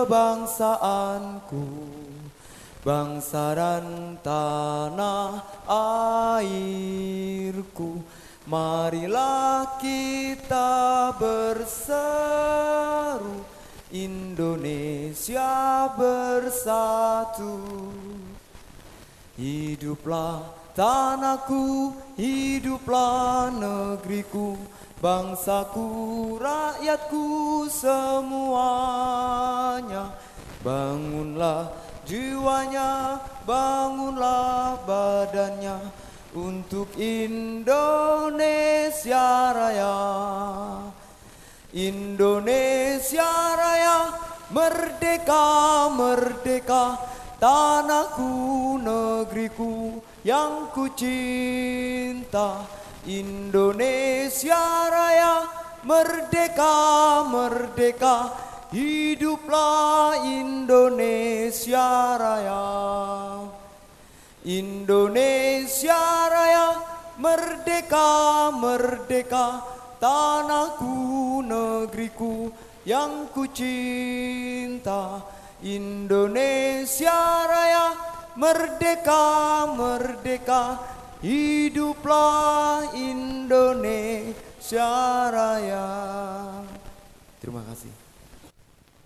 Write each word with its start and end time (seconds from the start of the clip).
kebangsaanku. 0.00 1.68
Bangsa 2.80 3.52
dan 3.52 4.16
tanah 4.24 5.44
airku 6.40 6.80
Marilah 8.48 9.78
kita 9.78 11.12
berseru 11.20 11.84
Indonesia 13.92 15.86
bersatu. 15.92 17.60
Hiduplah 19.36 20.40
tanahku, 20.72 21.94
hiduplah 22.16 23.52
negeriku 23.52 24.56
Bangsaku, 25.00 26.36
rakyatku 26.36 27.64
semuanya. 27.72 28.52
Bangunlah 30.60 31.72
jiwanya, 32.04 33.16
bangunlah 33.48 34.76
badannya 34.84 35.80
Untuk 36.36 36.92
Indonesia 37.00 37.96
Raya. 39.56 39.96
Indonesia 41.72 43.56
Raya 43.56 44.12
Merdeka, 44.52 45.88
merdeka. 45.96 47.00
Tanahku, 47.40 48.76
negeriku 48.76 49.96
yang 50.20 50.68
ku 50.76 50.92
cinta 50.92 52.79
Indonesia 53.08 54.60
Raya 54.92 55.34
merdeka 55.88 56.76
merdeka. 57.24 58.16
Hiduplah 58.70 60.20
Indonesia 60.22 62.14
Raya. 62.20 62.64
Indonesia 64.44 66.02
Raya 66.28 66.66
merdeka 67.16 68.52
merdeka. 68.52 69.46
Tanahku 70.00 71.44
negeriku 71.44 72.48
yang 72.88 73.28
ku 73.28 73.44
cinta 73.52 75.20
Indonesia 75.60 77.44
Raya 77.44 77.86
merdeka 78.32 79.68
merdeka 79.76 80.80
Hiduplah 81.20 82.96
Indonesia 82.96 84.88
Raya. 85.28 85.88
Terima 87.36 87.60
kasih. 87.68 87.92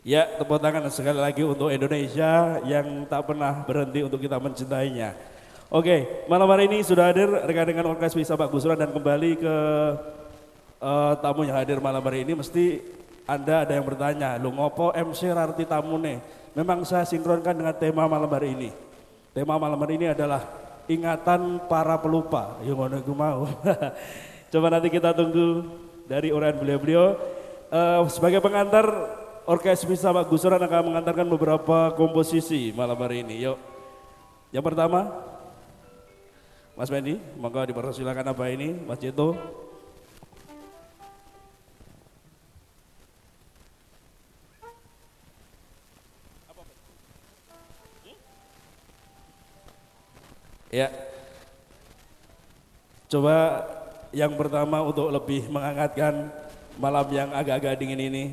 Ya, 0.07 0.23
tepuk 0.39 0.63
tangan 0.63 0.87
sekali 0.95 1.19
lagi 1.19 1.43
untuk 1.43 1.75
Indonesia 1.75 2.63
yang 2.71 3.03
tak 3.11 3.27
pernah 3.27 3.67
berhenti 3.67 4.07
untuk 4.07 4.23
kita 4.23 4.39
mencintainya. 4.39 5.11
Oke, 5.67 6.07
malam 6.31 6.47
hari 6.55 6.71
ini 6.71 6.87
sudah 6.87 7.11
hadir 7.11 7.27
rekan-rekan 7.27 7.83
Orkes 7.83 8.15
Bisa 8.15 8.39
Pak 8.39 8.47
Gusron 8.47 8.79
dan 8.79 8.95
kembali 8.95 9.35
ke 9.35 9.57
uh, 10.79 11.19
tamu 11.19 11.43
yang 11.43 11.59
hadir 11.59 11.83
malam 11.83 11.99
hari 11.99 12.23
ini 12.23 12.39
mesti 12.39 12.79
Anda 13.27 13.67
ada 13.67 13.75
yang 13.75 13.83
bertanya, 13.83 14.39
lu 14.39 14.55
ngopo 14.55 14.95
MC 14.95 15.35
Rarti 15.35 15.67
tamune? 15.67 16.23
Memang 16.55 16.87
saya 16.87 17.03
sinkronkan 17.03 17.59
dengan 17.59 17.75
tema 17.75 18.07
malam 18.07 18.31
hari 18.31 18.55
ini. 18.55 18.71
Tema 19.35 19.59
malam 19.59 19.83
hari 19.83 19.99
ini 19.99 20.15
adalah 20.15 20.64
ingatan 20.89 21.65
para 21.67 21.97
pelupa. 22.01 22.61
Yang 22.65 22.77
ngono 22.77 22.97
gue 23.01 23.17
mau. 23.17 23.41
Coba 24.53 24.67
nanti 24.71 24.89
kita 24.93 25.17
tunggu 25.17 25.67
dari 26.05 26.31
uraian 26.31 26.57
beliau-beliau. 26.57 27.17
Uh, 27.75 28.07
sebagai 28.07 28.39
pengantar 28.39 28.87
Orkes 29.45 29.85
Bisa 29.85 30.09
Pak 30.09 30.31
Gusuran 30.31 30.63
akan 30.63 30.95
mengantarkan 30.95 31.29
beberapa 31.29 31.93
komposisi 31.93 32.73
malam 32.73 32.97
hari 32.97 33.21
ini. 33.21 33.45
Yuk. 33.45 33.59
Yang 34.55 34.65
pertama, 34.71 35.11
Mas 36.79 36.89
Benny, 36.89 37.19
monggo 37.37 37.61
dipersilakan 37.67 38.33
apa 38.33 38.45
ini, 38.49 38.73
Mas 38.73 39.03
Cito. 39.03 39.37
Ya. 50.75 50.91
Coba 53.07 53.63
yang 54.11 54.35
pertama 54.35 54.83
untuk 54.83 55.07
lebih 55.07 55.47
menghangatkan 55.47 56.35
malam 56.75 57.07
yang 57.15 57.31
agak-agak 57.31 57.79
dingin 57.79 58.11
ini, 58.11 58.25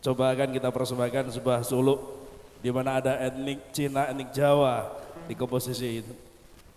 coba 0.00 0.32
akan 0.32 0.56
kita 0.56 0.72
persembahkan 0.72 1.36
sebuah 1.36 1.60
suluk 1.68 2.00
di 2.64 2.72
mana 2.72 2.96
ada 2.96 3.20
etnik 3.20 3.60
Cina, 3.76 4.08
etnik 4.08 4.32
Jawa 4.32 4.88
di 5.28 5.36
komposisi 5.36 6.00
itu, 6.00 6.12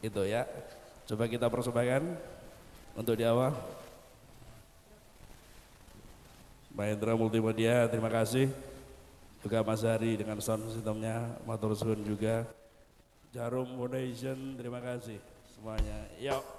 itu 0.04 0.22
ya. 0.28 0.44
Coba 1.08 1.32
kita 1.32 1.48
persembahkan 1.48 2.04
untuk 3.00 3.16
di 3.16 3.24
awal. 3.24 3.56
Mahendra 6.76 7.16
Multimedia, 7.16 7.88
terima 7.88 8.12
kasih. 8.12 8.52
Juga 9.40 9.64
Mas 9.64 9.80
Hari 9.80 10.20
dengan 10.20 10.44
sound 10.44 10.76
systemnya, 10.76 11.24
Matur 11.48 11.72
Suhun 11.72 12.04
juga. 12.04 12.59
Jarum 13.30 13.78
Foundation, 13.78 14.58
terima 14.58 14.82
kasih 14.82 15.22
semuanya. 15.54 16.10
Yuk. 16.18 16.59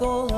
Ala 0.00 0.37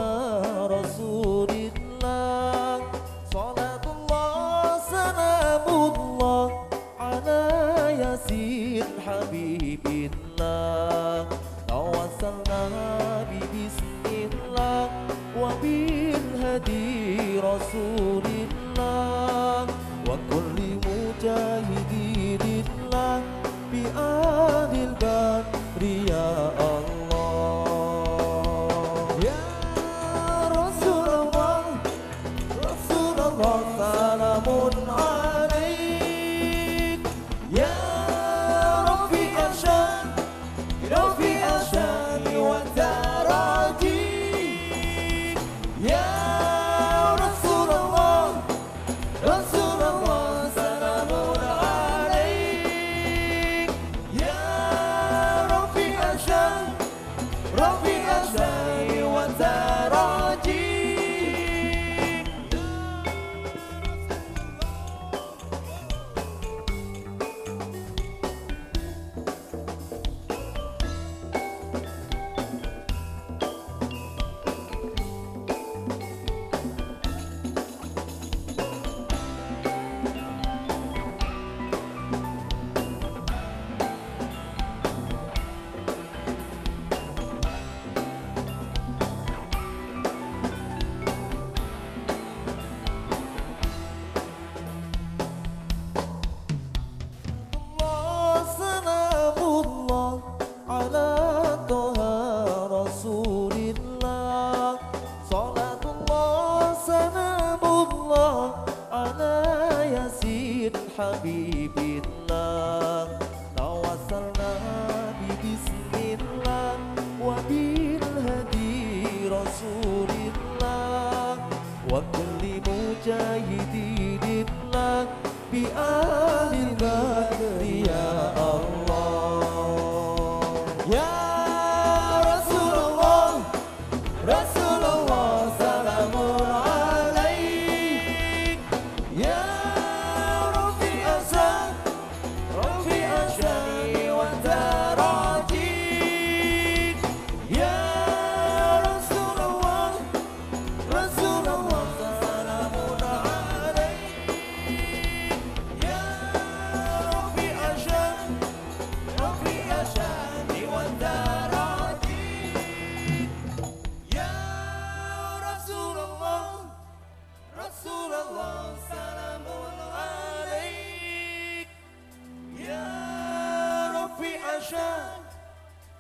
أشاء 174.71 175.21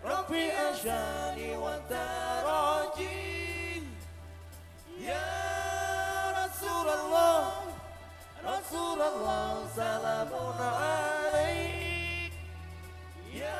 ربي 0.04 0.52
أشاني 0.52 1.56
وأنت 1.56 1.92
راجل 2.46 3.82
يا 5.00 5.26
رسول 6.38 6.88
الله 6.88 7.52
رسول 8.44 9.02
الله 9.02 9.68
سلام 9.76 10.28
عليك 10.60 12.32
يا 13.34 13.58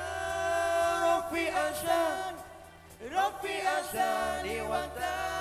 ربي 1.16 1.50
أشاني 1.50 2.38
ربي 3.02 3.58
أشاني 3.62 4.60
وأنت 4.62 4.98
راجل 4.98 5.39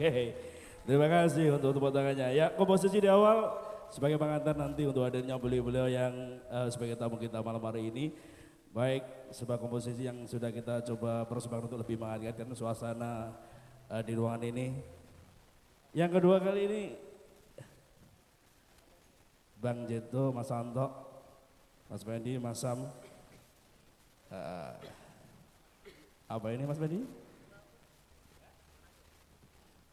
Oke. 0.00 0.32
Terima 0.88 1.12
kasih 1.12 1.60
untuk 1.60 1.76
tepuk 1.76 1.92
tangannya. 1.92 2.32
Ya, 2.32 2.48
komposisi 2.56 3.04
di 3.04 3.08
awal 3.12 3.52
sebagai 3.92 4.16
pengantar 4.16 4.56
nanti 4.56 4.88
untuk 4.88 5.04
hadirnya 5.04 5.36
beliau-beliau 5.36 5.92
yang 5.92 6.40
eh, 6.40 6.72
sebagai 6.72 6.96
tamu 6.96 7.20
kita 7.20 7.44
malam 7.44 7.60
hari 7.60 7.92
ini. 7.92 8.08
Baik 8.72 9.04
sebuah 9.28 9.60
komposisi 9.60 10.08
yang 10.08 10.24
sudah 10.24 10.48
kita 10.48 10.80
coba 10.88 11.28
persembahkan 11.28 11.68
untuk 11.68 11.84
lebih 11.84 12.00
menghangatkan 12.00 12.48
suasana 12.56 13.36
eh, 13.92 14.00
di 14.00 14.16
ruangan 14.16 14.40
ini. 14.40 14.72
Yang 15.92 16.16
kedua 16.16 16.40
kali 16.40 16.60
ini 16.64 16.82
Bang 19.60 19.84
Jeto, 19.84 20.32
Mas 20.32 20.48
Anto, 20.48 20.88
Mas 21.92 22.00
Bendi, 22.00 22.40
Mas 22.40 22.56
Sam. 22.56 22.88
Eh, 24.32 24.72
apa 26.24 26.46
ini 26.56 26.64
Mas 26.64 26.80
Bendi? 26.80 27.19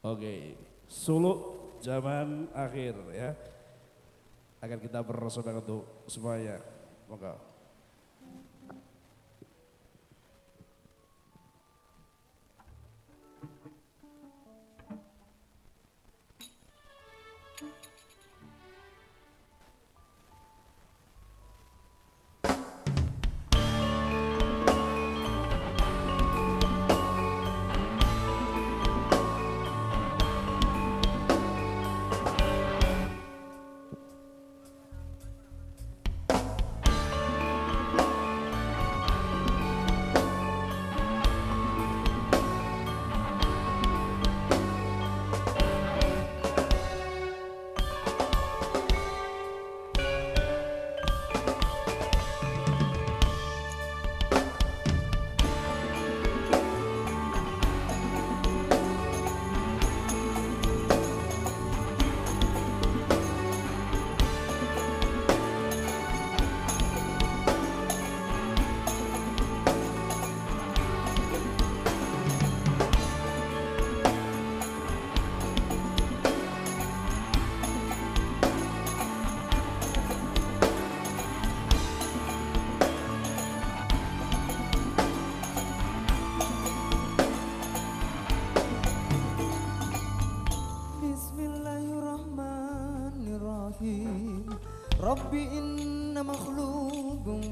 Oke, 0.02 0.54
suluk 0.86 1.38
zaman 1.82 2.46
akhir 2.54 2.94
ya. 3.10 3.34
Akan 4.58 4.78
kita 4.78 5.02
persembahkan 5.02 5.62
untuk 5.62 6.06
semuanya. 6.10 6.58
Monggo. 7.06 7.47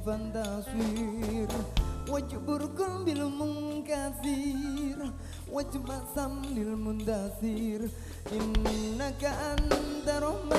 fantasir 0.06 1.50
Wajburkun 2.06 3.02
bil 3.06 3.26
munkasir 3.26 4.98
Wajmasan 5.50 6.54
lil 6.54 6.78
mundasir. 6.78 7.90
Inna 8.30 9.10
ka 9.18 9.32
rahman 10.22 10.55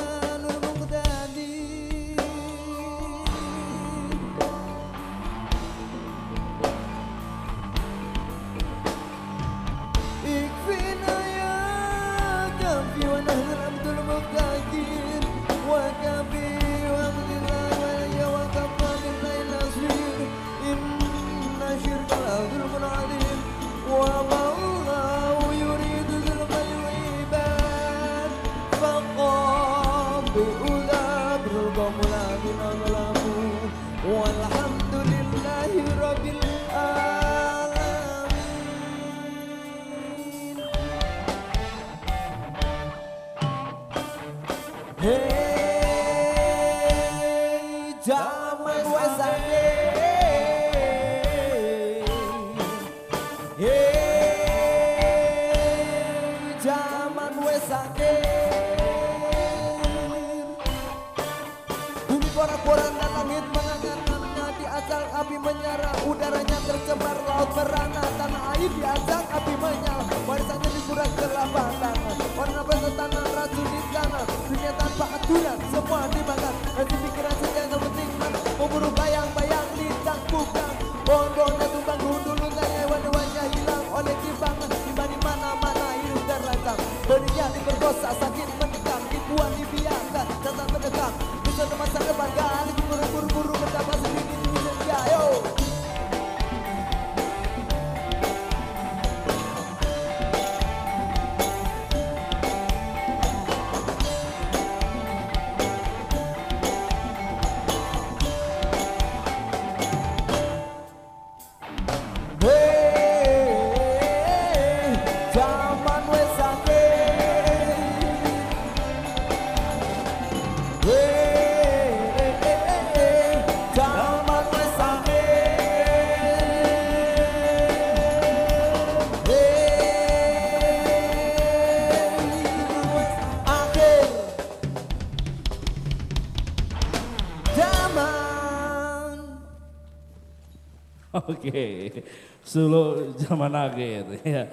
Oke, 141.16 142.04
Solo 142.44 143.16
zaman 143.16 143.52
akhir 143.56 144.24
ya. 144.28 144.44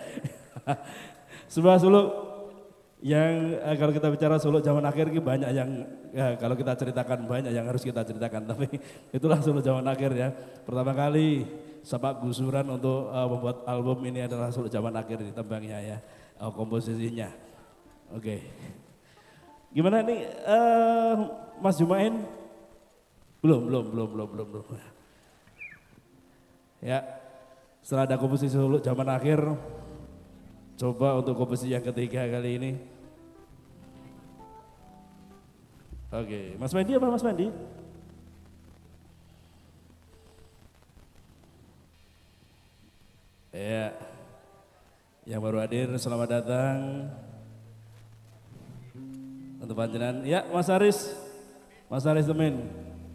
Sebuah 1.51 1.83
Solo 1.83 2.03
yang 3.03 3.59
eh, 3.59 3.77
kalau 3.77 3.91
kita 3.91 4.09
bicara 4.09 4.39
Solo 4.39 4.63
zaman 4.63 4.87
akhir 4.87 5.11
ini 5.11 5.19
banyak 5.19 5.51
yang 5.51 5.71
ya, 6.15 6.39
kalau 6.39 6.55
kita 6.55 6.79
ceritakan 6.79 7.27
banyak 7.27 7.53
yang 7.53 7.67
harus 7.67 7.83
kita 7.83 8.07
ceritakan 8.07 8.47
tapi 8.55 8.71
itulah 9.11 9.43
Solo 9.43 9.59
zaman 9.59 9.83
akhir 9.91 10.15
ya. 10.15 10.31
Pertama 10.63 10.95
kali 10.95 11.43
sepak 11.83 12.23
gusuran 12.23 12.71
untuk 12.71 13.11
eh, 13.11 13.27
membuat 13.27 13.67
album 13.67 13.99
ini 14.07 14.23
adalah 14.23 14.55
Solo 14.55 14.71
zaman 14.71 14.95
akhir 14.95 15.27
di 15.27 15.35
tembangnya 15.35 15.79
ya, 15.83 15.99
eh, 16.39 16.51
komposisinya. 16.55 17.35
Oke. 18.15 18.47
Gimana 19.75 20.07
nih 20.07 20.23
eh, 20.23 21.15
Mas 21.59 21.83
Jumain? 21.83 22.15
Belum, 23.43 23.67
belum, 23.67 23.85
belum, 23.91 24.09
belum, 24.15 24.29
belum, 24.31 24.49
belum. 24.49 24.94
Ya, 26.85 27.01
setelah 27.81 28.05
ada 28.05 28.21
komposisi 28.21 28.53
Solo 28.53 28.77
zaman 28.77 29.09
akhir, 29.09 29.41
coba 30.77 31.17
untuk 31.17 31.33
komposisi 31.33 31.73
yang 31.73 31.81
ketiga 31.81 32.29
kali 32.29 32.61
ini. 32.61 32.73
Oke, 36.13 36.61
Mas 36.61 36.77
Mandi 36.77 36.93
apa 36.93 37.09
Mas 37.09 37.25
Mandi? 37.25 37.49
Ya, 43.49 43.97
yang 45.25 45.41
baru 45.41 45.65
hadir 45.65 45.89
selamat 45.97 46.29
datang 46.37 47.09
untuk 49.57 49.73
panjenengan. 49.73 50.21
Ya, 50.29 50.45
Mas 50.53 50.69
Aris, 50.69 51.17
Mas 51.89 52.05
Aris 52.05 52.29
Temin, 52.29 52.69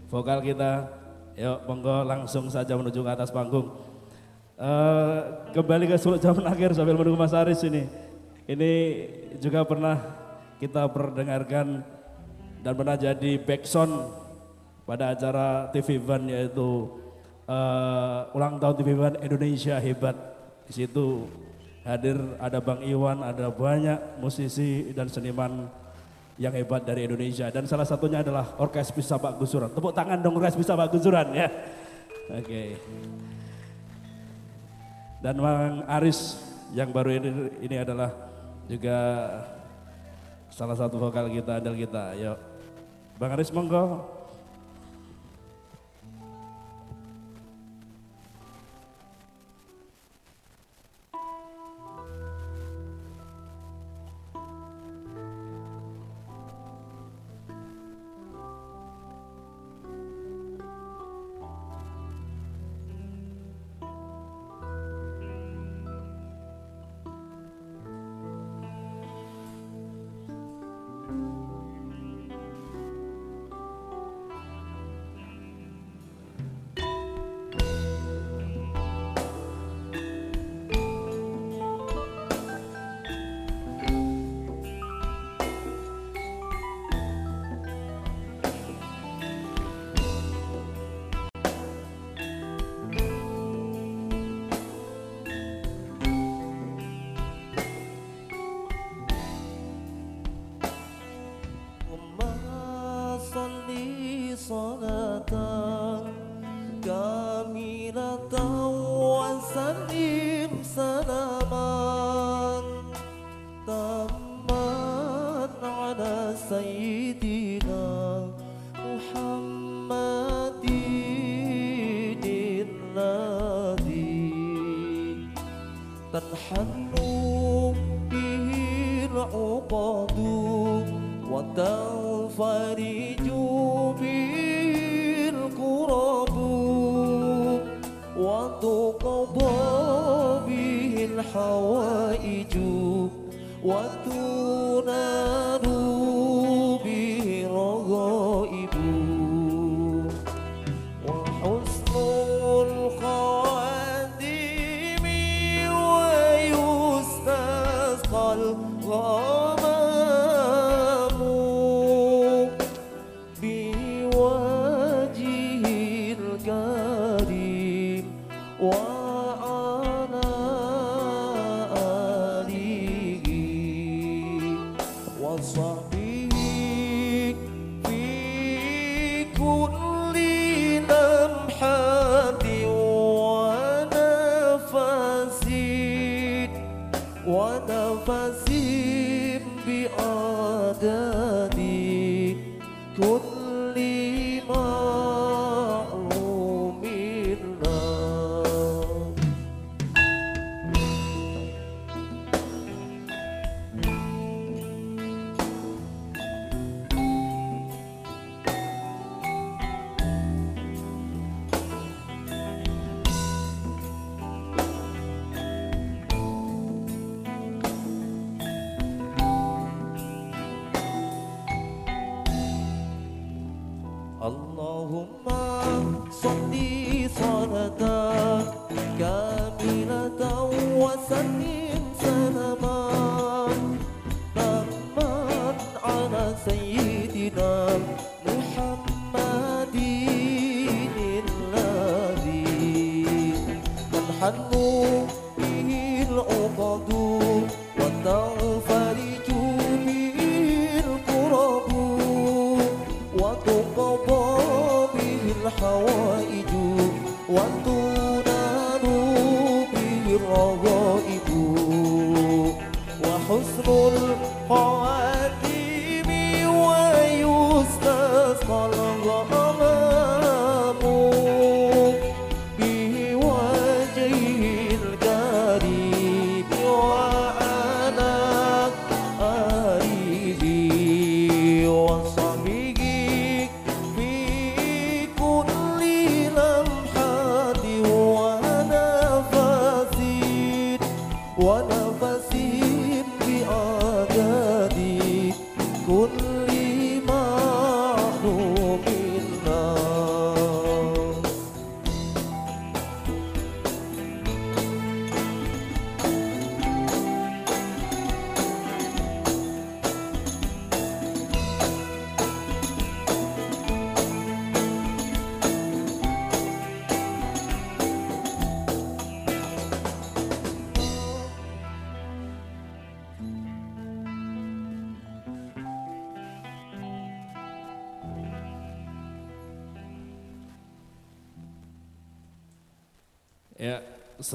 vokal 0.10 0.42
kita. 0.42 0.99
Yuk, 1.40 1.72
monggo 1.72 2.04
langsung 2.04 2.52
saja 2.52 2.76
menuju 2.76 3.00
ke 3.00 3.12
atas 3.16 3.32
panggung. 3.32 3.72
Eh, 4.60 5.20
kembali 5.56 5.88
ke 5.88 5.96
Solo 5.96 6.20
zaman 6.20 6.44
akhir 6.44 6.76
sambil 6.76 7.00
menunggu 7.00 7.16
Mas 7.16 7.32
Aris 7.32 7.64
ini. 7.64 7.88
Ini 8.44 8.72
juga 9.40 9.64
pernah 9.64 10.04
kita 10.60 10.92
perdengarkan 10.92 11.80
dan 12.60 12.74
pernah 12.76 13.00
jadi 13.00 13.40
backsound 13.40 14.12
pada 14.84 15.16
acara 15.16 15.72
TV 15.72 15.96
One 16.04 16.28
yaitu 16.28 16.92
eh, 17.48 18.36
ulang 18.36 18.60
tahun 18.60 18.76
TV 18.76 18.90
One 19.00 19.18
Indonesia 19.24 19.80
hebat. 19.80 20.20
Di 20.68 20.76
situ 20.76 21.24
hadir 21.88 22.20
ada 22.44 22.60
Bang 22.60 22.84
Iwan, 22.84 23.24
ada 23.24 23.48
banyak 23.48 24.20
musisi 24.20 24.92
dan 24.92 25.08
seniman 25.08 25.72
yang 26.40 26.56
hebat 26.56 26.88
dari 26.88 27.04
Indonesia 27.04 27.52
dan 27.52 27.68
salah 27.68 27.84
satunya 27.84 28.24
adalah 28.24 28.56
Orkes 28.56 28.96
Bisa 28.96 29.20
Pak 29.20 29.36
Gusuran. 29.36 29.76
Tepuk 29.76 29.92
tangan 29.92 30.24
dong 30.24 30.40
Orkes 30.40 30.56
Bisa 30.56 30.72
Pak 30.72 30.88
Gusuran 30.96 31.36
ya. 31.36 31.52
Oke. 32.32 32.80
Dan 35.20 35.36
Bang 35.36 35.84
Aris 35.84 36.40
yang 36.72 36.96
baru 36.96 37.20
ini, 37.20 37.30
ini 37.60 37.76
adalah 37.76 38.16
juga 38.72 38.98
salah 40.48 40.80
satu 40.80 40.96
vokal 40.96 41.28
kita, 41.28 41.60
andal 41.60 41.76
kita. 41.76 42.16
Yuk. 42.16 42.40
Bang 43.20 43.36
Aris 43.36 43.52
monggo. 43.52 44.19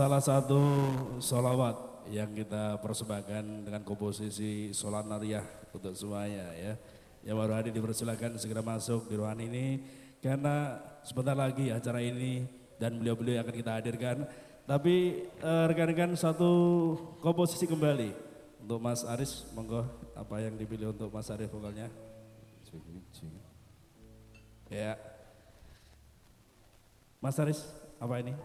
Salah 0.05 0.21
satu 0.21 0.61
solawat 1.17 2.05
yang 2.13 2.29
kita 2.37 2.77
persembahkan 2.85 3.65
dengan 3.65 3.81
komposisi 3.89 4.69
sholat 4.77 5.09
nariyah 5.09 5.41
untuk 5.73 5.97
semuanya 5.97 6.53
ya. 6.53 6.77
Yang 7.25 7.37
baru 7.41 7.53
hadir 7.57 7.73
dipersilakan 7.73 8.37
segera 8.37 8.61
masuk 8.61 9.09
di 9.09 9.17
ruangan 9.17 9.41
ini 9.49 9.81
karena 10.21 10.77
sebentar 11.09 11.33
lagi 11.33 11.73
acara 11.73 12.05
ini 12.05 12.45
dan 12.77 13.01
beliau-beliau 13.01 13.41
akan 13.41 13.55
kita 13.57 13.81
hadirkan. 13.81 14.29
Tapi 14.69 15.25
eh, 15.25 15.65
rekan-rekan 15.73 16.13
satu 16.21 16.53
komposisi 17.25 17.65
kembali 17.65 18.13
untuk 18.61 18.85
Mas 18.85 19.09
Aris, 19.09 19.49
monggo 19.57 19.89
apa 20.13 20.37
yang 20.37 20.53
dipilih 20.61 20.93
untuk 20.93 21.09
Mas 21.17 21.33
Aris 21.33 21.49
vokalnya? 21.49 21.89
Ya. 24.69 25.01
Mas 27.25 27.41
Aris, 27.41 27.65
apa 27.97 28.21
ini? 28.21 28.37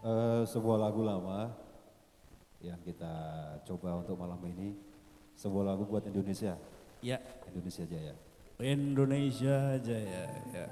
Eh, 0.00 0.42
sebuah 0.48 0.80
lagu 0.80 1.04
lama 1.04 1.52
yang 2.64 2.80
kita 2.80 3.12
coba 3.68 4.00
untuk 4.00 4.16
malam 4.16 4.40
ini. 4.48 4.72
Sebuah 5.36 5.76
lagu 5.76 5.84
buat 5.84 6.04
Indonesia, 6.08 6.56
Ya, 7.04 7.20
Indonesia 7.48 7.84
Jaya. 7.84 8.16
Indonesia 8.60 9.76
Jaya. 9.80 10.24
Ya. 10.52 10.68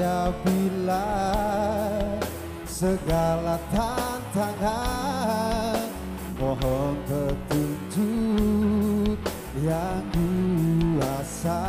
Hadapilah 0.00 0.96
segala 2.64 3.60
tantangan. 3.68 5.76
Mohon 6.40 6.96
petunjuk 7.04 8.32
yang 9.60 10.00
kuasa. 10.96 11.60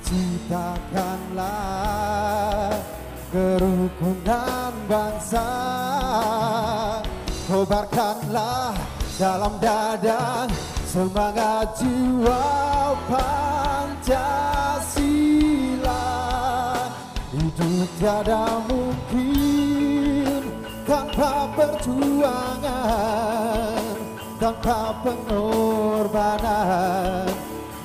Ciptakanlah 0.00 1.52
kerukunan 3.28 4.72
bangsa. 4.88 5.52
Kobarkanlah 7.44 8.72
dalam 9.20 9.52
dada 9.60 10.48
semangat 10.88 11.76
jiwa 11.76 12.40
Pancasila 13.04 14.97
Hidup 17.38 17.86
tiada 18.02 18.66
mungkin 18.66 20.42
tanpa 20.82 21.46
perjuangan 21.54 22.74
Tanpa 24.42 24.98
pengorbanan. 25.06 26.10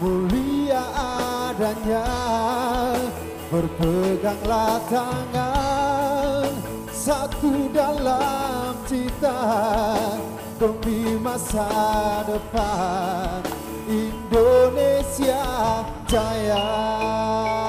Mulia 0.02 0.82
adanya 1.54 2.10
Berpeganglah 3.54 4.82
tangan 4.90 6.50
Satu 6.90 7.70
dalam 7.70 8.74
cita 8.90 9.38
Demi 10.58 11.14
masa 11.22 11.70
depan. 12.26 13.46
Indonesia 13.86 15.46
Jaya 16.10 17.63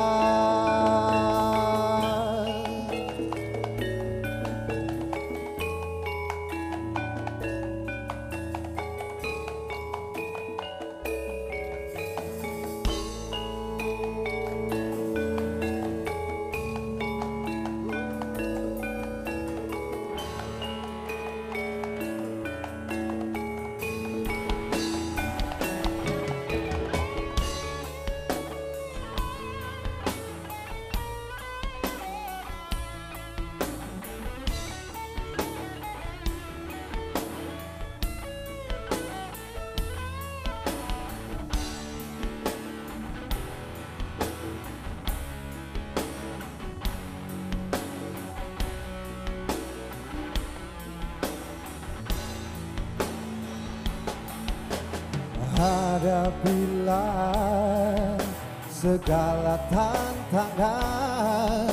segala 58.95 59.59
tantangan 59.75 61.67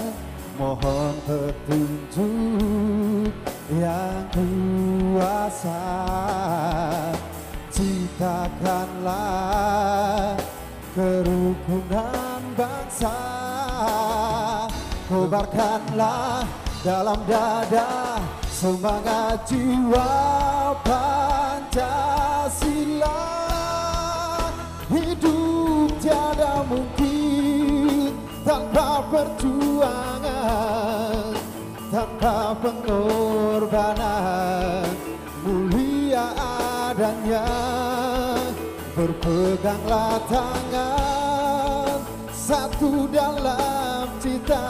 Mohon 0.57 1.13
petunjuk 1.25 3.33
yang 3.77 4.25
kuasa. 4.33 5.85
Ciptakanlah 7.71 10.35
kerukunan 10.97 12.41
bangsa 12.57 13.21
Kobarkanlah 15.05 16.41
dalam 16.81 17.21
dada 17.25 18.21
semangat 18.49 19.45
jiwa 19.49 20.11
Pancasila. 20.85 21.81
Hidup 24.91 25.89
tiada 26.01 26.65
mungkin 26.67 27.10
tanpa 28.51 28.99
perjuangan 29.07 30.27
Tanpa 31.87 32.51
pengorbanan 32.59 34.03
Mulia 35.47 36.35
adanya 36.91 37.47
Berpeganglah 38.91 40.19
tangan 40.27 42.03
Satu 42.35 43.07
dalam 43.07 44.11
cita 44.19 44.67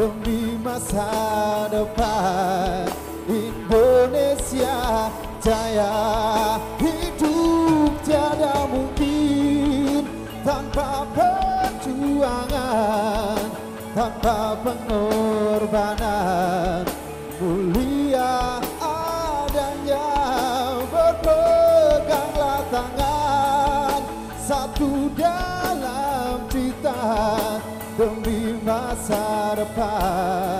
Demi 0.00 0.56
masa 0.64 1.12
depan 1.68 2.95
pengorbanan 15.76 16.84
Mulia 17.36 18.64
adanya 18.80 20.08
Berpeganglah 20.88 22.64
tangan 22.72 24.00
Satu 24.40 25.12
dalam 25.12 26.48
cita 26.48 27.00
Demi 28.00 28.56
masa 28.64 29.52
depan 29.60 30.55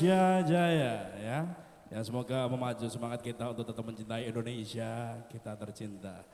Indonesia 0.00 0.48
Jaya 0.48 0.94
ya. 1.20 1.38
Ya 1.92 2.00
semoga 2.00 2.48
memacu 2.48 2.88
semangat 2.88 3.20
kita 3.20 3.52
untuk 3.52 3.68
tetap 3.68 3.84
mencintai 3.84 4.32
Indonesia, 4.32 5.20
kita 5.28 5.52
tercinta. 5.60 6.24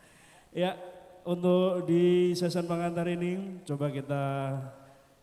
Ya, 0.54 0.78
untuk 1.26 1.82
di 1.90 2.30
season 2.38 2.62
pengantar 2.70 3.10
ini 3.10 3.58
coba 3.66 3.90
kita 3.90 4.54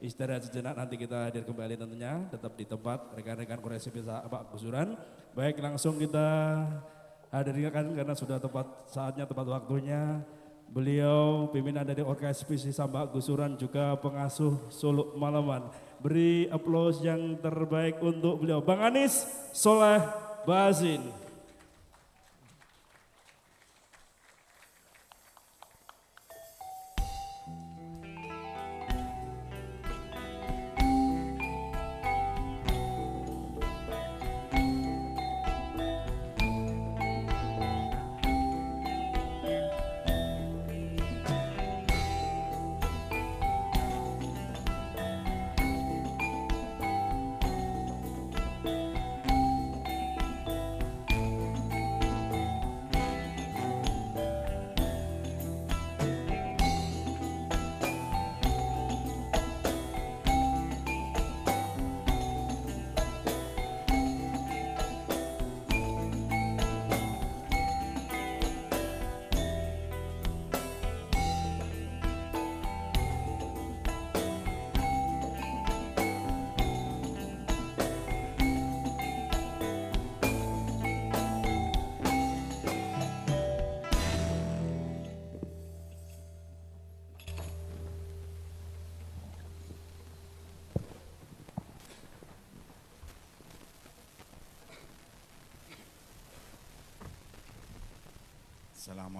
istirahat 0.03 0.43
sejenak 0.43 0.75
nanti 0.75 0.99
kita 0.99 1.31
hadir 1.31 1.47
kembali 1.47 1.79
tentunya 1.79 2.19
tetap 2.27 2.51
di 2.59 2.67
tempat 2.67 3.15
rekan-rekan 3.15 3.63
koreksi 3.63 3.95
bisa 3.95 4.19
Pak 4.27 4.51
Gusuran. 4.51 4.99
Baik 5.31 5.63
langsung 5.63 5.95
kita 5.95 6.59
hadirkan 7.31 7.95
karena 7.95 8.11
sudah 8.11 8.43
tepat 8.43 8.67
saatnya 8.91 9.23
tepat 9.23 9.47
waktunya 9.47 10.19
Beliau 10.73 11.53
pimpinan 11.53 11.85
dari 11.85 12.01
Orkes 12.01 12.49
Visi 12.49 12.73
Sambak 12.73 13.13
Gusuran 13.13 13.53
juga 13.61 13.93
pengasuh 13.93 14.57
Suluk 14.73 15.13
Malaman. 15.13 15.69
Beri 16.03 16.51
aplaus 16.51 16.99
yang 16.99 17.39
terbaik 17.39 18.03
untuk 18.03 18.43
beliau. 18.43 18.59
Bang 18.59 18.83
Anis 18.83 19.23
Soleh 19.55 20.03
Bazin. 20.43 21.22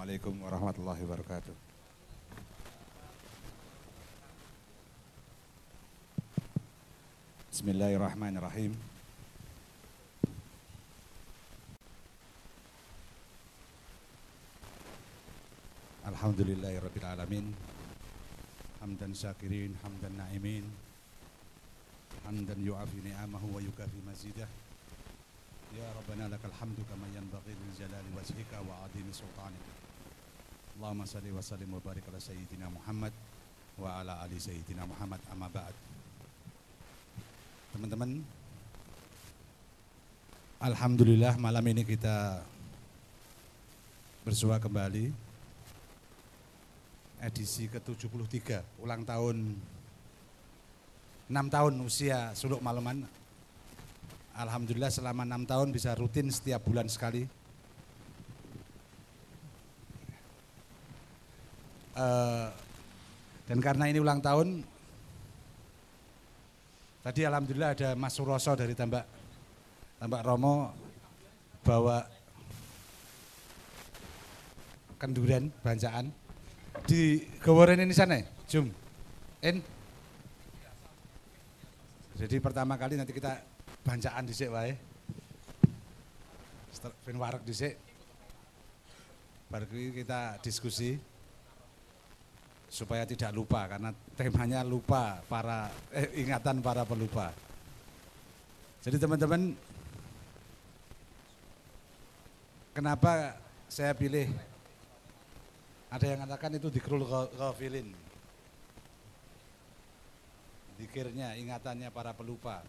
Assalamualaikum 0.03 0.35
warahmatullahi 0.43 0.99
wabarakatuh. 1.07 1.55
Bismillahirrahmanirrahim. 7.47 8.75
Alhamdulillahirabbil 16.03 17.07
alamin. 17.07 17.55
Hamdan 18.83 19.15
syakirin, 19.15 19.71
hamdan 19.87 20.19
na'imin. 20.19 20.67
Hamdan 22.27 22.59
yu'afi 22.59 23.07
ni'amahu 23.07 23.55
wa 23.55 23.63
yukafi 23.63 24.03
mazidah. 24.03 24.51
Lakal 26.13 26.55
hamdu 26.59 26.83
kama 26.91 27.07
yanbaghi 27.15 27.55
lil 27.55 27.71
jalali 27.79 28.11
wajhika 28.11 28.59
wa 28.67 28.83
adimi 28.83 29.15
sultanik. 29.15 29.63
Allahumma 30.73 31.05
salli 31.05 31.29
wa 31.29 31.43
sallim 31.45 31.69
wa 31.69 31.81
barik 31.81 32.01
ala 32.09 32.17
sayyidina 32.17 32.65
Muhammad 32.65 33.13
wa 33.77 34.01
ala 34.01 34.25
ali 34.25 34.41
sayyidina 34.41 34.89
Muhammad 34.89 35.21
amma 35.29 35.45
ba'd. 35.45 35.75
Teman-teman, 37.73 38.25
Alhamdulillah 40.57 41.37
malam 41.37 41.61
ini 41.69 41.85
kita 41.85 42.41
bersua 44.25 44.57
kembali 44.57 45.11
edisi 47.21 47.67
ke-73 47.67 48.63
ulang 48.79 49.03
tahun 49.03 49.59
6 51.27 51.35
tahun 51.53 51.73
usia 51.83 52.31
suluk 52.31 52.63
malaman 52.63 53.03
Alhamdulillah 54.33 54.89
selama 54.89 55.21
enam 55.21 55.45
tahun 55.45 55.69
bisa 55.69 55.93
rutin 55.93 56.25
setiap 56.33 56.65
bulan 56.65 56.89
sekali. 56.89 57.29
Uh, 61.93 62.49
dan 63.45 63.61
karena 63.61 63.85
ini 63.85 64.01
ulang 64.01 64.17
tahun, 64.17 64.65
tadi 67.05 67.21
Alhamdulillah 67.21 67.77
ada 67.77 67.89
Mas 67.93 68.17
Suroso 68.17 68.57
dari 68.57 68.73
Tambak, 68.73 69.05
Tambak 70.01 70.25
Romo 70.25 70.73
bawa 71.61 72.01
kenduran 74.97 75.53
banjaan 75.61 76.09
di 76.89 77.21
Gawaran 77.43 77.83
ini 77.83 77.93
sana, 77.93 78.17
Jum, 78.49 78.73
in. 79.45 79.61
Jadi 82.17 82.39
pertama 82.39 82.73
kali 82.79 82.97
nanti 82.97 83.13
kita 83.13 83.37
bancaan 83.83 84.25
dhisik 84.25 84.49
wae. 84.49 84.73
Ben 87.03 87.19
warek 87.19 87.43
dhisik. 87.43 87.75
Baru 89.51 89.67
kita 89.69 90.41
diskusi 90.41 90.97
supaya 92.73 93.05
tidak 93.05 93.29
lupa 93.29 93.69
karena 93.69 93.93
temanya 94.17 94.65
lupa 94.65 95.21
para 95.29 95.69
eh, 95.93 96.09
ingatan 96.25 96.57
para 96.57 96.81
pelupa. 96.81 97.29
Jadi 98.81 98.97
teman-teman 98.97 99.53
kenapa 102.73 103.37
saya 103.69 103.93
pilih 103.93 104.25
ada 105.93 106.01
yang 106.01 106.25
mengatakan 106.25 106.57
itu 106.57 106.73
dikrul 106.73 107.05
ghafilin. 107.37 107.93
Dikirnya, 110.81 111.37
ingatannya 111.37 111.93
para 111.93 112.17
pelupa 112.17 112.65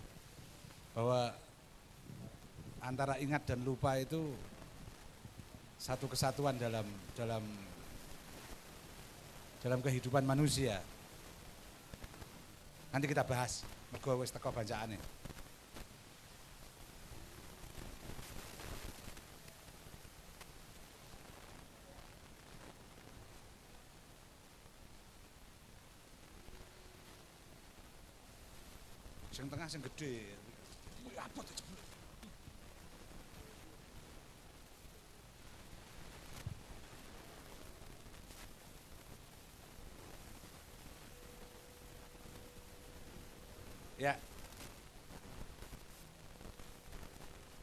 bahwa 0.93 1.33
antara 2.85 3.17
ingat 3.17 3.49
dan 3.49 3.65
lupa 3.65 3.97
itu 3.97 4.37
satu 5.81 6.05
kesatuan 6.13 6.61
dalam 6.61 6.85
dalam 7.17 7.41
dalam 9.65 9.81
kehidupan 9.81 10.21
manusia. 10.29 10.77
Nanti 12.93 13.09
kita 13.09 13.25
bahas 13.25 13.65
mergo 13.89 14.21
wis 14.21 14.29
teko 14.29 14.53
bancaane. 14.53 15.01
Sing 29.33 29.49
tengah 29.49 29.67
sing 29.67 29.81
gede. 29.81 30.45
Ya. 44.05 44.21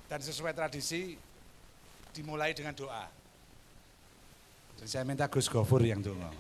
Dan 0.10 0.26
sesuai 0.26 0.58
tradisi 0.58 1.14
dimulai 2.18 2.58
dengan 2.58 2.74
doa. 2.74 3.06
Jadi 4.82 4.90
saya 4.90 5.06
minta 5.06 5.30
Gus 5.30 5.46
Gofur 5.46 5.86
yang 5.86 6.02
doa. 6.02 6.34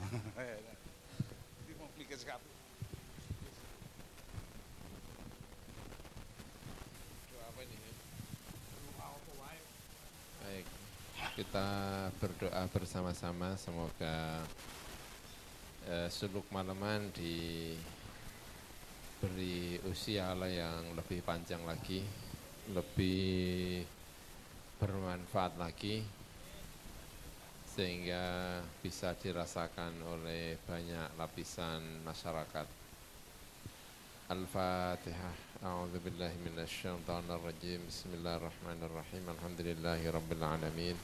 Baik, 10.41 10.65
kita 11.37 11.67
berdoa 12.17 12.61
bersama-sama 12.73 13.53
semoga 13.53 14.41
eh, 15.85 16.09
suluk 16.09 16.49
malaman 16.49 17.13
diberi 19.20 19.81
usia 19.88 20.33
Allah 20.33 20.50
yang 20.52 20.96
lebih 20.96 21.24
panjang 21.24 21.64
lagi, 21.64 22.05
lebih 22.70 23.83
bermanfaat 24.76 25.57
lagi, 25.57 26.05
sehingga 27.76 28.59
bisa 28.81 29.16
dirasakan 29.16 29.92
oleh 30.05 30.57
banyak 30.68 31.16
lapisan 31.16 32.05
masyarakat. 32.05 32.68
Al-Fatihah. 34.26 35.46
أعوذ 35.64 36.05
بالله 36.05 36.33
من 36.44 36.61
الشيطان 36.61 37.24
الرجيم 37.33 37.81
بسم 37.88 38.11
الله 38.20 38.37
الرحمن 38.37 38.81
الرحيم 38.85 39.24
الحمد 39.24 39.61
لله 39.61 40.11
رب 40.11 40.31
العالمين 40.33 40.96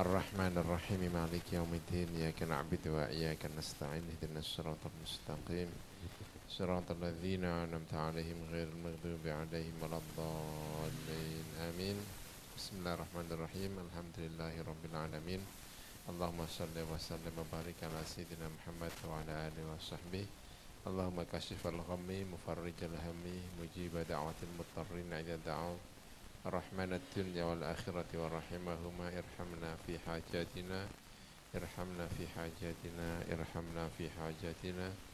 الرحمن 0.00 0.54
الرحيم 0.56 1.00
مالك 1.12 1.52
يوم 1.52 1.68
الدين 1.68 2.08
إياك 2.16 2.42
نعبد 2.48 2.88
وإياك 2.88 3.44
نستعين 3.58 4.02
اهدنا 4.08 4.40
الصراط 4.40 4.80
المستقيم 4.88 5.68
صراط 6.49 6.91
الذين 6.91 7.45
أنعمت 7.45 7.93
عليهم 7.93 8.49
غير 8.51 8.67
المغضوب 8.67 9.21
عليهم 9.25 9.73
ولا 9.81 9.97
الضالين. 9.97 11.45
آمين. 11.61 11.97
بسم 12.57 12.73
الله 12.79 12.93
الرحمن 12.93 13.27
الرحيم. 13.31 13.71
الحمد 13.85 14.15
لله 14.17 14.53
رب 14.65 14.83
العالمين. 14.91 15.41
اللهم 16.09 16.41
صل 16.47 16.73
وسلم 16.73 17.35
وبارك 17.37 17.77
على 17.85 18.01
سيدنا 18.05 18.49
محمد 18.49 18.91
وعلى 19.05 19.33
آله 19.47 19.63
وصحبه. 19.77 20.25
اللهم 20.87 21.23
كشف 21.33 21.67
الغم 21.67 22.09
مفرج 22.33 22.77
الهم 22.81 23.23
مجيب 23.61 23.93
دعوة 24.09 24.39
المضطرين 24.43 25.13
إذا 25.13 25.37
دعوا. 25.45 25.77
الرحمن 26.45 26.93
الدنيا 26.93 27.43
والآخرة 27.43 28.09
ورحمهما. 28.13 29.07
ارحمنا 29.21 29.71
في 29.85 29.99
حاجاتنا 30.01 30.87
ارحمنا 31.55 32.05
في 32.17 32.23
حاجاتنا 32.27 33.07
ارحمنا 33.37 33.83
في 33.97 34.09
حاجاتنا. 34.09 35.08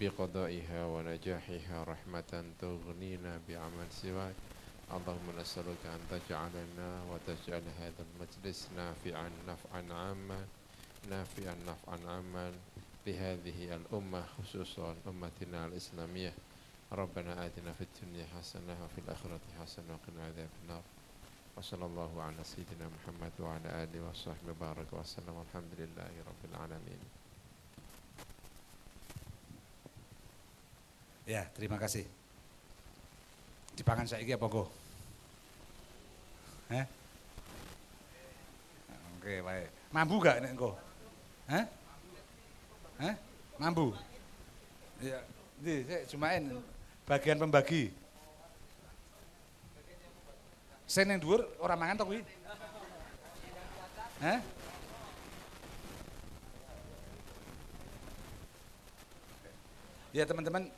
بقضائها 0.00 0.86
ونجاحها 0.86 1.84
رحمة 1.84 2.44
تغنينا 2.58 3.40
بعمل 3.48 3.88
سواك. 3.90 4.34
اللهم 4.92 5.26
نسألك 5.38 5.86
أن 5.86 6.00
تجعلنا 6.10 7.02
وتجعل 7.10 7.62
هذا 7.78 8.02
المجلس 8.06 8.68
نافعا 8.76 9.30
نفعا 9.48 9.82
عاما 9.94 10.46
نافعا 11.10 11.54
نفعا 11.54 11.98
عاما 12.10 12.52
لهذه 13.06 13.74
الأمة 13.76 14.22
خصوصا 14.26 14.96
أمتنا 15.06 15.66
الإسلامية. 15.66 16.32
ربنا 16.92 17.46
آتنا 17.46 17.72
في 17.72 17.84
الدنيا 17.84 18.26
حسنة 18.38 18.76
وفي 18.84 18.98
الآخرة 18.98 19.40
حسنة 19.60 19.92
وقنا 19.94 20.24
عذاب 20.26 20.48
النار. 20.62 20.82
وصلى 21.56 21.86
الله 21.86 22.22
على 22.22 22.44
سيدنا 22.44 22.90
محمد 22.96 23.32
وعلى 23.40 23.82
آله 23.82 24.08
وصحبه 24.10 24.52
بارك 24.60 24.92
وسلم. 24.92 25.34
والحمد 25.34 25.72
لله 25.78 26.12
رب 26.26 26.42
العالمين. 26.50 27.23
Ya, 31.24 31.48
terima 31.56 31.80
kasih. 31.80 32.04
Dipangan 33.72 34.04
ini 34.04 34.36
apa 34.36 34.44
go? 34.44 34.68
Eh? 36.68 36.84
Oke, 39.16 39.40
baik. 39.40 39.68
Mampu 39.88 40.20
gak 40.20 40.44
nek 40.44 40.52
engko? 40.52 40.76
Hah? 41.48 41.64
Hah? 43.00 43.14
Mampu. 43.56 43.96
Ya, 45.00 45.24
ini 45.64 45.80
saya 45.88 46.04
cumain 46.12 46.44
bagian 47.08 47.40
pembagi. 47.40 47.88
Saya 50.84 51.08
yang 51.08 51.24
dhuwur 51.24 51.40
orang 51.56 51.80
mangan 51.80 52.04
tau 52.04 52.12
Eh? 54.24 54.38
Ya 60.14 60.22
teman-teman, 60.28 60.70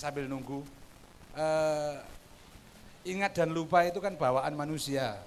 sambil 0.00 0.24
nunggu, 0.24 0.64
eh, 1.36 1.94
ingat 3.04 3.36
dan 3.36 3.52
lupa 3.52 3.84
itu 3.84 4.00
kan 4.00 4.16
bawaan 4.16 4.56
manusia. 4.56 5.20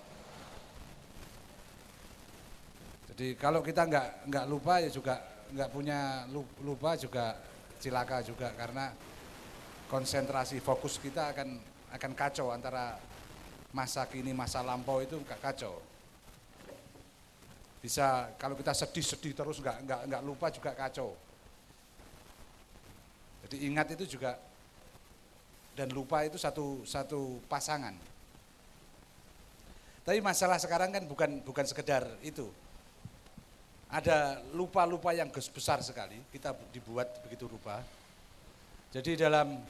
Jadi 3.13 3.37
kalau 3.37 3.61
kita 3.61 3.85
nggak 3.85 4.33
nggak 4.33 4.45
lupa 4.49 4.81
ya 4.81 4.89
juga 4.89 5.21
nggak 5.53 5.69
punya 5.69 6.25
lu- 6.33 6.49
lupa 6.65 6.97
juga 6.97 7.37
cilaka 7.77 8.25
juga 8.25 8.49
karena 8.57 8.89
konsentrasi 9.85 10.57
fokus 10.57 10.97
kita 10.97 11.29
akan 11.29 11.61
akan 11.93 12.11
kacau 12.17 12.49
antara 12.49 12.97
masa 13.69 14.09
kini 14.09 14.33
masa 14.33 14.65
lampau 14.65 14.97
itu 15.05 15.13
nggak 15.21 15.37
kacau. 15.37 15.77
Bisa 17.85 18.33
kalau 18.41 18.57
kita 18.57 18.73
sedih-sedih 18.73 19.37
terus 19.37 19.61
nggak 19.61 19.77
nggak 19.85 20.01
nggak 20.09 20.23
lupa 20.25 20.49
juga 20.49 20.73
kacau. 20.73 21.13
Jadi 23.45 23.69
ingat 23.69 23.93
itu 23.93 24.17
juga 24.17 24.41
dan 25.73 25.89
lupa 25.89 26.21
itu 26.25 26.37
satu 26.37 26.85
satu 26.85 27.41
pasangan. 27.49 27.93
Tapi 30.03 30.19
masalah 30.19 30.59
sekarang 30.59 30.91
kan 30.93 31.03
bukan 31.07 31.41
bukan 31.41 31.65
sekedar 31.65 32.05
itu. 32.21 32.51
Ada 33.93 34.41
lupa-lupa 34.57 35.13
yang 35.13 35.29
besar 35.29 35.85
sekali, 35.85 36.17
kita 36.33 36.57
dibuat 36.73 37.21
begitu 37.21 37.45
rupa. 37.45 37.77
Jadi 38.89 39.21
dalam 39.21 39.61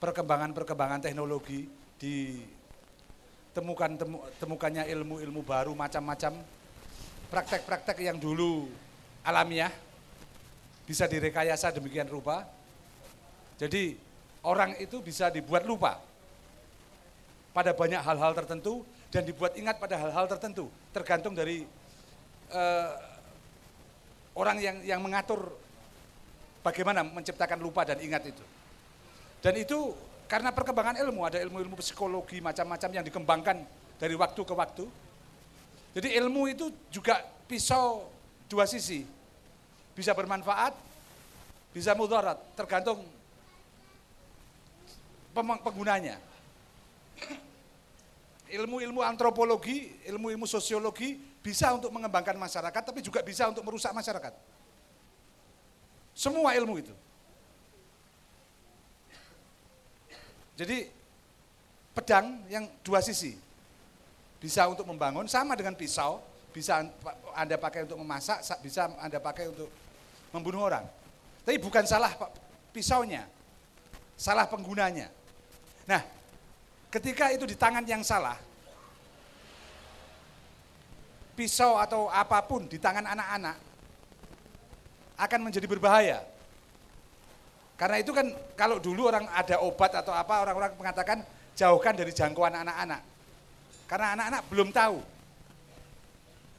perkembangan-perkembangan 0.00 1.04
teknologi 1.04 1.68
ditemukan 2.00 3.90
temu- 4.00 4.24
temukannya 4.40 4.88
ilmu-ilmu 4.88 5.44
baru 5.44 5.76
macam-macam 5.76 6.40
praktek-praktek 7.28 8.00
yang 8.00 8.16
dulu 8.16 8.68
alamiah 9.22 9.72
bisa 10.88 11.06
direkayasa 11.06 11.70
demikian 11.72 12.08
rupa. 12.10 12.48
Jadi 13.60 13.94
orang 14.42 14.78
itu 14.82 14.98
bisa 15.02 15.30
dibuat 15.30 15.62
lupa 15.66 15.98
pada 17.52 17.70
banyak 17.76 18.00
hal-hal 18.00 18.32
tertentu 18.34 18.82
dan 19.12 19.22
dibuat 19.22 19.54
ingat 19.54 19.76
pada 19.76 19.98
hal-hal 19.98 20.24
tertentu 20.26 20.72
tergantung 20.90 21.36
dari 21.36 21.66
eh, 22.50 22.90
orang 24.36 24.56
yang 24.58 24.76
yang 24.84 25.00
mengatur 25.04 25.52
bagaimana 26.64 27.04
menciptakan 27.04 27.58
lupa 27.60 27.84
dan 27.84 27.98
ingat 28.00 28.32
itu. 28.32 28.44
Dan 29.42 29.58
itu 29.58 29.92
karena 30.30 30.54
perkembangan 30.54 30.96
ilmu, 31.02 31.26
ada 31.26 31.42
ilmu-ilmu 31.42 31.76
psikologi 31.82 32.40
macam-macam 32.40 32.90
yang 32.94 33.04
dikembangkan 33.04 33.56
dari 33.98 34.14
waktu 34.16 34.40
ke 34.40 34.54
waktu. 34.54 34.84
Jadi 35.92 36.08
ilmu 36.16 36.48
itu 36.48 36.72
juga 36.88 37.20
pisau 37.44 38.08
dua 38.48 38.64
sisi. 38.64 39.04
Bisa 39.92 40.16
bermanfaat, 40.16 40.72
bisa 41.76 41.92
mudarat, 41.92 42.40
tergantung 42.56 43.04
penggunanya. 45.34 46.20
Ilmu-ilmu 48.52 49.00
antropologi, 49.00 49.96
ilmu-ilmu 50.04 50.44
sosiologi 50.44 51.16
bisa 51.40 51.72
untuk 51.72 51.88
mengembangkan 51.88 52.36
masyarakat, 52.36 52.82
tapi 52.84 53.00
juga 53.00 53.24
bisa 53.24 53.48
untuk 53.48 53.64
merusak 53.64 53.96
masyarakat. 53.96 54.32
Semua 56.12 56.52
ilmu 56.52 56.76
itu. 56.76 56.92
Jadi 60.52 60.84
pedang 61.96 62.44
yang 62.52 62.68
dua 62.84 63.00
sisi. 63.00 63.34
Bisa 64.36 64.68
untuk 64.68 64.84
membangun 64.84 65.24
sama 65.30 65.56
dengan 65.56 65.72
pisau, 65.72 66.20
bisa 66.52 66.84
Anda 67.32 67.56
pakai 67.56 67.88
untuk 67.88 67.96
memasak, 68.04 68.44
sa- 68.44 68.60
bisa 68.60 68.92
Anda 69.00 69.16
pakai 69.16 69.48
untuk 69.48 69.72
membunuh 70.34 70.68
orang. 70.68 70.84
Tapi 71.42 71.56
bukan 71.56 71.88
salah 71.88 72.12
pisaunya, 72.74 73.24
salah 74.18 74.44
penggunanya. 74.44 75.08
Nah, 75.88 76.02
ketika 76.92 77.30
itu 77.34 77.46
di 77.46 77.58
tangan 77.58 77.82
yang 77.82 78.06
salah, 78.06 78.38
pisau 81.34 81.80
atau 81.80 82.06
apa 82.12 82.38
pun 82.44 82.68
di 82.68 82.76
tangan 82.76 83.08
anak-anak 83.08 83.56
akan 85.18 85.40
menjadi 85.42 85.66
berbahaya. 85.66 86.20
Karena 87.74 87.98
itu 87.98 88.14
kan 88.14 88.30
kalau 88.54 88.78
dulu 88.78 89.10
orang 89.10 89.26
ada 89.34 89.58
obat 89.58 89.90
atau 89.96 90.14
apa 90.14 90.46
orang-orang 90.46 90.70
mengatakan 90.78 91.18
jauhkan 91.58 91.98
dari 91.98 92.14
jangkauan 92.14 92.54
anak-anak. 92.54 93.02
Karena 93.90 94.14
anak-anak 94.14 94.42
belum 94.46 94.68
tahu. 94.70 94.98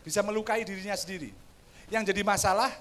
Bisa 0.03 0.19
melukai 0.19 0.67
dirinya 0.67 0.99
sendiri. 0.99 1.31
Yang 1.87 2.11
jadi 2.11 2.21
masalah 2.27 2.75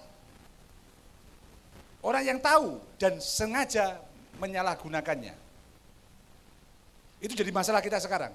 orang 2.02 2.24
yang 2.26 2.38
tahu 2.42 2.82
dan 2.98 3.22
sengaja 3.22 4.02
menyalahgunakannya. 4.42 5.41
Itu 7.22 7.38
jadi 7.38 7.54
masalah 7.54 7.78
kita 7.78 8.02
sekarang. 8.02 8.34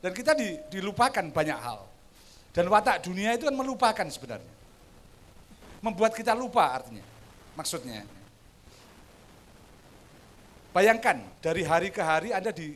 Dan 0.00 0.16
kita 0.16 0.32
di- 0.32 0.56
dilupakan 0.72 1.22
banyak 1.28 1.58
hal. 1.60 1.84
Dan 2.56 2.72
watak 2.72 3.04
dunia 3.04 3.36
itu 3.36 3.44
kan 3.44 3.54
melupakan 3.54 4.06
sebenarnya. 4.08 4.54
Membuat 5.84 6.16
kita 6.16 6.32
lupa 6.32 6.72
artinya. 6.72 7.04
Maksudnya. 7.52 8.08
Bayangkan 10.72 11.20
dari 11.44 11.62
hari 11.68 11.92
ke 11.92 12.00
hari 12.00 12.32
Anda 12.32 12.48
di 12.48 12.72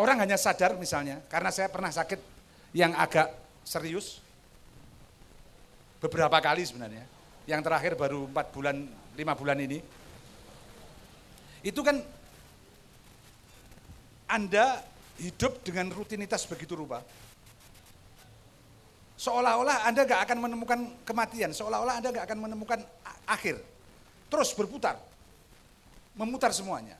orang 0.00 0.24
hanya 0.24 0.40
sadar 0.40 0.72
misalnya 0.80 1.20
karena 1.28 1.52
saya 1.52 1.68
pernah 1.68 1.92
sakit 1.92 2.16
yang 2.72 2.96
agak 2.96 3.28
serius 3.60 4.24
beberapa 6.00 6.40
kali 6.40 6.64
sebenarnya. 6.64 7.04
Yang 7.44 7.60
terakhir 7.68 7.92
baru 8.00 8.24
4 8.32 8.56
bulan, 8.56 8.76
5 9.12 9.34
bulan 9.36 9.58
ini. 9.60 9.84
Itu 11.60 11.84
kan 11.84 12.00
Anda 14.34 14.82
hidup 15.22 15.62
dengan 15.62 15.94
rutinitas 15.94 16.42
begitu 16.50 16.74
rupa. 16.74 17.06
Seolah-olah 19.14 19.86
Anda 19.86 20.02
gak 20.02 20.26
akan 20.26 20.38
menemukan 20.42 20.80
kematian, 21.06 21.54
seolah-olah 21.54 22.02
Anda 22.02 22.10
gak 22.10 22.26
akan 22.26 22.38
menemukan 22.50 22.82
akhir. 23.30 23.62
Terus 24.26 24.50
berputar, 24.58 24.98
memutar 26.18 26.50
semuanya. 26.50 26.98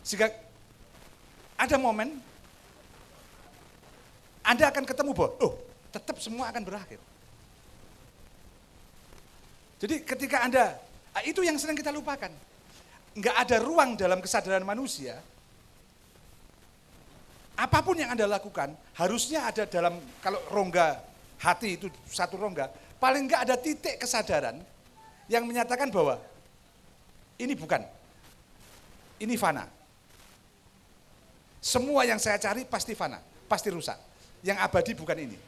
Sehingga 0.00 0.32
ada 1.60 1.76
momen 1.76 2.16
Anda 4.40 4.72
akan 4.72 4.88
ketemu 4.88 5.12
bahwa, 5.12 5.30
oh 5.44 5.54
tetap 5.92 6.16
semua 6.24 6.48
akan 6.48 6.64
berakhir. 6.64 7.00
Jadi 9.76 10.00
ketika 10.08 10.40
Anda, 10.40 10.72
itu 11.28 11.44
yang 11.44 11.60
sering 11.60 11.76
kita 11.76 11.92
lupakan. 11.92 12.32
Enggak 13.12 13.36
ada 13.36 13.56
ruang 13.60 13.92
dalam 13.92 14.24
kesadaran 14.24 14.64
manusia 14.64 15.20
apa 17.56 17.80
pun 17.80 17.96
yang 17.96 18.12
Anda 18.12 18.28
lakukan 18.28 18.76
harusnya 18.92 19.48
ada 19.48 19.64
dalam 19.64 19.96
kalau 20.20 20.38
rongga 20.52 21.00
hati 21.40 21.76
itu 21.80 21.88
satu 22.08 22.36
rongga, 22.36 22.68
paling 23.00 23.28
enggak 23.28 23.48
ada 23.48 23.56
titik 23.56 24.00
kesadaran 24.00 24.60
yang 25.28 25.44
menyatakan 25.44 25.88
bahwa 25.92 26.20
ini 27.36 27.52
bukan. 27.52 27.84
Ini 29.16 29.34
fana. 29.40 29.64
Semua 31.60 32.04
yang 32.04 32.20
saya 32.20 32.36
cari 32.36 32.68
pasti 32.68 32.92
fana, 32.92 33.20
pasti 33.48 33.72
rusak. 33.72 33.96
Yang 34.44 34.58
abadi 34.60 34.92
bukan 34.92 35.18
ini. 35.18 35.38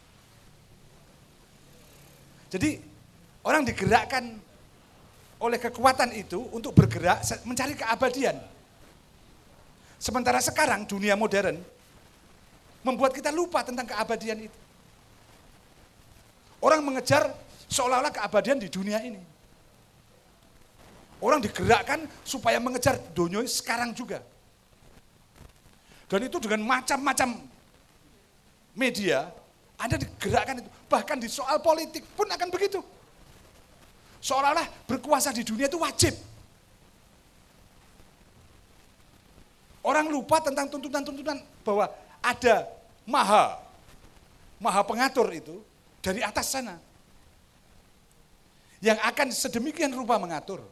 Jadi 2.49 2.81
orang 3.45 3.63
digerakkan 3.69 4.25
oleh 5.39 5.61
kekuatan 5.61 6.17
itu 6.17 6.41
untuk 6.51 6.73
bergerak 6.73 7.21
mencari 7.45 7.77
keabadian. 7.77 8.37
Sementara 10.01 10.41
sekarang 10.41 10.89
dunia 10.89 11.15
modern 11.15 11.61
membuat 12.83 13.15
kita 13.15 13.35
lupa 13.35 13.63
tentang 13.67 13.87
keabadian 13.87 14.47
itu. 14.47 14.59
Orang 16.59 16.83
mengejar 16.83 17.31
seolah-olah 17.71 18.11
keabadian 18.11 18.59
di 18.59 18.67
dunia 18.67 18.99
ini. 19.03 19.23
Orang 21.19 21.43
digerakkan 21.43 22.07
supaya 22.23 22.63
mengejar 22.63 22.99
dunia 23.15 23.43
sekarang 23.47 23.91
juga. 23.95 24.23
Dan 26.09 26.25
itu 26.25 26.39
dengan 26.41 26.63
macam-macam 26.65 27.37
media, 28.79 29.29
Anda 29.77 29.99
digerakkan 29.99 30.63
itu. 30.63 30.71
Bahkan 30.89 31.17
di 31.19 31.29
soal 31.29 31.59
politik 31.59 32.07
pun 32.15 32.27
akan 32.31 32.49
begitu. 32.49 32.81
Seolah-olah 34.19 34.67
berkuasa 34.87 35.31
di 35.31 35.47
dunia 35.47 35.71
itu 35.71 35.79
wajib. 35.79 36.15
Orang 39.83 40.11
lupa 40.11 40.43
tentang 40.43 40.67
tuntutan-tuntutan 40.67 41.39
bahwa 41.63 41.87
ada 42.29 42.69
maha, 43.09 43.57
maha 44.61 44.81
pengatur 44.85 45.33
itu 45.33 45.57
dari 46.05 46.21
atas 46.21 46.53
sana. 46.53 46.77
Yang 48.79 48.99
akan 49.03 49.29
sedemikian 49.35 49.91
rupa 49.91 50.21
mengatur. 50.21 50.63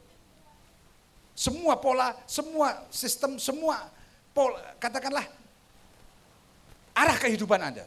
Semua 1.36 1.74
pola, 1.76 2.14
semua 2.24 2.86
sistem, 2.88 3.36
semua 3.36 3.90
pola, 4.30 4.56
katakanlah 4.78 5.26
arah 6.94 7.18
kehidupan 7.18 7.60
Anda. 7.60 7.84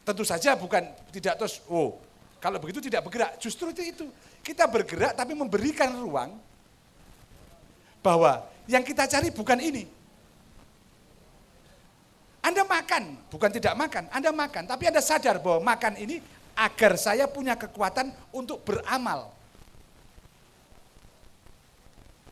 Tentu 0.00 0.24
saja 0.26 0.56
bukan 0.56 0.90
tidak 1.12 1.38
terus, 1.38 1.62
oh 1.70 2.00
Kalau 2.40 2.56
begitu 2.56 2.80
tidak 2.80 3.04
bergerak, 3.04 3.36
justru 3.36 3.68
itu 3.68 3.84
itu. 3.84 4.06
Kita 4.40 4.64
bergerak 4.64 5.12
tapi 5.12 5.36
memberikan 5.36 5.92
ruang 6.00 6.40
bahwa 8.00 8.40
yang 8.70 8.86
kita 8.86 9.10
cari 9.10 9.34
bukan 9.34 9.58
ini. 9.58 9.82
Anda 12.40 12.64
makan, 12.64 13.28
bukan 13.28 13.50
tidak 13.52 13.74
makan, 13.76 14.08
Anda 14.08 14.30
makan, 14.32 14.64
tapi 14.64 14.88
Anda 14.88 15.04
sadar 15.04 15.42
bahwa 15.42 15.76
makan 15.76 15.98
ini 16.00 16.22
agar 16.56 16.96
saya 16.96 17.28
punya 17.28 17.58
kekuatan 17.58 18.14
untuk 18.32 18.64
beramal. 18.64 19.28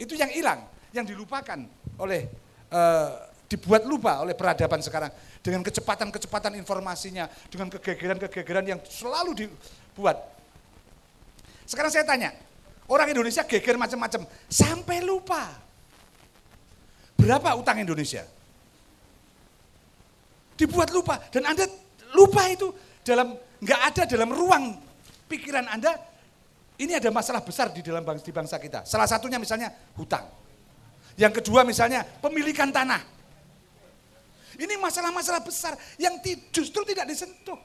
Itu 0.01 0.17
yang 0.17 0.33
hilang, 0.33 0.65
yang 0.97 1.05
dilupakan 1.05 1.61
oleh 2.01 2.25
eh, 2.73 3.11
dibuat 3.51 3.85
lupa 3.85 4.25
oleh 4.25 4.33
peradaban 4.33 4.81
sekarang 4.81 5.13
dengan 5.45 5.61
kecepatan-kecepatan 5.61 6.57
informasinya, 6.57 7.29
dengan 7.53 7.69
kegegeran-kegegeran 7.69 8.65
yang 8.65 8.81
selalu 8.89 9.45
dibuat. 9.45 10.25
Sekarang 11.69 11.93
saya 11.93 12.09
tanya, 12.09 12.33
orang 12.89 13.13
Indonesia 13.13 13.45
geger 13.45 13.77
macam-macam 13.77 14.25
sampai 14.49 15.05
lupa. 15.05 15.68
Berapa 17.19 17.59
utang 17.59 17.83
Indonesia? 17.83 18.23
Dibuat 20.55 20.91
lupa 20.95 21.19
dan 21.35 21.51
Anda 21.51 21.67
lupa 22.15 22.47
itu 22.47 22.71
dalam 23.03 23.35
nggak 23.59 23.81
ada 23.95 24.03
dalam 24.07 24.31
ruang 24.31 24.75
pikiran 25.27 25.67
Anda 25.67 25.99
ini 26.79 26.95
ada 26.95 27.11
masalah 27.11 27.43
besar 27.43 27.75
di 27.75 27.83
dalam 27.83 28.07
bangsa, 28.07 28.23
di 28.23 28.31
bangsa 28.31 28.57
kita. 28.63 28.87
Salah 28.87 29.11
satunya 29.11 29.39
misalnya 29.43 29.75
hutang. 29.99 30.31
Yang 31.19 31.43
kedua 31.43 31.67
misalnya 31.67 32.07
pemilikan 32.23 32.71
tanah. 32.71 33.03
Ini 34.59 34.75
masalah-masalah 34.79 35.43
besar 35.43 35.75
yang 35.99 36.23
justru 36.55 36.87
tidak 36.87 37.11
disentuh. 37.11 37.59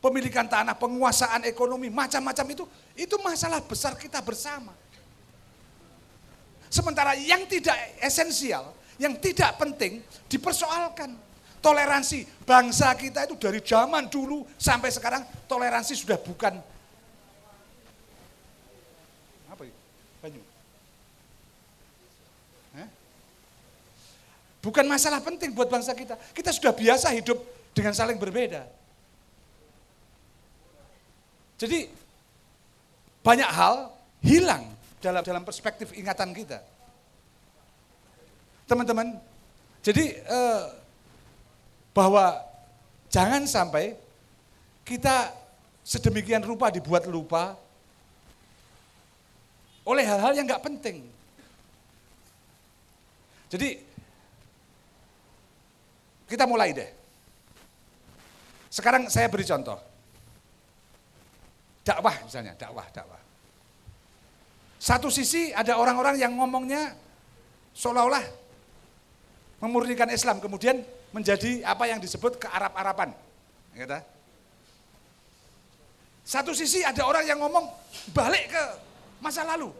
Pemilikan 0.00 0.48
tanah, 0.48 0.74
penguasaan 0.74 1.46
ekonomi, 1.46 1.86
macam-macam 1.86 2.46
itu, 2.50 2.64
itu 2.98 3.16
masalah 3.22 3.62
besar 3.62 3.94
kita 3.94 4.18
bersama. 4.18 4.74
Sementara 6.72 7.12
yang 7.12 7.44
tidak 7.44 7.76
esensial, 8.00 8.72
yang 8.96 9.20
tidak 9.20 9.60
penting 9.60 10.00
dipersoalkan. 10.24 11.12
Toleransi 11.60 12.26
bangsa 12.42 12.90
kita 12.98 13.28
itu 13.28 13.38
dari 13.38 13.62
zaman 13.62 14.10
dulu 14.10 14.42
sampai 14.58 14.90
sekarang 14.90 15.22
toleransi 15.46 15.94
sudah 15.94 16.18
bukan 16.18 16.58
apa 19.46 19.62
itu? 19.62 19.80
Banyu. 20.24 20.42
Bukan 24.62 24.86
masalah 24.86 25.22
penting 25.22 25.52
buat 25.52 25.68
bangsa 25.68 25.92
kita. 25.92 26.16
Kita 26.32 26.50
sudah 26.54 26.72
biasa 26.72 27.10
hidup 27.14 27.36
dengan 27.76 27.92
saling 27.92 28.16
berbeda. 28.16 28.64
Jadi 31.60 31.90
banyak 33.22 33.50
hal 33.50 33.92
hilang 34.24 34.71
dalam 35.02 35.26
dalam 35.26 35.42
perspektif 35.42 35.90
ingatan 35.92 36.30
kita. 36.30 36.62
Teman-teman, 38.70 39.18
jadi 39.82 40.22
eh, 40.22 40.62
bahwa 41.90 42.38
jangan 43.10 43.42
sampai 43.44 43.98
kita 44.86 45.34
sedemikian 45.82 46.46
rupa 46.46 46.70
dibuat 46.70 47.04
lupa 47.10 47.58
oleh 49.82 50.06
hal-hal 50.06 50.32
yang 50.38 50.46
nggak 50.46 50.62
penting. 50.62 51.02
Jadi 53.50 53.68
kita 56.30 56.46
mulai 56.48 56.72
deh. 56.72 56.88
Sekarang 58.72 59.10
saya 59.12 59.28
beri 59.28 59.44
contoh. 59.44 59.76
Dakwah 61.84 62.14
misalnya, 62.24 62.56
dakwah, 62.56 62.86
dakwah. 62.88 63.20
Satu 64.82 65.14
sisi 65.14 65.54
ada 65.54 65.78
orang-orang 65.78 66.18
yang 66.18 66.34
ngomongnya 66.34 66.98
seolah-olah 67.70 68.26
memurnikan 69.62 70.10
Islam, 70.10 70.42
kemudian 70.42 70.82
menjadi 71.14 71.62
apa 71.62 71.86
yang 71.86 72.02
disebut 72.02 72.42
ke 72.42 72.50
Arab-Araban. 72.50 73.14
Gitu. 73.78 73.94
Satu 76.26 76.50
sisi 76.50 76.82
ada 76.82 77.06
orang 77.06 77.22
yang 77.22 77.38
ngomong 77.38 77.70
balik 78.10 78.50
ke 78.50 78.62
masa 79.22 79.46
lalu. 79.46 79.70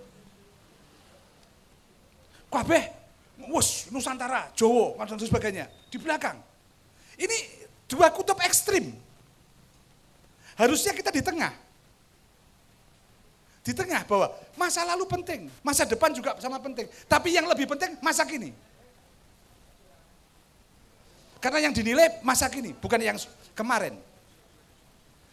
Kabeh, 2.46 2.86
wus, 3.50 3.90
Nusantara, 3.90 4.55
Jowo, 4.55 4.94
dan 5.03 5.18
sebagainya. 5.18 5.66
Di 5.90 5.98
belakang. 5.98 6.38
Ini 7.18 7.66
dua 7.90 8.14
kutub 8.14 8.38
ekstrim. 8.38 8.94
Harusnya 10.55 10.94
kita 10.94 11.11
di 11.11 11.26
tengah. 11.26 11.50
Di 13.62 13.70
tengah 13.70 14.02
bahwa 14.02 14.34
masa 14.58 14.82
lalu 14.82 15.06
penting, 15.06 15.46
masa 15.62 15.86
depan 15.86 16.10
juga 16.10 16.34
sama 16.42 16.58
penting. 16.58 16.90
Tapi 17.06 17.30
yang 17.30 17.46
lebih 17.46 17.70
penting 17.70 17.94
masa 18.02 18.26
kini. 18.26 18.50
Karena 21.38 21.58
yang 21.70 21.74
dinilai 21.74 22.22
masa 22.26 22.50
kini, 22.50 22.74
bukan 22.74 22.98
yang 23.02 23.18
kemarin. 23.54 23.94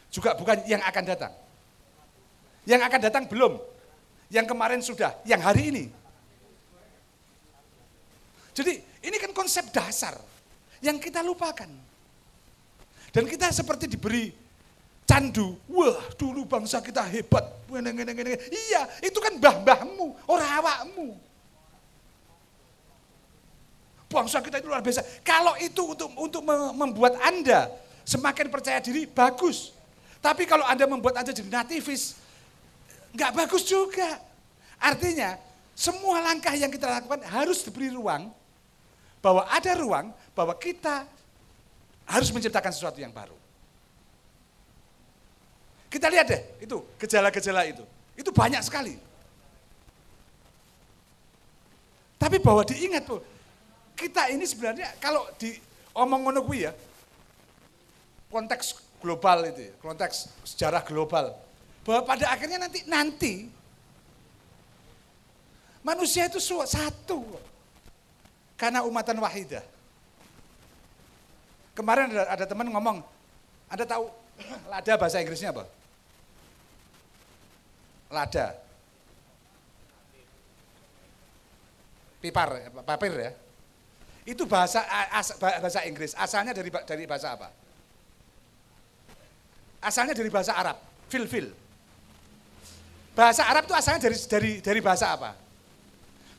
Juga 0.09 0.33
bukan 0.37 0.61
yang 0.65 0.81
akan 0.81 1.03
datang. 1.05 1.33
Yang 2.65 2.81
akan 2.85 2.99
datang 3.01 3.23
belum. 3.29 3.57
Yang 4.29 4.45
kemarin 4.45 4.81
sudah, 4.81 5.17
yang 5.25 5.41
hari 5.41 5.73
ini. 5.73 5.85
Jadi 8.53 8.73
ini 9.05 9.17
kan 9.17 9.33
konsep 9.33 9.73
dasar 9.73 10.17
yang 10.85 11.01
kita 11.01 11.25
lupakan. 11.25 11.69
Dan 13.09 13.23
kita 13.25 13.49
seperti 13.49 13.89
diberi 13.89 14.29
candu. 15.09 15.57
Wah 15.65 15.97
dulu 16.13 16.45
bangsa 16.45 16.77
kita 16.85 17.01
hebat. 17.09 17.41
Iya 18.53 18.81
itu 19.01 19.17
kan 19.17 19.41
mbah-mbahmu, 19.41 20.29
orang 20.29 20.49
awakmu. 20.61 21.09
Bangsa 24.09 24.41
kita 24.41 24.61
itu 24.61 24.69
luar 24.69 24.85
biasa. 24.85 25.01
Kalau 25.25 25.57
itu 25.57 25.81
untuk 25.81 26.09
untuk 26.17 26.41
membuat 26.77 27.17
Anda 27.25 27.69
semakin 28.05 28.53
percaya 28.53 28.77
diri, 28.81 29.09
bagus. 29.09 29.73
Tapi 30.21 30.45
kalau 30.45 30.65
Anda 30.65 30.85
membuat 30.85 31.21
Anda 31.21 31.33
jadi 31.33 31.49
nativis, 31.49 32.17
nggak 33.13 33.31
bagus 33.33 33.65
juga. 33.69 34.17
Artinya, 34.81 35.37
semua 35.77 36.19
langkah 36.25 36.57
yang 36.57 36.73
kita 36.73 36.89
lakukan 36.89 37.21
harus 37.29 37.61
diberi 37.61 37.93
ruang, 37.93 38.33
bahwa 39.21 39.45
ada 39.47 39.71
ruang, 39.77 40.09
bahwa 40.33 40.57
kita 40.57 41.05
harus 42.09 42.33
menciptakan 42.33 42.73
sesuatu 42.73 42.97
yang 42.97 43.13
baru. 43.13 43.38
Kita 45.89 46.05
lihat 46.05 46.29
deh, 46.29 46.41
itu 46.61 46.77
gejala-gejala 47.01 47.65
itu. 47.65 47.81
Itu 48.13 48.29
banyak 48.29 48.61
sekali. 48.61 48.93
Tapi 52.21 52.37
bahwa 52.37 52.61
diingat, 52.61 53.09
kita 53.97 54.29
ini 54.29 54.45
sebenarnya 54.45 54.93
kalau 55.01 55.25
di 55.41 55.57
omong 55.97 56.29
ngono 56.29 56.45
ya, 56.53 56.69
konteks 58.29 58.77
global 59.01 59.49
itu 59.49 59.71
ya, 59.71 59.73
konteks 59.81 60.29
sejarah 60.45 60.85
global. 60.85 61.33
Bahwa 61.81 62.05
pada 62.05 62.29
akhirnya 62.29 62.61
nanti 62.61 62.79
nanti 62.85 63.33
manusia 65.81 66.29
itu 66.29 66.37
satu 66.37 67.25
karena 68.59 68.85
umatan 68.85 69.17
wahidah. 69.17 69.65
Kemarin 71.73 72.11
ada, 72.11 72.23
ada 72.35 72.45
teman 72.45 72.67
ngomong, 72.67 72.99
Anda 73.71 73.87
tahu 73.87 74.11
lada 74.71 74.93
bahasa 74.99 75.23
Inggrisnya 75.23 75.55
apa? 75.55 75.78
Lada. 78.09 78.57
Pipar, 82.19 82.49
papir 82.83 83.13
ya. 83.15 83.31
Itu 84.27 84.43
bahasa 84.43 84.83
as, 85.13 85.33
bahasa 85.39 85.87
Inggris. 85.87 86.11
Asalnya 86.17 86.51
dari 86.51 86.69
dari 86.69 87.03
bahasa 87.07 87.33
apa? 87.33 87.49
Asalnya 89.79 90.11
dari 90.11 90.27
bahasa 90.27 90.51
Arab, 90.53 90.77
fil 91.07 91.25
fil. 91.25 91.47
Bahasa 93.15 93.47
Arab 93.47 93.65
itu 93.65 93.73
asalnya 93.73 94.01
dari 94.11 94.17
dari 94.27 94.51
dari 94.59 94.79
bahasa 94.83 95.15
apa? 95.15 95.31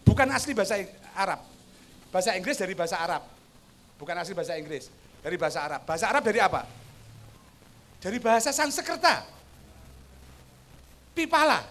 Bukan 0.05 0.29
asli 0.29 0.53
bahasa 0.53 0.77
Arab. 1.17 1.41
Bahasa 2.13 2.37
Inggris 2.37 2.57
dari 2.61 2.75
bahasa 2.77 2.97
Arab. 3.01 3.23
Bukan 3.97 4.17
asli 4.17 4.33
bahasa 4.33 4.57
Inggris, 4.57 4.89
dari 5.21 5.37
bahasa 5.37 5.61
Arab. 5.61 5.81
Bahasa 5.85 6.09
Arab 6.09 6.25
dari 6.25 6.41
apa? 6.41 6.65
Dari 8.01 8.17
bahasa 8.17 8.49
Sanskerta. 8.49 9.40
Pipala. 11.15 11.65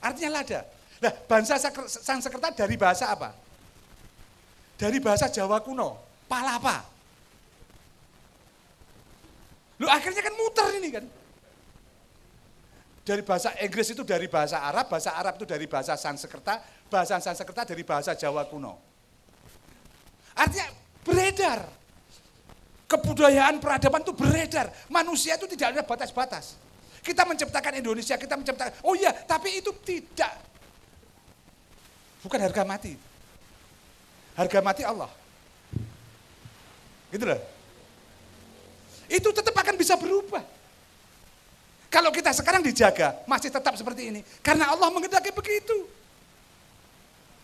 Artinya 0.00 0.40
lada. 0.40 0.60
Nah, 1.02 1.12
bahasa 1.28 1.60
Sanskerta 1.86 2.54
dari 2.56 2.76
bahasa 2.80 3.12
apa? 3.12 3.46
dari 4.76 5.00
bahasa 5.00 5.26
Jawa 5.32 5.58
kuno, 5.64 5.96
palapa. 6.28 6.84
Lu 9.80 9.88
akhirnya 9.88 10.20
kan 10.24 10.34
muter 10.36 10.68
ini 10.76 10.88
kan. 10.92 11.04
Dari 13.06 13.22
bahasa 13.22 13.54
Inggris 13.62 13.92
itu 13.92 14.02
dari 14.04 14.26
bahasa 14.26 14.60
Arab, 14.60 14.88
bahasa 14.90 15.14
Arab 15.16 15.40
itu 15.40 15.46
dari 15.48 15.64
bahasa 15.68 15.96
Sanskerta, 15.96 16.60
bahasa 16.88 17.20
Sanskerta 17.20 17.64
dari 17.64 17.84
bahasa 17.84 18.12
Jawa 18.16 18.44
kuno. 18.48 18.76
Artinya 20.36 20.68
beredar. 21.04 21.60
Kebudayaan 22.86 23.58
peradaban 23.58 24.06
itu 24.06 24.14
beredar. 24.14 24.70
Manusia 24.86 25.34
itu 25.34 25.50
tidak 25.50 25.74
ada 25.74 25.82
batas-batas. 25.82 26.54
Kita 27.06 27.22
menciptakan 27.22 27.78
Indonesia, 27.78 28.18
kita 28.18 28.34
menciptakan, 28.34 28.82
oh 28.82 28.98
iya, 28.98 29.14
tapi 29.14 29.62
itu 29.62 29.70
tidak. 29.86 30.34
Bukan 32.26 32.42
harga 32.42 32.66
mati. 32.66 32.98
Harga 34.34 34.58
mati 34.58 34.82
Allah. 34.82 35.06
Gitu 37.14 37.22
loh. 37.22 37.38
Itu 39.06 39.30
tetap 39.30 39.54
akan 39.54 39.78
bisa 39.78 39.94
berubah. 39.94 40.42
Kalau 41.86 42.10
kita 42.10 42.34
sekarang 42.34 42.66
dijaga, 42.66 43.22
masih 43.30 43.54
tetap 43.54 43.78
seperti 43.78 44.10
ini. 44.10 44.20
Karena 44.42 44.74
Allah 44.74 44.90
mengendaki 44.90 45.30
begitu. 45.30 45.86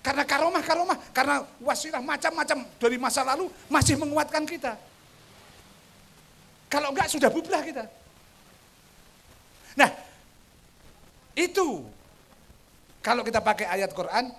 Karena 0.03 0.27
karomah-karomah, 0.27 1.15
karena 1.15 1.47
wasilah 1.63 2.03
macam-macam 2.03 2.67
dari 2.83 2.99
masa 2.99 3.23
lalu 3.23 3.47
masih 3.71 3.95
menguatkan 3.95 4.43
kita. 4.43 4.75
Kalau 6.67 6.91
enggak 6.91 7.07
sudah 7.07 7.31
bubrah 7.31 7.63
kita. 7.63 8.02
Nah, 9.77 9.91
itu 11.33 11.89
kalau 13.01 13.25
kita 13.25 13.41
pakai 13.41 13.67
ayat 13.67 13.91
Quran, 13.91 14.31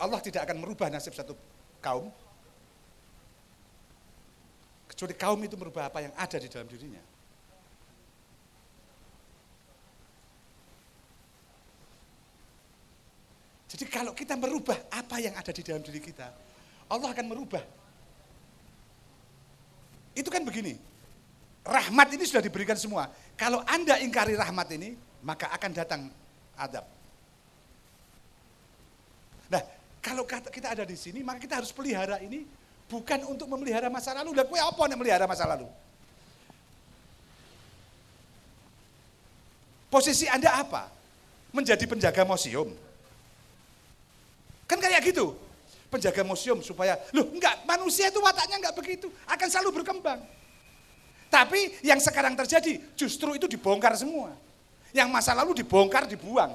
Allah 0.00 0.20
tidak 0.24 0.48
akan 0.48 0.64
merubah 0.64 0.88
nasib 0.88 1.12
satu 1.12 1.36
kaum, 1.84 2.08
kecuali 4.88 5.12
kaum 5.12 5.40
itu 5.44 5.60
merubah 5.60 5.92
apa 5.92 6.00
yang 6.00 6.14
ada 6.16 6.36
di 6.40 6.48
dalam 6.48 6.64
dirinya. 6.64 7.04
Jadi 13.70 13.84
kalau 13.86 14.12
kita 14.16 14.34
merubah 14.34 14.76
apa 14.90 15.20
yang 15.20 15.36
ada 15.36 15.52
di 15.52 15.62
dalam 15.62 15.84
diri 15.84 16.00
kita, 16.02 16.26
Allah 16.90 17.08
akan 17.12 17.26
merubah. 17.28 17.62
Itu 20.16 20.26
kan 20.26 20.42
begini, 20.42 20.74
rahmat 21.64 22.08
ini 22.16 22.24
sudah 22.24 22.40
diberikan 22.40 22.76
semua. 22.76 23.08
Kalau 23.36 23.60
Anda 23.68 24.00
ingkari 24.00 24.36
rahmat 24.36 24.68
ini, 24.76 24.96
maka 25.24 25.52
akan 25.52 25.70
datang 25.76 26.00
adab. 26.56 26.84
Nah, 29.50 29.62
kalau 30.00 30.24
kita 30.24 30.72
ada 30.72 30.84
di 30.86 30.96
sini, 30.96 31.20
maka 31.20 31.42
kita 31.42 31.60
harus 31.60 31.72
pelihara 31.74 32.22
ini 32.22 32.46
bukan 32.88 33.26
untuk 33.28 33.50
memelihara 33.50 33.92
masa 33.92 34.16
lalu. 34.16 34.32
Lah 34.32 34.44
kue 34.48 34.56
apa 34.56 34.82
yang 34.88 34.98
melihara 35.00 35.26
masa 35.28 35.44
lalu? 35.44 35.68
Posisi 39.90 40.30
Anda 40.30 40.54
apa? 40.54 40.86
Menjadi 41.50 41.82
penjaga 41.82 42.22
museum. 42.22 42.70
Kan 44.70 44.78
kayak 44.78 45.02
gitu. 45.02 45.34
Penjaga 45.90 46.22
museum 46.22 46.62
supaya, 46.62 46.94
loh 47.10 47.26
enggak, 47.34 47.66
manusia 47.66 48.06
itu 48.06 48.22
wataknya 48.22 48.62
enggak 48.62 48.76
begitu. 48.78 49.10
Akan 49.26 49.50
selalu 49.50 49.82
berkembang. 49.82 50.22
Tapi 51.30 51.78
yang 51.86 52.02
sekarang 52.02 52.34
terjadi 52.34 52.82
justru 52.98 53.38
itu 53.38 53.46
dibongkar 53.46 53.94
semua. 53.94 54.34
Yang 54.90 55.08
masa 55.14 55.30
lalu 55.30 55.62
dibongkar, 55.62 56.10
dibuang. 56.10 56.50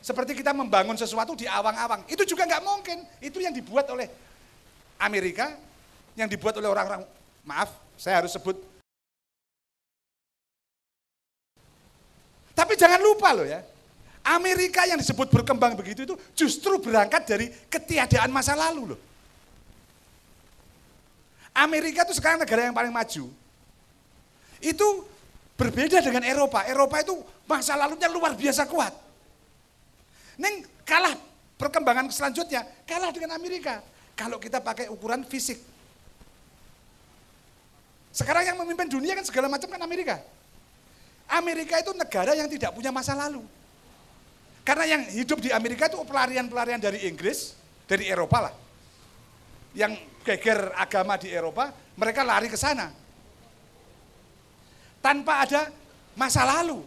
Seperti 0.00 0.32
kita 0.34 0.56
membangun 0.56 0.96
sesuatu 0.96 1.36
di 1.36 1.44
awang-awang. 1.44 2.02
Itu 2.08 2.24
juga 2.24 2.48
enggak 2.48 2.64
mungkin. 2.64 3.04
Itu 3.20 3.38
yang 3.38 3.52
dibuat 3.52 3.86
oleh 3.92 4.08
Amerika, 4.96 5.52
yang 6.16 6.26
dibuat 6.26 6.56
oleh 6.56 6.66
orang-orang, 6.72 7.04
maaf, 7.44 7.70
saya 8.00 8.24
harus 8.24 8.32
sebut. 8.32 8.56
Tapi 12.56 12.72
jangan 12.80 13.00
lupa 13.00 13.32
loh 13.36 13.44
ya, 13.44 13.60
Amerika 14.22 14.86
yang 14.86 15.00
disebut 15.02 15.26
berkembang 15.28 15.74
begitu 15.74 16.06
itu 16.06 16.14
justru 16.38 16.78
berangkat 16.78 17.26
dari 17.26 17.50
ketiadaan 17.66 18.30
masa 18.30 18.54
lalu 18.54 18.94
loh. 18.94 19.00
Amerika 21.52 22.06
itu 22.06 22.16
sekarang 22.16 22.40
negara 22.40 22.64
yang 22.64 22.76
paling 22.76 22.94
maju. 22.94 23.41
Itu 24.62 25.04
berbeda 25.58 25.98
dengan 25.98 26.22
Eropa. 26.22 26.62
Eropa 26.64 27.02
itu 27.02 27.18
masa 27.50 27.74
lalunya 27.74 28.06
luar 28.06 28.38
biasa 28.38 28.64
kuat. 28.70 28.94
Neng 30.38 30.64
kalah 30.86 31.18
perkembangan 31.58 32.08
selanjutnya, 32.08 32.62
kalah 32.86 33.10
dengan 33.10 33.34
Amerika. 33.34 33.82
Kalau 34.14 34.38
kita 34.38 34.62
pakai 34.62 34.86
ukuran 34.88 35.26
fisik. 35.26 35.58
Sekarang 38.12 38.44
yang 38.44 38.56
memimpin 38.60 38.86
dunia 38.92 39.16
kan 39.16 39.24
segala 39.24 39.48
macam 39.48 39.66
kan 39.66 39.80
Amerika. 39.82 40.20
Amerika 41.32 41.80
itu 41.80 41.96
negara 41.96 42.36
yang 42.36 42.46
tidak 42.46 42.76
punya 42.76 42.92
masa 42.92 43.16
lalu. 43.16 43.40
Karena 44.62 44.84
yang 44.86 45.02
hidup 45.10 45.42
di 45.42 45.50
Amerika 45.50 45.90
itu 45.90 45.98
pelarian-pelarian 46.06 46.78
dari 46.78 47.08
Inggris, 47.08 47.56
dari 47.88 48.06
Eropa 48.06 48.46
lah. 48.46 48.54
Yang 49.74 50.06
geger 50.22 50.70
agama 50.76 51.18
di 51.18 51.32
Eropa, 51.32 51.72
mereka 51.98 52.22
lari 52.22 52.46
ke 52.46 52.54
sana. 52.54 53.01
Tanpa 55.02 55.42
ada 55.42 55.68
masa 56.14 56.46
lalu. 56.46 56.86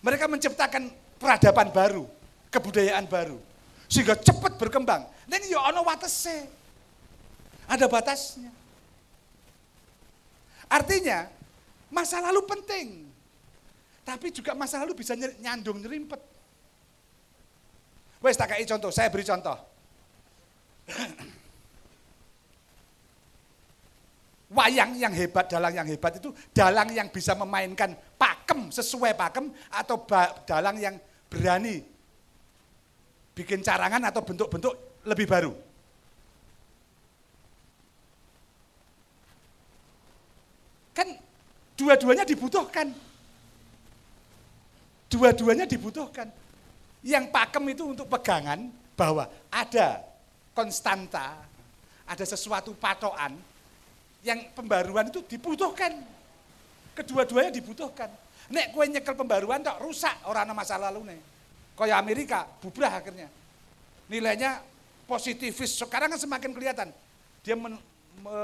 Mereka 0.00 0.30
menciptakan 0.30 0.88
peradaban 1.18 1.74
baru, 1.74 2.06
kebudayaan 2.54 3.10
baru. 3.10 3.36
Sehingga 3.90 4.14
cepat 4.14 4.56
berkembang. 4.56 5.02
Dan 5.26 5.42
ya 5.44 5.58
ono. 5.60 5.82
Ada 7.64 7.88
batasnya. 7.88 8.52
Artinya, 10.68 11.28
masa 11.90 12.20
lalu 12.22 12.40
penting. 12.46 12.88
Tapi 14.04 14.28
juga 14.30 14.52
masa 14.52 14.80
lalu 14.84 15.00
bisa 15.00 15.16
nyandung 15.16 15.80
nyerimpet. 15.80 16.20
Wes 18.20 18.36
tak 18.40 18.56
contoh, 18.68 18.92
saya 18.92 19.08
beri 19.12 19.24
contoh. 19.24 19.56
Wayang 24.52 25.00
yang 25.00 25.14
hebat, 25.16 25.48
dalang 25.48 25.72
yang 25.72 25.88
hebat 25.88 26.20
itu 26.20 26.28
dalang 26.52 26.92
yang 26.92 27.08
bisa 27.08 27.32
memainkan 27.32 27.96
pakem 28.20 28.68
sesuai 28.68 29.16
pakem 29.16 29.48
atau 29.72 30.04
dalang 30.44 30.76
yang 30.76 30.94
berani 31.32 31.80
bikin 33.34 33.64
carangan 33.64 34.04
atau 34.12 34.20
bentuk-bentuk 34.20 34.74
lebih 35.08 35.26
baru. 35.26 35.52
Kan 40.92 41.08
dua-duanya 41.74 42.22
dibutuhkan. 42.28 42.92
Dua-duanya 45.10 45.66
dibutuhkan. 45.66 46.28
Yang 47.00 47.24
pakem 47.32 47.64
itu 47.72 47.84
untuk 47.96 48.06
pegangan 48.12 48.70
bahwa 48.94 49.26
ada 49.50 50.04
konstanta, 50.54 51.42
ada 52.06 52.24
sesuatu 52.24 52.76
patokan 52.78 53.34
yang 54.24 54.40
pembaruan 54.56 55.12
itu 55.12 55.20
dibutuhkan. 55.28 55.92
Kedua-duanya 56.96 57.52
dibutuhkan. 57.52 58.08
Nek 58.48 58.72
kue 58.72 58.88
nyekel 58.88 59.12
pembaruan 59.12 59.60
tak 59.60 59.78
rusak 59.84 60.24
orang 60.24 60.48
masa 60.56 60.80
lalu 60.80 61.12
nih. 61.12 61.20
Kaya 61.76 62.00
Amerika 62.00 62.48
bubrah 62.58 62.98
akhirnya. 62.98 63.28
Nilainya 64.08 64.64
positifis 65.04 65.76
sekarang 65.76 66.16
kan 66.16 66.20
semakin 66.20 66.50
kelihatan. 66.56 66.88
Dia 67.44 67.56
men, 67.56 67.76
me, 68.24 68.38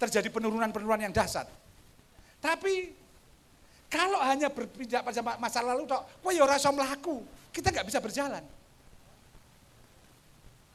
terjadi 0.00 0.32
penurunan-penurunan 0.32 1.04
yang 1.04 1.12
dahsyat. 1.12 1.48
Tapi 2.40 2.92
kalau 3.92 4.20
hanya 4.24 4.48
berpijak 4.48 5.04
pada 5.04 5.20
masa 5.36 5.60
lalu 5.60 5.84
tok, 5.84 6.02
kowe 6.24 6.32
ya 6.32 6.44
ora 6.44 6.56
iso. 6.56 6.72
Kita 7.52 7.70
nggak 7.70 7.86
bisa 7.86 8.00
berjalan. 8.02 8.44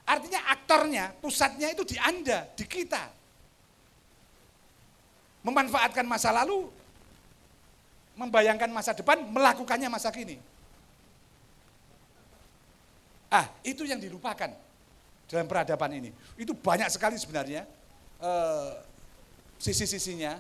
Artinya 0.10 0.42
aktornya, 0.50 1.14
pusatnya 1.22 1.70
itu 1.70 1.86
di 1.86 1.98
Anda, 2.02 2.50
di 2.58 2.66
kita. 2.66 3.19
Memanfaatkan 5.40 6.04
masa 6.04 6.36
lalu, 6.36 6.68
membayangkan 8.20 8.68
masa 8.68 8.92
depan, 8.92 9.24
melakukannya 9.32 9.88
masa 9.88 10.12
kini. 10.12 10.36
Ah, 13.30 13.48
itu 13.64 13.86
yang 13.86 14.02
dilupakan 14.02 14.52
dalam 15.30 15.46
peradaban 15.46 15.94
ini. 15.94 16.10
Itu 16.36 16.58
banyak 16.58 16.90
sekali 16.90 17.16
sebenarnya 17.16 17.64
eh, 18.20 18.72
sisi-sisinya. 19.62 20.36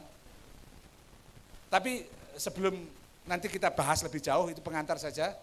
Tapi 1.69 2.03
sebelum 2.33 2.73
nanti 3.29 3.45
kita 3.45 3.69
bahas 3.69 4.01
lebih 4.01 4.19
jauh 4.19 4.49
itu 4.49 4.59
pengantar 4.59 4.97
saja. 4.97 5.37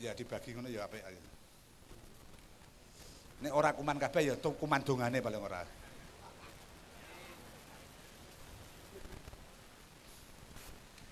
Ya 0.00 0.16
dibagi 0.16 0.56
ngono 0.56 0.72
ya 0.72 0.88
apa 0.88 0.96
ya. 0.96 1.27
Nek 3.38 3.52
ora 3.54 3.70
kuman 3.70 3.98
kabeh 3.98 4.32
ya 4.32 4.34
kuman 4.34 4.82
dongane 4.82 5.22
paling 5.22 5.38
ora. 5.38 5.62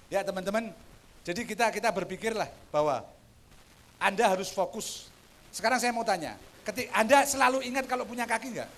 Ya 0.06 0.22
teman-teman, 0.22 0.70
jadi 1.26 1.42
kita 1.42 1.70
kita 1.74 1.90
berpikirlah 1.90 2.46
bahwa 2.70 3.02
Anda 3.98 4.30
harus 4.30 4.54
fokus. 4.54 5.10
Sekarang 5.50 5.82
saya 5.82 5.90
mau 5.90 6.06
tanya, 6.06 6.38
ketika 6.62 6.94
Anda 6.94 7.26
selalu 7.26 7.66
ingat 7.66 7.90
kalau 7.90 8.06
punya 8.06 8.22
kaki 8.22 8.54
enggak? 8.54 8.70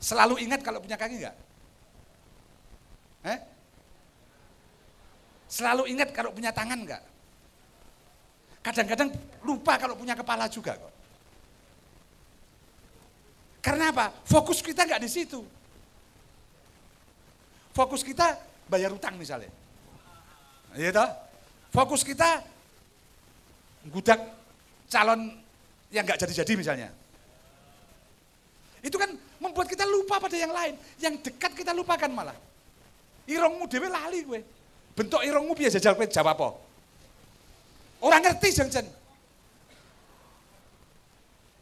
Selalu 0.00 0.40
ingat 0.40 0.60
kalau 0.64 0.80
punya 0.80 0.96
kaki 0.96 1.20
enggak? 1.20 1.36
Eh? 3.28 3.38
Selalu 5.52 5.92
ingat 5.92 6.08
kalau 6.16 6.32
punya 6.32 6.48
tangan 6.52 6.80
enggak? 6.80 7.04
kadang-kadang 8.64 9.12
lupa 9.44 9.76
kalau 9.76 9.92
punya 9.92 10.16
kepala 10.16 10.48
juga 10.48 10.72
kok. 10.80 10.93
Karena 13.64 13.88
apa? 13.88 14.12
Fokus 14.28 14.60
kita 14.60 14.84
nggak 14.84 15.00
di 15.00 15.08
situ. 15.08 15.40
Fokus 17.72 18.04
kita 18.04 18.36
bayar 18.68 18.92
utang 18.92 19.16
misalnya. 19.16 19.48
Iya 20.76 20.92
toh? 20.92 21.08
Fokus 21.72 22.04
kita 22.04 22.44
gudak 23.88 24.20
calon 24.92 25.32
yang 25.88 26.04
nggak 26.04 26.20
jadi-jadi 26.20 26.52
misalnya. 26.60 26.88
Itu 28.84 29.00
kan 29.00 29.16
membuat 29.40 29.72
kita 29.72 29.88
lupa 29.88 30.20
pada 30.20 30.36
yang 30.36 30.52
lain. 30.52 30.76
Yang 31.00 31.32
dekat 31.32 31.56
kita 31.56 31.72
lupakan 31.72 32.12
malah. 32.12 32.36
Irongmu 33.24 33.64
dewe 33.64 33.88
lali 33.88 34.28
gue. 34.28 34.44
Bentuk 34.92 35.24
irongmu 35.24 35.56
biasa 35.56 35.80
jajal 35.80 35.96
kowe 35.96 36.04
jawab 36.04 36.36
apa? 36.36 36.48
Orang 38.04 38.20
ngerti 38.20 38.60
jangan. 38.60 38.84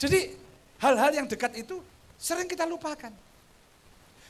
Jadi 0.03 0.35
hal-hal 0.83 1.15
yang 1.15 1.31
dekat 1.31 1.55
itu 1.63 1.79
sering 2.23 2.47
kita 2.47 2.63
lupakan. 2.63 3.11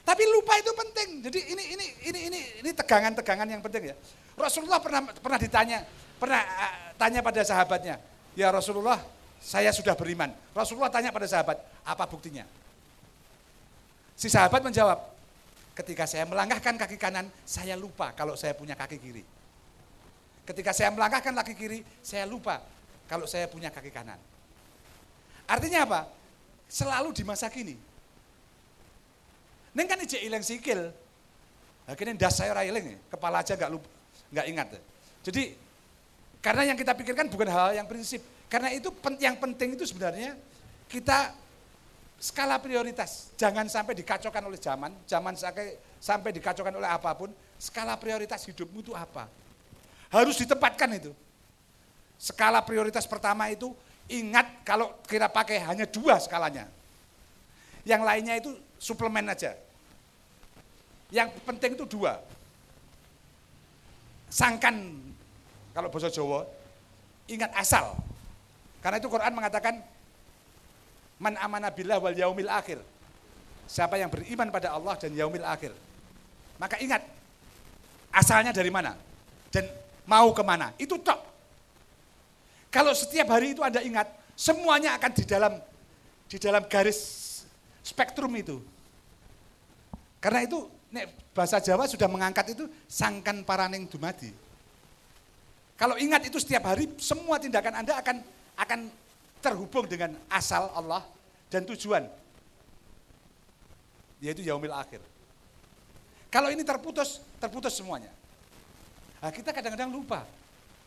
Tapi 0.03 0.22
lupa 0.32 0.57
itu 0.57 0.72
penting. 0.72 1.09
Jadi 1.28 1.40
ini 1.53 1.64
ini 1.76 1.86
ini 2.09 2.18
ini 2.32 2.40
ini 2.64 2.70
tegangan-tegangan 2.72 3.47
yang 3.47 3.61
penting 3.61 3.93
ya. 3.93 3.97
Rasulullah 4.34 4.80
pernah 4.80 5.12
pernah 5.12 5.38
ditanya, 5.38 5.84
pernah 6.16 6.40
uh, 6.40 6.74
tanya 6.97 7.20
pada 7.20 7.45
sahabatnya, 7.45 8.01
"Ya 8.32 8.49
Rasulullah, 8.51 8.99
saya 9.38 9.70
sudah 9.70 9.95
beriman." 9.95 10.32
Rasulullah 10.57 10.90
tanya 10.90 11.14
pada 11.14 11.28
sahabat, 11.28 11.61
"Apa 11.86 12.09
buktinya?" 12.09 12.43
Si 14.18 14.26
sahabat 14.26 14.64
menjawab, 14.64 14.99
"Ketika 15.78 16.09
saya 16.09 16.26
melangkahkan 16.26 16.74
kaki 16.82 16.99
kanan, 16.99 17.30
saya 17.47 17.78
lupa 17.78 18.11
kalau 18.16 18.34
saya 18.34 18.57
punya 18.57 18.74
kaki 18.74 18.99
kiri." 18.99 19.22
Ketika 20.43 20.74
saya 20.74 20.90
melangkahkan 20.90 21.38
kaki 21.38 21.55
kiri, 21.55 21.78
saya 22.03 22.26
lupa 22.26 22.59
kalau 23.07 23.30
saya 23.30 23.47
punya 23.47 23.70
kaki 23.70 23.95
kanan. 23.95 24.18
Artinya 25.47 25.86
apa? 25.86 26.01
Selalu 26.73 27.12
di 27.12 27.20
masa 27.20 27.53
kini. 27.53 27.77
Neng 29.77 29.85
kan 29.85 30.01
ijek 30.01 30.25
ileng 30.25 30.41
sikil. 30.41 30.89
Akhirnya 31.85 32.16
das 32.16 32.41
saya 32.41 32.57
railing, 32.57 32.97
kepala 33.12 33.45
aja 33.45 33.53
nggak 33.53 33.68
lupa, 33.68 33.89
nggak 34.33 34.47
ingat. 34.49 34.68
Jadi 35.20 35.53
karena 36.41 36.73
yang 36.73 36.79
kita 36.81 36.97
pikirkan 36.97 37.29
bukan 37.29 37.53
hal 37.53 37.77
yang 37.77 37.85
prinsip. 37.85 38.25
Karena 38.49 38.73
itu 38.73 38.89
yang 39.20 39.37
penting 39.37 39.77
itu 39.77 39.85
sebenarnya 39.85 40.33
kita 40.89 41.37
skala 42.16 42.57
prioritas. 42.57 43.37
Jangan 43.37 43.68
sampai 43.68 43.93
dikacaukan 43.93 44.43
oleh 44.49 44.57
zaman, 44.57 44.97
zaman 45.05 45.37
sampai 45.37 45.77
sampai 46.01 46.31
dikacaukan 46.33 46.73
oleh 46.73 46.89
apa 46.89 47.12
pun. 47.12 47.29
Skala 47.61 48.01
prioritas 48.01 48.49
hidupmu 48.49 48.81
itu 48.81 48.93
apa? 48.97 49.29
Harus 50.09 50.41
ditempatkan 50.41 50.89
itu. 50.97 51.12
Skala 52.16 52.64
prioritas 52.64 53.05
pertama 53.05 53.51
itu 53.53 53.77
ingat 54.11 54.67
kalau 54.67 54.95
kita 55.07 55.31
pakai 55.31 55.63
hanya 55.63 55.87
dua 55.87 56.19
skalanya. 56.19 56.67
Yang 57.83 58.03
lainnya 58.03 58.35
itu 58.39 58.51
suplemen 58.79 59.27
aja. 59.31 59.55
Yang 61.11 61.35
penting 61.45 61.75
itu 61.75 61.85
dua. 61.87 62.19
Sangkan 64.33 64.97
kalau 65.77 65.89
bahasa 65.93 66.09
Jawa, 66.09 66.45
ingat 67.29 67.53
asal. 67.57 67.97
Karena 68.81 68.99
itu 69.01 69.09
Quran 69.09 69.33
mengatakan 69.33 69.81
man 71.23 71.37
amana 71.39 71.69
billah 71.73 72.01
wal 72.03 72.17
yaumil 72.17 72.49
akhir. 72.49 72.81
Siapa 73.69 73.97
yang 73.97 74.13
beriman 74.13 74.53
pada 74.53 74.75
Allah 74.75 74.99
dan 75.01 75.15
yaumil 75.17 75.47
akhir. 75.47 75.73
Maka 76.61 76.77
ingat 76.83 77.03
asalnya 78.13 78.53
dari 78.53 78.69
mana 78.69 78.93
dan 79.49 79.65
mau 80.05 80.29
ke 80.37 80.43
mana. 80.45 80.77
Itu 80.77 81.01
tok. 81.01 81.32
Kalau 82.73 82.97
setiap 82.97 83.29
hari 83.29 83.53
itu 83.53 83.61
Anda 83.61 83.85
ingat, 83.85 84.09
semuanya 84.33 84.97
akan 84.97 85.12
di 85.12 85.25
dalam 85.29 85.53
di 86.25 86.41
dalam 86.41 86.64
garis 86.64 86.99
spektrum 87.85 88.33
itu. 88.33 88.64
Karena 90.16 90.49
itu 90.49 90.64
nek 90.89 91.37
bahasa 91.37 91.61
Jawa 91.61 91.85
sudah 91.85 92.09
mengangkat 92.09 92.57
itu 92.57 92.64
sangkan 92.89 93.45
paraning 93.45 93.85
dumadi. 93.85 94.33
Kalau 95.77 96.01
ingat 96.01 96.25
itu 96.25 96.41
setiap 96.41 96.73
hari, 96.73 96.89
semua 96.97 97.37
tindakan 97.37 97.85
Anda 97.85 98.01
akan 98.01 98.16
akan 98.57 98.81
terhubung 99.45 99.85
dengan 99.85 100.16
asal 100.33 100.73
Allah 100.73 101.05
dan 101.53 101.68
tujuan. 101.68 102.09
Yaitu 104.23 104.47
yaumil 104.47 104.73
akhir. 104.73 105.03
Kalau 106.33 106.49
ini 106.49 106.64
terputus, 106.64 107.20
terputus 107.37 107.77
semuanya. 107.77 108.09
Nah, 109.20 109.29
kita 109.29 109.53
kadang-kadang 109.53 109.91
lupa. 109.93 110.25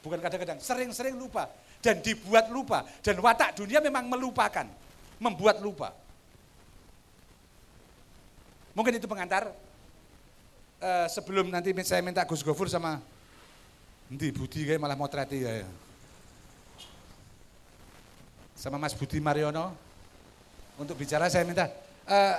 Bukan 0.02 0.18
kadang-kadang, 0.24 0.58
sering-sering 0.58 1.14
lupa. 1.20 1.52
Dan 1.86 2.02
dibuat 2.02 2.50
lupa. 2.50 2.82
Dan 3.06 3.22
watak 3.22 3.62
dunia 3.62 3.78
memang 3.78 4.10
melupakan. 4.10 4.66
Membuat 5.22 5.62
lupa. 5.62 5.94
Mungkin 8.74 8.98
itu 8.98 9.06
pengantar. 9.06 9.54
Uh, 10.76 11.08
sebelum 11.08 11.54
nanti 11.54 11.72
saya 11.86 12.02
minta 12.04 12.26
Gus 12.28 12.44
Gofur 12.44 12.68
sama 12.68 13.00
Nanti 14.06 14.30
Budi 14.30 14.70
kayak 14.70 14.78
malah 14.78 14.94
motreti 14.94 15.42
ya. 15.42 15.66
Sama 18.54 18.78
Mas 18.78 18.94
Budi 18.94 19.18
Mariono 19.18 19.74
untuk 20.78 20.94
bicara 20.94 21.26
saya 21.26 21.42
minta 21.42 21.74
uh, 22.06 22.36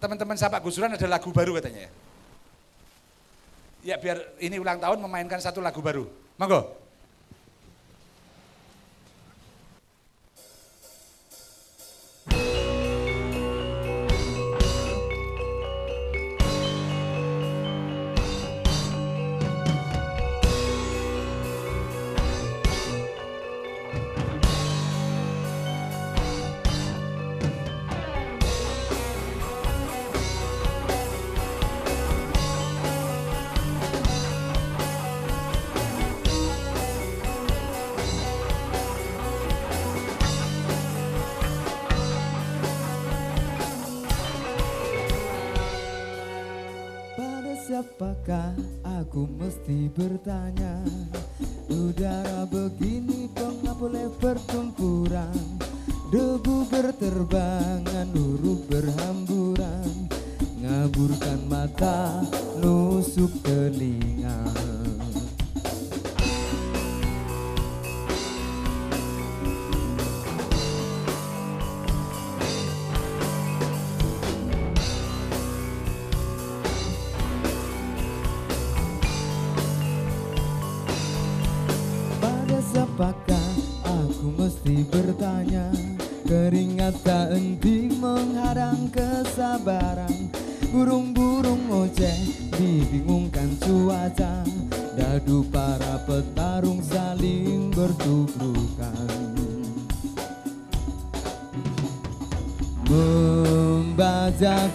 teman-teman 0.00 0.40
sahabat 0.40 0.64
Gusuran 0.64 0.96
ada 0.96 1.08
lagu 1.08 1.28
baru 1.30 1.60
katanya 1.60 1.88
ya. 1.88 1.90
Ya 3.82 3.96
biar 3.98 4.18
ini 4.38 4.56
ulang 4.56 4.78
tahun 4.80 5.02
memainkan 5.04 5.42
satu 5.42 5.60
lagu 5.60 5.82
baru. 5.84 6.08
Monggo. 6.40 6.81
Bertanya 49.92 50.71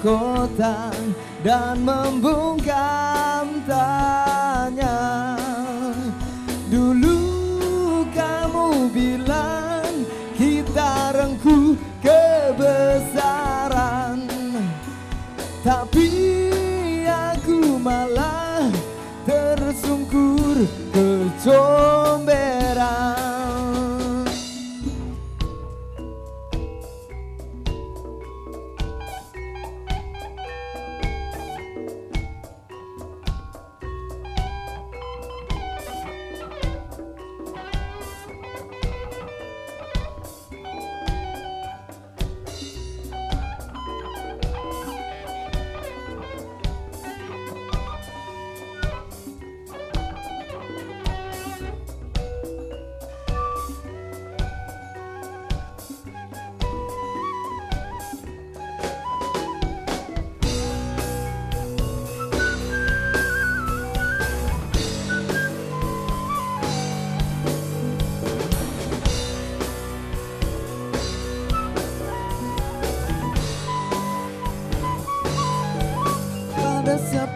kota 0.01 0.93
dan 1.43 1.81
membungkam 1.81 2.36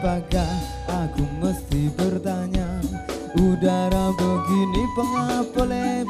apakah 0.01 0.49
aku 0.89 1.21
mesti 1.37 1.93
bertanya? 1.93 2.81
Udara 3.37 4.09
begini 4.17 4.83
pengap 4.97 5.53
oleh 5.61 6.01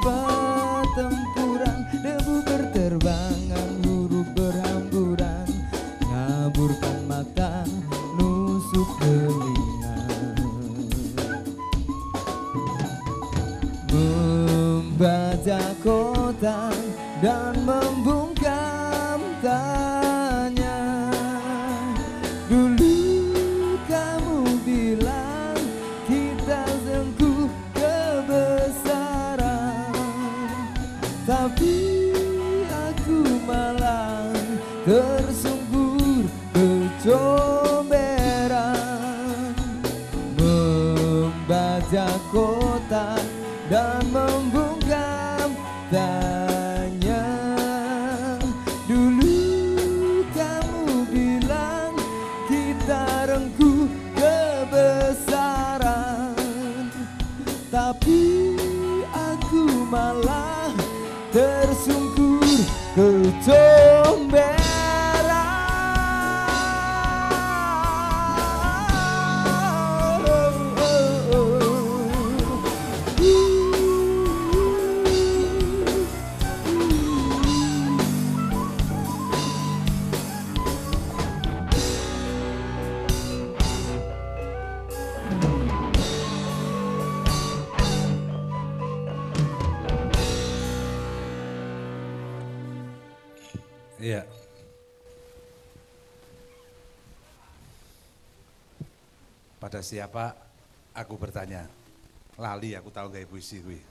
puisi 103.41 103.57
gue. 103.57 103.81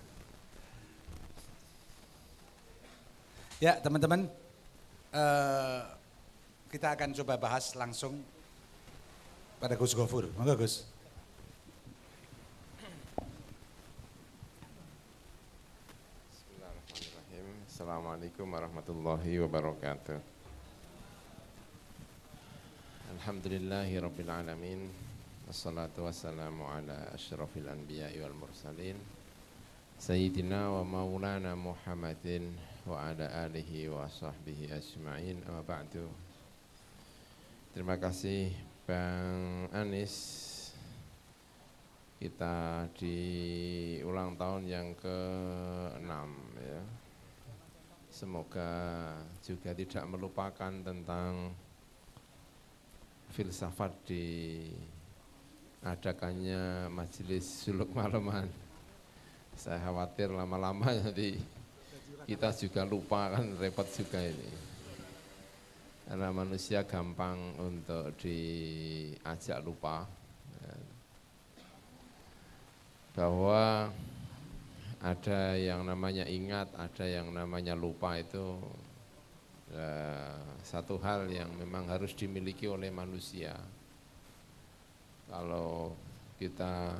Ya 3.59 3.83
teman-teman, 3.83 4.31
eh, 5.11 5.81
kita 6.71 6.95
akan 6.95 7.11
coba 7.19 7.35
bahas 7.35 7.75
langsung 7.75 8.23
pada 9.59 9.75
Gus 9.75 9.99
Gofur. 9.99 10.31
Monggo 10.39 10.55
Gus. 10.55 10.87
Bismillahirrahmanirrahim. 16.31 17.47
Assalamualaikum 17.67 18.47
warahmatullahi 18.47 19.33
wabarakatuh. 19.51 20.19
Alhamdulillahi 23.19 23.99
rabbil 23.99 24.31
alamin. 24.31 24.87
Wassalatu 25.51 26.07
wassalamu 26.07 26.71
ala 26.71 27.11
asyrafil 27.19 27.67
anbiya'i 27.67 28.23
wal 28.23 28.39
mursalin. 28.39 29.19
Sayyidina 30.01 30.73
wa 30.73 30.81
maulana 30.81 31.53
Muhammadin 31.53 32.57
wa 32.89 33.13
ala 33.13 33.45
alihi 33.45 33.85
wa 33.93 34.09
sahbihi 34.09 34.73
ajma'in. 34.73 35.45
Amma 35.45 35.61
ba'du. 35.61 36.09
Terima 37.77 38.01
kasih 38.01 38.49
Bang 38.89 39.69
Anis 39.77 40.17
kita 42.17 42.89
di 42.97 43.21
ulang 44.01 44.41
tahun 44.41 44.73
yang 44.73 44.97
ke-6 44.97 46.13
ya. 46.65 46.81
Semoga 48.09 48.73
juga 49.45 49.77
tidak 49.77 50.05
melupakan 50.09 50.73
tentang 50.81 51.53
filsafat 53.37 53.93
di 54.09 54.65
adakannya 55.85 56.89
majelis 56.89 57.69
suluk 57.69 57.93
malaman. 57.93 58.70
Saya 59.61 59.77
khawatir 59.85 60.33
lama-lama 60.33 60.89
nanti 61.05 61.37
kita 62.25 62.49
juga 62.57 62.89
lupa 62.89 63.37
kan 63.37 63.45
repot 63.61 63.85
juga 63.93 64.25
ini. 64.25 64.49
Karena 66.09 66.33
manusia 66.33 66.81
gampang 66.89 67.37
untuk 67.61 68.17
diajak 68.17 69.61
lupa. 69.61 70.09
ya 70.65 70.75
bahwa 73.21 73.93
ada 74.97 75.61
yang 75.61 75.85
namanya 75.85 76.25
ingat, 76.25 76.73
ada 76.81 77.05
yang 77.05 77.29
namanya 77.29 77.77
lupa 77.77 78.17
itu 78.17 78.57
eh, 79.77 80.41
satu 80.65 80.97
hal 81.05 81.29
yang 81.29 81.53
memang 81.61 81.85
harus 81.85 82.17
dimiliki 82.17 82.65
oleh 82.65 82.89
manusia. 82.89 83.53
Kalau 85.29 85.93
kita 86.41 86.97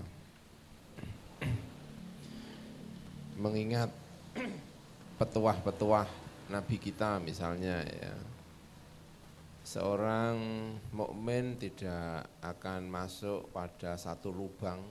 mengingat 3.41 3.89
petuah-petuah 5.17 6.05
Nabi 6.53 6.77
kita 6.77 7.17
misalnya 7.25 7.81
ya, 7.89 8.13
seorang 9.65 10.37
mukmin 10.93 11.57
tidak 11.57 12.29
akan 12.45 12.85
masuk 12.91 13.49
pada 13.49 13.97
satu 13.97 14.29
lubang 14.29 14.85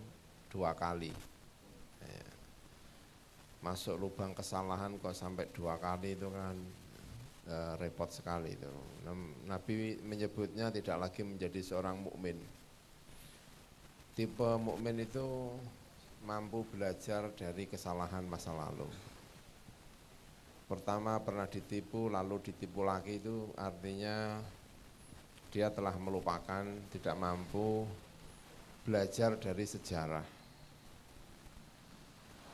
dua 0.49 0.73
kali. 0.73 1.13
Ya. 2.01 2.27
Masuk 3.61 4.01
lubang 4.01 4.33
kesalahan 4.33 4.97
kok 4.97 5.13
sampai 5.13 5.51
dua 5.53 5.77
kali 5.77 6.17
itu 6.17 6.31
kan 6.33 6.57
eh, 7.45 7.73
repot 7.77 8.09
sekali 8.09 8.57
itu. 8.57 8.71
Nabi 9.45 9.99
menyebutnya 10.01 10.73
tidak 10.73 10.97
lagi 10.97 11.21
menjadi 11.21 11.59
seorang 11.61 12.01
mukmin. 12.01 12.39
Tipe 14.15 14.49
mukmin 14.57 15.05
itu 15.05 15.53
mampu 16.23 16.67
belajar 16.67 17.31
dari 17.35 17.67
kesalahan 17.69 18.25
masa 18.27 18.51
lalu. 18.51 18.87
Pertama 20.69 21.17
pernah 21.23 21.49
ditipu 21.49 22.13
lalu 22.13 22.39
ditipu 22.45 22.85
lagi 22.85 23.17
itu 23.17 23.49
artinya 23.57 24.37
dia 25.49 25.73
telah 25.73 25.97
melupakan, 25.97 26.61
tidak 26.93 27.15
mampu 27.17 27.89
belajar 28.85 29.33
dari 29.41 29.65
sejarah. 29.65 30.27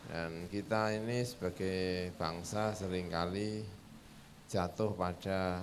Dan 0.05 0.47
kita 0.47 0.95
ini 0.95 1.25
sebagai 1.27 2.13
bangsa 2.15 2.71
sering 2.71 3.11
kali 3.11 3.65
jatuh 4.47 4.95
pada 4.95 5.59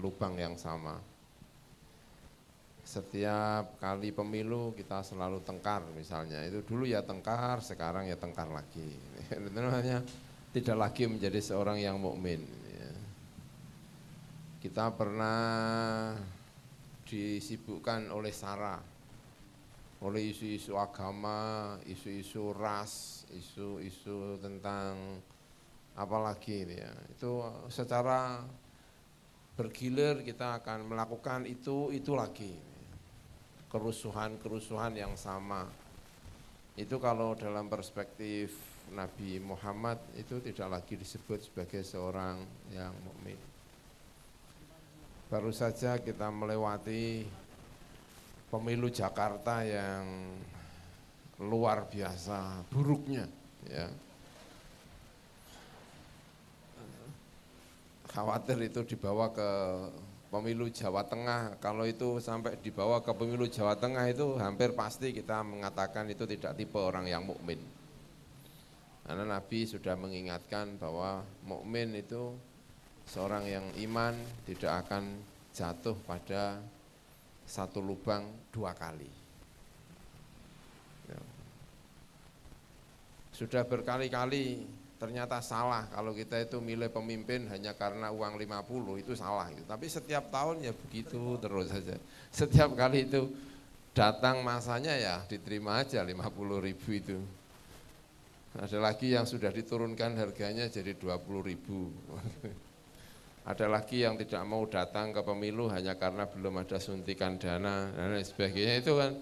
lubang 0.00 0.34
yang 0.34 0.56
sama. 0.58 1.07
Setiap 2.88 3.76
kali 3.76 4.16
pemilu 4.16 4.72
kita 4.72 5.04
selalu 5.04 5.44
tengkar 5.44 5.84
misalnya. 5.92 6.40
Itu 6.48 6.64
dulu 6.64 6.88
ya 6.88 7.04
tengkar, 7.04 7.60
sekarang 7.60 8.08
ya 8.08 8.16
tengkar 8.16 8.48
lagi. 8.48 8.96
Itu 9.28 9.52
namanya 9.52 10.00
tidak 10.56 10.76
lagi 10.88 11.04
menjadi 11.04 11.36
seorang 11.36 11.84
yang 11.84 12.00
mukmin. 12.00 12.48
ya. 12.72 12.90
Kita 14.64 14.88
pernah 14.96 16.16
disibukkan 17.04 18.08
oleh 18.08 18.32
Sarah 18.32 18.80
oleh 19.98 20.30
isu-isu 20.30 20.78
agama, 20.78 21.74
isu-isu 21.84 22.54
ras, 22.54 23.26
isu-isu 23.34 24.38
tentang 24.38 25.20
apalagi 25.98 26.64
ya. 26.64 26.88
Itu 27.10 27.42
secara 27.66 28.46
bergilir 29.58 30.22
kita 30.22 30.62
akan 30.62 30.86
melakukan 30.86 31.44
itu 31.50 31.90
itu 31.90 32.14
lagi. 32.14 32.77
Kerusuhan-kerusuhan 33.68 34.96
yang 34.96 35.14
sama. 35.14 35.68
Itu 36.78 36.96
kalau 37.02 37.36
dalam 37.36 37.68
perspektif 37.68 38.56
Nabi 38.94 39.36
Muhammad 39.42 40.00
itu 40.16 40.40
tidak 40.40 40.80
lagi 40.80 40.94
disebut 40.96 41.44
sebagai 41.44 41.84
seorang 41.84 42.40
yang 42.72 42.94
mukmin. 43.04 43.36
Baru 45.28 45.52
saja 45.52 46.00
kita 46.00 46.32
melewati 46.32 47.28
pemilu 48.48 48.88
Jakarta 48.88 49.60
yang 49.60 50.32
luar 51.38 51.86
biasa 51.86 52.66
buruknya 52.66 53.30
ya 53.70 53.86
khawatir 58.10 58.58
itu 58.66 58.82
dibawa 58.82 59.30
ke 59.30 59.50
pemilu 60.28 60.68
Jawa 60.68 61.04
Tengah. 61.04 61.56
Kalau 61.60 61.84
itu 61.88 62.20
sampai 62.20 62.56
dibawa 62.60 63.00
ke 63.00 63.12
pemilu 63.12 63.48
Jawa 63.48 63.74
Tengah 63.76 64.08
itu 64.08 64.36
hampir 64.36 64.72
pasti 64.76 65.12
kita 65.12 65.40
mengatakan 65.44 66.08
itu 66.08 66.24
tidak 66.28 66.56
tipe 66.56 66.76
orang 66.76 67.08
yang 67.08 67.24
mukmin. 67.24 67.60
Karena 69.08 69.24
Nabi 69.24 69.64
sudah 69.64 69.96
mengingatkan 69.96 70.76
bahwa 70.76 71.24
mukmin 71.48 71.96
itu 71.96 72.36
seorang 73.08 73.48
yang 73.48 73.66
iman 73.88 74.12
tidak 74.44 74.84
akan 74.84 75.16
jatuh 75.56 75.96
pada 76.04 76.60
satu 77.48 77.80
lubang 77.80 78.28
dua 78.52 78.76
kali. 78.76 79.08
Sudah 83.32 83.62
berkali-kali 83.62 84.66
ternyata 84.98 85.38
salah 85.38 85.86
kalau 85.94 86.10
kita 86.10 86.42
itu 86.42 86.58
milih 86.58 86.90
pemimpin 86.90 87.46
hanya 87.48 87.70
karena 87.72 88.10
uang 88.10 88.34
50 88.34 89.02
itu 89.02 89.14
salah 89.14 89.46
gitu. 89.54 89.64
Tapi 89.64 89.86
setiap 89.86 90.28
tahun 90.34 90.66
ya 90.66 90.74
begitu 90.74 91.38
terus 91.38 91.70
saja. 91.70 91.94
Setiap 92.34 92.74
kali 92.74 93.06
itu 93.06 93.30
datang 93.94 94.42
masanya 94.42 94.98
ya 94.98 95.22
diterima 95.30 95.80
aja 95.86 96.02
50 96.02 96.18
ribu 96.66 96.88
itu. 96.90 97.18
Ada 98.58 98.82
lagi 98.82 99.14
yang 99.14 99.22
sudah 99.22 99.54
diturunkan 99.54 100.18
harganya 100.18 100.66
jadi 100.66 100.98
20 100.98 101.14
ribu. 101.46 101.94
Ada 103.48 103.64
lagi 103.64 104.04
yang 104.04 104.18
tidak 104.20 104.44
mau 104.44 104.66
datang 104.68 105.14
ke 105.14 105.24
pemilu 105.24 105.72
hanya 105.72 105.96
karena 105.96 106.28
belum 106.28 106.60
ada 106.60 106.76
suntikan 106.76 107.40
dana 107.40 107.88
dan 107.96 108.12
lain 108.12 108.20
sebagainya 108.20 108.84
itu 108.84 108.92
kan 108.92 109.16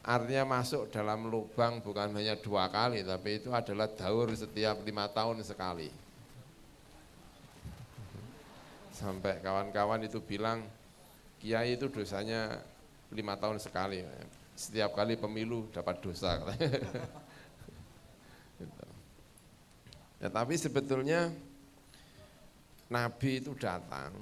Artinya 0.00 0.56
masuk 0.56 0.88
dalam 0.88 1.28
lubang 1.28 1.84
bukan 1.84 2.16
hanya 2.16 2.32
dua 2.40 2.72
kali, 2.72 3.04
tapi 3.04 3.36
itu 3.36 3.52
adalah 3.52 3.84
daur 3.84 4.32
setiap 4.32 4.80
lima 4.80 5.04
tahun 5.12 5.44
sekali. 5.44 5.92
Sampai 8.96 9.44
kawan-kawan 9.44 10.00
itu 10.08 10.24
bilang, 10.24 10.64
kiai 11.36 11.76
itu 11.76 11.92
dosanya 11.92 12.64
lima 13.12 13.36
tahun 13.36 13.60
sekali. 13.60 14.00
Setiap 14.56 14.96
kali 14.96 15.20
pemilu 15.20 15.68
dapat 15.68 16.00
dosa. 16.00 16.36
Gitu. 18.60 18.86
Ya, 20.20 20.28
tapi 20.28 20.52
sebetulnya 20.52 21.32
Nabi 22.92 23.40
itu 23.40 23.56
datang, 23.56 24.12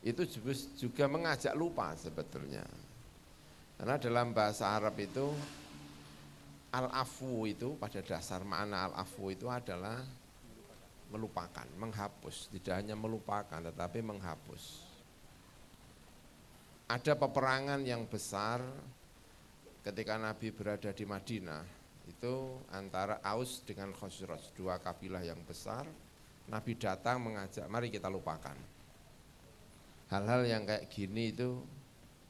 itu 0.00 0.22
juga 0.80 1.04
mengajak 1.06 1.52
lupa 1.52 1.92
sebetulnya. 1.92 2.64
Karena 3.76 3.96
dalam 3.98 4.30
bahasa 4.32 4.72
Arab 4.72 4.94
itu 4.98 5.30
al-afu 6.72 7.44
itu 7.44 7.76
pada 7.76 8.00
dasar 8.00 8.40
makna 8.42 8.88
al-afu 8.88 9.28
itu 9.28 9.46
adalah 9.46 10.00
melupakan, 11.12 11.68
menghapus, 11.76 12.48
tidak 12.56 12.80
hanya 12.80 12.96
melupakan 12.96 13.60
tetapi 13.60 14.00
menghapus. 14.00 14.88
Ada 16.88 17.12
peperangan 17.16 17.84
yang 17.84 18.08
besar 18.08 18.64
ketika 19.84 20.16
Nabi 20.16 20.48
berada 20.52 20.88
di 20.92 21.04
Madinah 21.04 21.64
itu 22.08 22.58
antara 22.72 23.20
Aus 23.22 23.62
dengan 23.62 23.92
Khosroj, 23.92 24.56
dua 24.56 24.80
kabilah 24.80 25.22
yang 25.22 25.38
besar. 25.44 25.84
Nabi 26.50 26.74
datang 26.74 27.22
mengajak, 27.22 27.68
mari 27.70 27.88
kita 27.92 28.10
lupakan. 28.10 28.56
Hal-hal 30.10 30.42
yang 30.44 30.66
kayak 30.66 30.90
gini 30.90 31.30
itu 31.32 31.62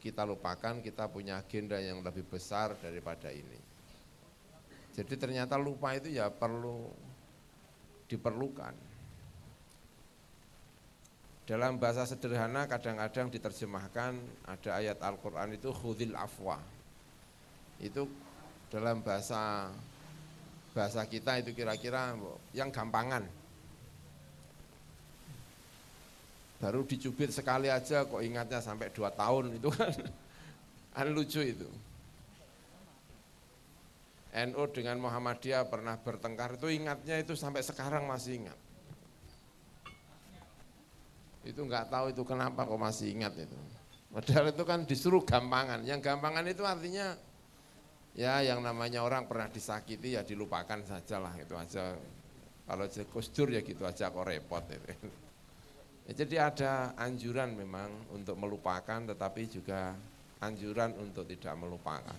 kita 0.02 0.26
lupakan 0.26 0.82
kita 0.82 1.06
punya 1.06 1.38
agenda 1.38 1.78
yang 1.78 2.02
lebih 2.02 2.26
besar 2.26 2.74
daripada 2.82 3.30
ini. 3.30 3.70
Jadi 4.92 5.14
ternyata 5.14 5.54
lupa 5.54 5.94
itu 5.94 6.10
ya 6.10 6.26
perlu 6.28 6.90
diperlukan. 8.10 8.74
Dalam 11.46 11.78
bahasa 11.78 12.02
sederhana 12.06 12.66
kadang-kadang 12.66 13.30
diterjemahkan 13.30 14.18
ada 14.46 14.70
ayat 14.78 14.98
Al-Quran 14.98 15.54
itu 15.54 15.70
khudil 15.70 16.18
afwa. 16.18 16.58
Itu 17.78 18.10
dalam 18.68 19.06
bahasa 19.06 19.70
bahasa 20.72 21.06
kita 21.06 21.40
itu 21.40 21.54
kira-kira 21.54 22.18
yang 22.52 22.74
gampangan. 22.74 23.41
Baru 26.62 26.86
dicubit 26.86 27.34
sekali 27.34 27.66
aja 27.66 28.06
kok 28.06 28.22
ingatnya 28.22 28.62
sampai 28.62 28.94
dua 28.94 29.10
tahun 29.10 29.58
itu 29.58 29.66
kan. 29.74 29.90
Kan 30.94 31.10
lucu 31.10 31.42
itu. 31.42 31.66
NU 34.32 34.64
dengan 34.70 35.02
Muhammadiyah 35.02 35.66
pernah 35.66 35.98
bertengkar. 35.98 36.54
Itu 36.54 36.70
ingatnya 36.70 37.18
itu 37.18 37.34
sampai 37.34 37.66
sekarang 37.66 38.06
masih 38.06 38.46
ingat. 38.46 38.58
Itu 41.42 41.66
nggak 41.66 41.90
tahu 41.90 42.14
itu 42.14 42.22
kenapa 42.22 42.62
kok 42.62 42.78
masih 42.78 43.10
ingat 43.10 43.34
itu. 43.34 43.58
Padahal 44.14 44.54
itu 44.54 44.62
kan 44.62 44.86
disuruh 44.86 45.26
gampangan. 45.26 45.82
Yang 45.82 46.00
gampangan 46.06 46.46
itu 46.46 46.62
artinya 46.62 47.18
ya 48.14 48.38
yang 48.44 48.62
namanya 48.62 49.02
orang 49.02 49.26
pernah 49.26 49.50
disakiti 49.50 50.14
ya 50.14 50.22
dilupakan 50.22 50.78
saja 50.86 51.18
lah 51.18 51.34
itu 51.34 51.58
aja. 51.58 51.98
Kalau 52.62 52.86
kustur 53.10 53.50
ya 53.50 53.58
gitu 53.66 53.82
aja 53.82 54.14
kok 54.14 54.22
repot 54.22 54.62
itu 54.70 55.10
Ya, 56.12 56.28
jadi 56.28 56.36
ada 56.44 56.92
anjuran 57.00 57.56
memang 57.56 57.88
untuk 58.12 58.36
melupakan 58.36 59.00
tetapi 59.00 59.48
juga 59.48 59.96
anjuran 60.44 60.92
untuk 61.00 61.24
tidak 61.24 61.56
melupakan. 61.56 62.12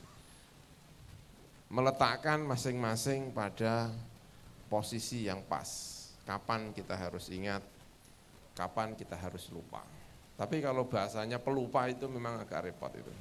Meletakkan 1.70 2.42
masing-masing 2.42 3.30
pada 3.30 3.94
posisi 4.66 5.30
yang 5.30 5.46
pas. 5.46 5.70
Kapan 6.26 6.74
kita 6.74 6.98
harus 6.98 7.30
ingat, 7.30 7.62
kapan 8.58 8.98
kita 8.98 9.14
harus 9.14 9.46
lupa. 9.54 9.86
Tapi 10.42 10.58
kalau 10.58 10.90
bahasanya 10.90 11.38
pelupa 11.38 11.86
itu 11.86 12.10
memang 12.10 12.42
agak 12.42 12.66
repot 12.66 12.90
itu. 12.98 13.14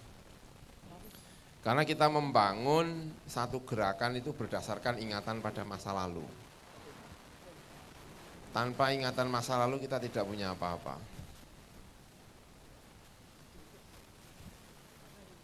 Karena 1.61 1.85
kita 1.85 2.09
membangun 2.09 3.12
satu 3.29 3.61
gerakan 3.68 4.16
itu 4.16 4.33
berdasarkan 4.33 4.97
ingatan 5.05 5.45
pada 5.45 5.68
masa 5.68 5.93
lalu. 5.93 6.25
Tanpa 8.53 8.92
ingatan 8.92 9.32
masa 9.32 9.57
lalu 9.57 9.80
kita 9.80 9.96
tidak 9.96 10.28
punya 10.28 10.53
apa-apa. 10.53 11.00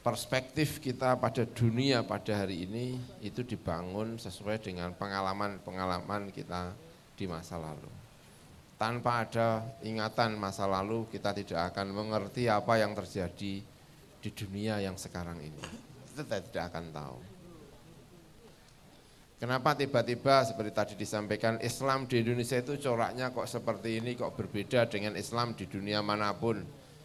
Perspektif 0.05 0.77
kita 0.81 1.17
pada 1.17 1.45
dunia 1.45 2.05
pada 2.05 2.33
hari 2.33 2.69
ini 2.69 3.01
itu 3.25 3.41
dibangun 3.45 4.21
sesuai 4.21 4.61
dengan 4.61 4.93
pengalaman-pengalaman 4.93 6.33
kita 6.33 6.73
di 7.17 7.25
masa 7.25 7.57
lalu. 7.57 7.89
Tanpa 8.77 9.25
ada 9.27 9.65
ingatan 9.83 10.37
masa 10.37 10.69
lalu 10.69 11.09
kita 11.09 11.33
tidak 11.33 11.75
akan 11.75 11.91
mengerti 11.91 12.47
apa 12.47 12.79
yang 12.79 12.93
terjadi 12.93 13.65
di 14.21 14.31
dunia 14.37 14.85
yang 14.85 14.95
sekarang 15.01 15.41
ini. 15.41 15.65
Kita 16.13 16.39
tidak 16.45 16.71
akan 16.71 16.85
tahu. 16.93 17.38
Kenapa 19.39 19.79
tiba-tiba 19.79 20.43
seperti 20.43 20.73
tadi 20.75 20.95
disampaikan 20.99 21.63
Islam 21.63 22.11
di 22.11 22.19
Indonesia 22.27 22.59
itu 22.59 22.75
coraknya 22.75 23.31
kok 23.31 23.47
seperti 23.47 24.03
ini, 24.03 24.19
kok 24.19 24.35
berbeda 24.35 24.91
dengan 24.91 25.15
Islam 25.15 25.55
di 25.55 25.63
dunia 25.71 26.03
mana 26.03 26.35
pun. 26.35 26.59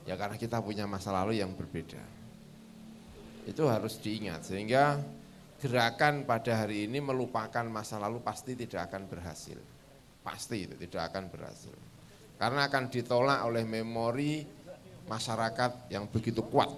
Ya 0.09 0.17
karena 0.17 0.33
kita 0.33 0.57
punya 0.65 0.89
masa 0.89 1.13
lalu 1.13 1.37
yang 1.37 1.53
berbeda. 1.53 2.01
Itu 3.45 3.69
harus 3.69 4.01
diingat 4.01 4.49
sehingga 4.49 4.97
gerakan 5.61 6.25
pada 6.25 6.65
hari 6.65 6.89
ini 6.89 6.97
melupakan 7.05 7.63
masa 7.69 8.01
lalu 8.01 8.17
pasti 8.25 8.57
tidak 8.57 8.89
akan 8.89 9.05
berhasil. 9.05 9.61
Pasti 10.25 10.65
itu 10.65 10.73
tidak 10.89 11.13
akan 11.13 11.29
berhasil. 11.29 11.75
Karena 12.41 12.65
akan 12.65 12.89
ditolak 12.89 13.45
oleh 13.45 13.61
memori 13.61 14.41
masyarakat 15.05 15.93
yang 15.93 16.09
begitu 16.09 16.41
kuat. 16.49 16.73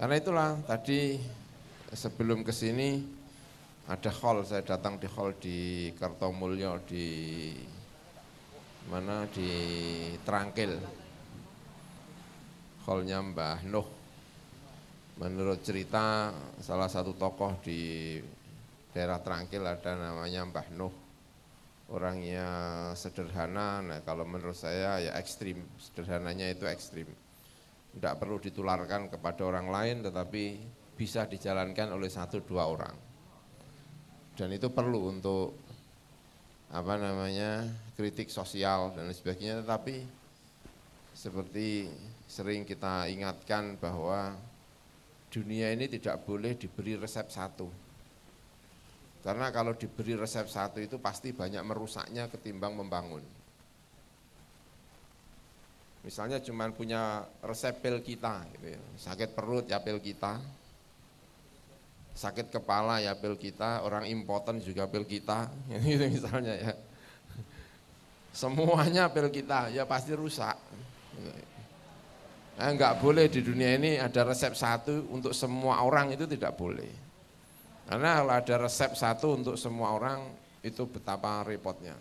Karena 0.00 0.16
itulah 0.16 0.56
tadi 0.64 1.20
sebelum 1.90 2.46
ke 2.46 2.54
sini 2.54 3.02
ada 3.90 4.10
hall, 4.22 4.46
saya 4.46 4.62
datang 4.62 5.02
di 5.02 5.10
hall 5.10 5.34
di 5.42 5.90
Kartomulyo 5.98 6.78
di 6.86 7.06
mana 8.86 9.26
di 9.26 9.50
Trangkil. 10.22 10.78
Hallnya 12.86 13.18
Mbah 13.22 13.66
Nuh. 13.66 13.88
Menurut 15.20 15.60
cerita 15.60 16.32
salah 16.62 16.88
satu 16.88 17.12
tokoh 17.12 17.58
di 17.60 18.16
daerah 18.94 19.18
Trangkil 19.18 19.66
ada 19.66 19.98
namanya 19.98 20.46
Mbah 20.46 20.68
Nuh. 20.78 20.94
Orangnya 21.90 22.46
sederhana, 22.94 23.82
nah 23.82 23.98
kalau 24.06 24.22
menurut 24.22 24.54
saya 24.54 25.02
ya 25.02 25.12
ekstrim, 25.18 25.58
sederhananya 25.74 26.46
itu 26.46 26.62
ekstrim. 26.62 27.10
Tidak 27.90 28.14
perlu 28.14 28.38
ditularkan 28.38 29.10
kepada 29.10 29.42
orang 29.42 29.66
lain 29.66 30.06
tetapi 30.06 30.78
bisa 31.00 31.24
dijalankan 31.24 31.96
oleh 31.96 32.12
satu 32.12 32.44
dua 32.44 32.68
orang. 32.68 32.92
Dan 34.36 34.52
itu 34.52 34.68
perlu 34.68 35.08
untuk 35.08 35.56
apa 36.68 37.00
namanya 37.00 37.64
kritik 37.96 38.28
sosial 38.28 38.92
dan 38.92 39.08
sebagainya, 39.08 39.64
tetapi 39.64 40.04
seperti 41.16 41.88
sering 42.28 42.68
kita 42.68 43.08
ingatkan 43.08 43.80
bahwa 43.80 44.36
dunia 45.32 45.72
ini 45.72 45.88
tidak 45.88 46.20
boleh 46.28 46.52
diberi 46.60 47.00
resep 47.00 47.32
satu. 47.32 47.72
Karena 49.24 49.48
kalau 49.48 49.72
diberi 49.72 50.20
resep 50.20 50.52
satu 50.52 50.84
itu 50.84 51.00
pasti 51.00 51.32
banyak 51.32 51.64
merusaknya 51.64 52.28
ketimbang 52.28 52.76
membangun. 52.76 53.24
Misalnya 56.04 56.44
cuma 56.44 56.68
punya 56.72 57.24
resep 57.40 57.76
pil 57.80 58.00
kita, 58.04 58.44
gitu 58.56 58.76
ya. 58.76 58.80
sakit 58.96 59.36
perut 59.36 59.68
ya 59.68 59.80
pil 59.84 60.00
kita, 60.00 60.59
sakit 62.20 62.52
kepala 62.52 63.00
ya 63.00 63.16
pil 63.16 63.40
kita, 63.40 63.80
orang 63.80 64.04
impoten 64.04 64.60
juga 64.60 64.84
pil 64.84 65.08
kita, 65.08 65.48
gitu 65.88 66.04
misalnya 66.04 66.52
ya. 66.52 66.72
Semuanya 68.36 69.08
pil 69.08 69.32
kita, 69.32 69.72
ya 69.72 69.88
pasti 69.88 70.12
rusak. 70.12 70.52
Nah, 72.60 72.68
enggak 72.68 73.00
boleh 73.00 73.32
di 73.32 73.40
dunia 73.40 73.72
ini 73.80 73.96
ada 73.96 74.20
resep 74.28 74.52
satu 74.52 75.08
untuk 75.08 75.32
semua 75.32 75.80
orang 75.80 76.12
itu 76.12 76.28
tidak 76.28 76.60
boleh. 76.60 76.92
Karena 77.88 78.20
kalau 78.20 78.32
ada 78.36 78.54
resep 78.68 78.92
satu 78.92 79.40
untuk 79.40 79.56
semua 79.56 79.96
orang 79.96 80.28
itu 80.60 80.84
betapa 80.84 81.40
repotnya. 81.40 81.96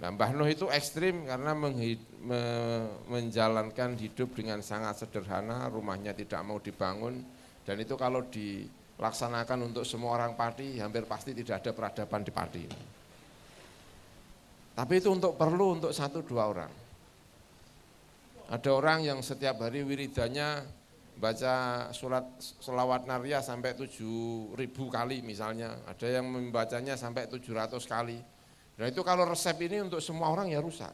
Nah, 0.00 0.08
Mbah 0.16 0.32
Nuh 0.32 0.48
itu 0.48 0.64
ekstrim 0.72 1.28
karena 1.28 1.52
me, 1.52 1.76
menjalankan 3.12 4.00
hidup 4.00 4.32
dengan 4.32 4.64
sangat 4.64 5.04
sederhana, 5.04 5.68
rumahnya 5.68 6.16
tidak 6.16 6.40
mau 6.40 6.56
dibangun, 6.56 7.20
dan 7.70 7.78
itu 7.78 7.94
kalau 7.94 8.26
dilaksanakan 8.26 9.70
untuk 9.70 9.86
semua 9.86 10.18
orang 10.18 10.34
Pati, 10.34 10.82
hampir 10.82 11.06
pasti 11.06 11.30
tidak 11.30 11.62
ada 11.62 11.70
peradaban 11.70 12.26
di 12.26 12.32
Pati. 12.34 12.64
Tapi 14.74 14.94
itu 14.98 15.14
untuk 15.14 15.38
perlu 15.38 15.78
untuk 15.78 15.94
satu 15.94 16.26
dua 16.26 16.50
orang. 16.50 16.72
Ada 18.50 18.70
orang 18.74 19.06
yang 19.06 19.22
setiap 19.22 19.62
hari 19.62 19.86
wiridanya 19.86 20.66
baca 21.14 21.86
surat 21.94 22.26
selawat 22.58 23.06
naria 23.06 23.38
sampai 23.38 23.78
tujuh 23.78 24.50
ribu 24.58 24.90
kali 24.90 25.22
misalnya, 25.22 25.78
ada 25.86 26.10
yang 26.10 26.26
membacanya 26.26 26.98
sampai 26.98 27.30
tujuh 27.30 27.54
ratus 27.54 27.86
kali 27.86 28.18
Nah 28.80 28.88
itu 28.88 29.04
kalau 29.04 29.28
resep 29.28 29.60
ini 29.60 29.84
untuk 29.84 30.00
semua 30.00 30.32
orang 30.32 30.48
ya 30.48 30.56
rusak. 30.56 30.88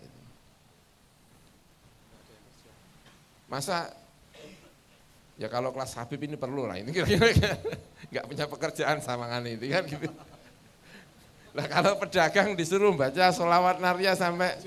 Masa 3.46 3.94
ya 5.36 5.48
kalau 5.52 5.72
kelas 5.72 5.92
Habib 6.00 6.20
ini 6.24 6.36
perlu 6.40 6.64
lah 6.64 6.80
ini 6.80 6.90
kira-kira 6.92 7.28
nggak 8.12 8.24
punya 8.28 8.44
pekerjaan 8.48 8.98
sama 9.04 9.28
kan 9.28 9.44
itu 9.44 9.68
kan 9.68 9.84
gitu. 9.84 10.08
Nah 11.56 11.66
kalau 11.72 11.96
pedagang 11.96 12.52
disuruh 12.52 12.92
baca 12.92 13.32
solawat 13.32 13.80
narya 13.80 14.12
sampai 14.12 14.60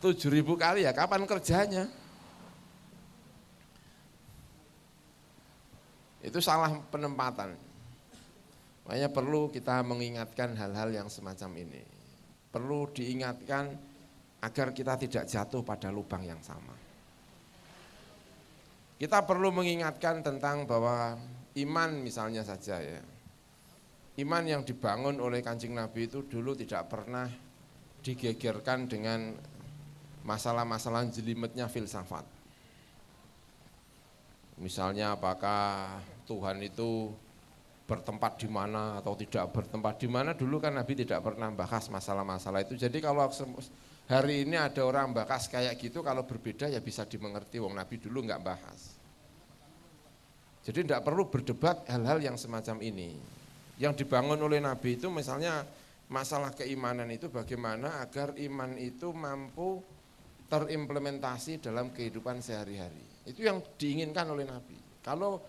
tujuh 0.00 0.32
ribu 0.32 0.56
kali 0.56 0.84
ya 0.84 0.92
kapan 0.92 1.24
kerjanya? 1.28 1.88
Itu 6.24 6.40
salah 6.40 6.72
penempatan. 6.88 7.52
Makanya 8.88 9.08
perlu 9.12 9.52
kita 9.52 9.84
mengingatkan 9.84 10.56
hal-hal 10.56 10.92
yang 10.92 11.08
semacam 11.08 11.52
ini 11.60 11.84
perlu 12.54 12.86
diingatkan 12.94 13.74
agar 14.38 14.70
kita 14.70 14.94
tidak 14.94 15.24
jatuh 15.26 15.66
pada 15.66 15.90
lubang 15.90 16.22
yang 16.22 16.38
sama. 16.38 16.83
Kita 18.94 19.26
perlu 19.26 19.50
mengingatkan 19.50 20.22
tentang 20.22 20.70
bahwa 20.70 21.18
iman 21.58 21.90
misalnya 21.98 22.46
saja 22.46 22.78
ya. 22.78 23.02
Iman 24.14 24.46
yang 24.46 24.62
dibangun 24.62 25.18
oleh 25.18 25.42
kancing 25.42 25.74
Nabi 25.74 26.06
itu 26.06 26.22
dulu 26.22 26.54
tidak 26.54 26.86
pernah 26.86 27.26
digegerkan 28.06 28.86
dengan 28.86 29.34
masalah-masalah 30.22 31.10
jelimetnya 31.10 31.66
filsafat. 31.66 32.22
Misalnya 34.62 35.18
apakah 35.18 35.98
Tuhan 36.30 36.62
itu 36.62 37.10
bertempat 37.84 38.40
di 38.40 38.48
mana 38.48 39.02
atau 39.02 39.12
tidak 39.12 39.50
bertempat 39.52 40.00
di 40.00 40.08
mana 40.08 40.32
dulu 40.32 40.56
kan 40.56 40.72
Nabi 40.72 40.94
tidak 41.04 41.20
pernah 41.20 41.50
bahas 41.52 41.90
masalah-masalah 41.90 42.64
itu. 42.64 42.78
Jadi 42.78 43.02
kalau 43.02 43.26
hari 44.08 44.44
ini 44.44 44.56
ada 44.60 44.84
orang 44.84 45.16
bahas 45.16 45.48
kayak 45.48 45.80
gitu 45.80 46.04
kalau 46.04 46.28
berbeda 46.28 46.68
ya 46.68 46.80
bisa 46.84 47.08
dimengerti 47.08 47.56
wong 47.60 47.72
Nabi 47.76 47.96
dulu 48.00 48.24
nggak 48.24 48.42
bahas. 48.44 48.80
Jadi 50.64 50.88
tidak 50.88 51.04
perlu 51.04 51.28
berdebat 51.28 51.84
hal-hal 51.92 52.24
yang 52.24 52.36
semacam 52.40 52.80
ini. 52.80 53.12
Yang 53.76 54.04
dibangun 54.04 54.40
oleh 54.40 54.64
Nabi 54.64 54.96
itu 54.96 55.12
misalnya 55.12 55.60
masalah 56.08 56.56
keimanan 56.56 57.10
itu 57.12 57.28
bagaimana 57.28 58.00
agar 58.00 58.32
iman 58.40 58.76
itu 58.80 59.12
mampu 59.12 59.84
terimplementasi 60.48 61.60
dalam 61.60 61.92
kehidupan 61.92 62.40
sehari-hari. 62.40 63.28
Itu 63.28 63.44
yang 63.44 63.60
diinginkan 63.76 64.24
oleh 64.28 64.48
Nabi. 64.48 64.76
Kalau 65.04 65.40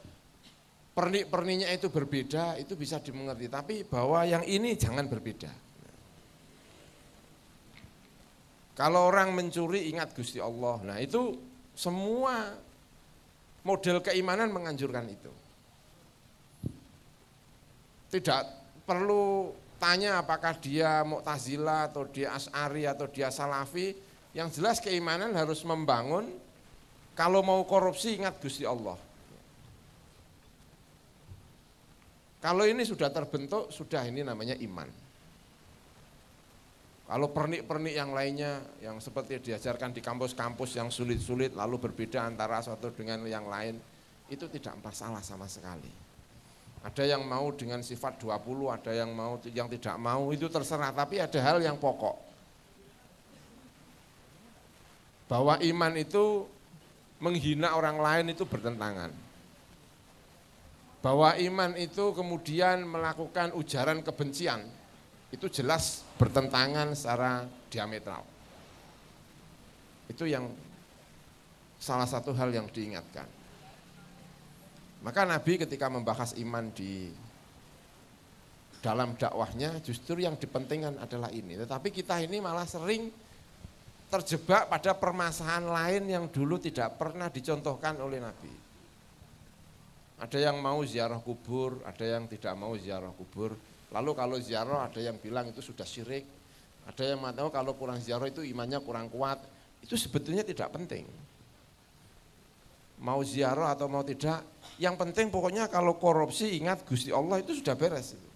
pernik-perniknya 0.95 1.71
itu 1.71 1.87
berbeda, 1.91 2.59
itu 2.59 2.75
bisa 2.75 2.99
dimengerti. 2.99 3.47
Tapi 3.47 3.75
bahwa 3.87 4.23
yang 4.23 4.43
ini 4.43 4.75
jangan 4.75 5.07
berbeda. 5.07 5.64
Kalau 8.75 9.07
orang 9.07 9.31
mencuri 9.31 9.87
ingat 9.87 10.11
Gusti 10.11 10.43
Allah. 10.43 10.83
Nah 10.83 10.99
itu 10.99 11.39
semua 11.71 12.59
model 13.63 14.03
keimanan 14.03 14.51
menganjurkan 14.51 15.07
itu. 15.07 15.31
Tidak 18.11 18.41
perlu 18.83 19.55
tanya 19.79 20.19
apakah 20.19 20.59
dia 20.59 21.07
Mu'tazila 21.07 21.87
atau 21.87 22.03
dia 22.11 22.35
As'ari 22.35 22.83
atau 22.83 23.07
dia 23.07 23.31
Salafi. 23.31 23.95
Yang 24.35 24.59
jelas 24.59 24.83
keimanan 24.83 25.31
harus 25.31 25.63
membangun 25.63 26.27
kalau 27.15 27.39
mau 27.39 27.63
korupsi 27.63 28.19
ingat 28.19 28.35
Gusti 28.43 28.67
Allah. 28.67 28.99
Kalau 32.43 32.67
ini 32.67 32.83
sudah 32.83 33.07
terbentuk, 33.09 33.71
sudah 33.71 34.03
ini 34.05 34.21
namanya 34.21 34.53
iman. 34.59 35.04
Kalau 37.05 37.29
pernik-pernik 37.29 37.93
yang 37.93 38.17
lainnya, 38.17 38.65
yang 38.81 38.97
seperti 38.97 39.37
diajarkan 39.37 39.93
di 39.93 40.01
kampus-kampus 40.01 40.73
yang 40.73 40.89
sulit-sulit, 40.89 41.53
lalu 41.53 41.77
berbeda 41.77 42.25
antara 42.25 42.57
satu 42.65 42.89
dengan 42.89 43.21
yang 43.29 43.45
lain, 43.45 43.77
itu 44.25 44.49
tidak 44.49 44.73
masalah 44.81 45.21
sama 45.21 45.45
sekali. 45.45 45.89
Ada 46.81 47.05
yang 47.17 47.21
mau 47.25 47.53
dengan 47.53 47.85
sifat 47.85 48.17
20, 48.17 48.73
ada 48.73 48.91
yang 48.93 49.13
mau 49.13 49.37
yang 49.53 49.69
tidak 49.69 49.95
mau, 50.01 50.33
itu 50.33 50.49
terserah. 50.49 50.89
Tapi 50.93 51.21
ada 51.21 51.39
hal 51.45 51.61
yang 51.61 51.77
pokok. 51.77 52.17
Bahwa 55.29 55.61
iman 55.61 55.93
itu 55.97 56.45
menghina 57.21 57.77
orang 57.77 58.01
lain 58.01 58.25
itu 58.33 58.45
bertentangan 58.45 59.13
bahwa 61.05 61.37
iman 61.37 61.77
itu 61.77 62.17
kemudian 62.17 62.81
melakukan 62.81 63.53
ujaran 63.53 64.01
kebencian 64.01 64.65
itu 65.33 65.45
jelas 65.49 66.05
bertentangan 66.19 66.93
secara 66.93 67.45
diametral. 67.69 68.21
Itu 70.05 70.29
yang 70.29 70.49
salah 71.81 72.05
satu 72.05 72.33
hal 72.33 72.53
yang 72.53 72.69
diingatkan. 72.69 73.25
Maka 75.05 75.21
Nabi 75.21 75.61
ketika 75.61 75.85
membahas 75.85 76.33
iman 76.41 76.73
di 76.73 77.13
dalam 78.81 79.17
dakwahnya 79.17 79.81
justru 79.81 80.21
yang 80.21 80.37
dipentingkan 80.37 81.01
adalah 81.01 81.33
ini. 81.33 81.57
Tetapi 81.57 81.89
kita 81.89 82.21
ini 82.21 82.37
malah 82.37 82.69
sering 82.69 83.09
terjebak 84.09 84.69
pada 84.69 84.93
permasalahan 84.93 85.65
lain 85.65 86.03
yang 86.09 86.25
dulu 86.29 86.61
tidak 86.61 86.97
pernah 86.97 87.29
dicontohkan 87.29 87.97
oleh 87.97 88.21
Nabi. 88.21 88.53
Ada 90.21 90.49
yang 90.49 90.61
mau 90.61 90.79
ziarah 90.85 91.19
kubur, 91.19 91.81
ada 91.83 92.05
yang 92.05 92.29
tidak 92.29 92.53
mau 92.55 92.77
ziarah 92.77 93.11
kubur. 93.11 93.57
Lalu 93.93 94.11
kalau 94.17 94.37
ziarah 94.41 94.89
ada 94.89 94.99
yang 95.01 95.17
bilang 95.21 95.49
itu 95.49 95.61
sudah 95.61 95.85
syirik, 95.85 96.25
ada 96.85 97.01
yang 97.01 97.21
tahu 97.33 97.49
kalau 97.49 97.73
kurang 97.73 97.97
ziarah 97.97 98.29
itu 98.29 98.45
imannya 98.45 98.77
kurang 98.85 99.09
kuat. 99.09 99.41
Itu 99.81 99.97
sebetulnya 99.97 100.45
tidak 100.45 100.73
penting. 100.73 101.05
Mau 103.01 103.19
ziarah 103.21 103.75
atau 103.75 103.91
mau 103.91 104.01
tidak, 104.01 104.41
yang 104.79 104.95
penting 104.95 105.27
pokoknya 105.27 105.67
kalau 105.67 105.99
korupsi 105.99 106.57
ingat 106.57 106.87
Gusti 106.87 107.11
Allah 107.11 107.43
itu 107.43 107.51
sudah 107.57 107.75
beres. 107.75 108.15
Itu, 108.15 108.29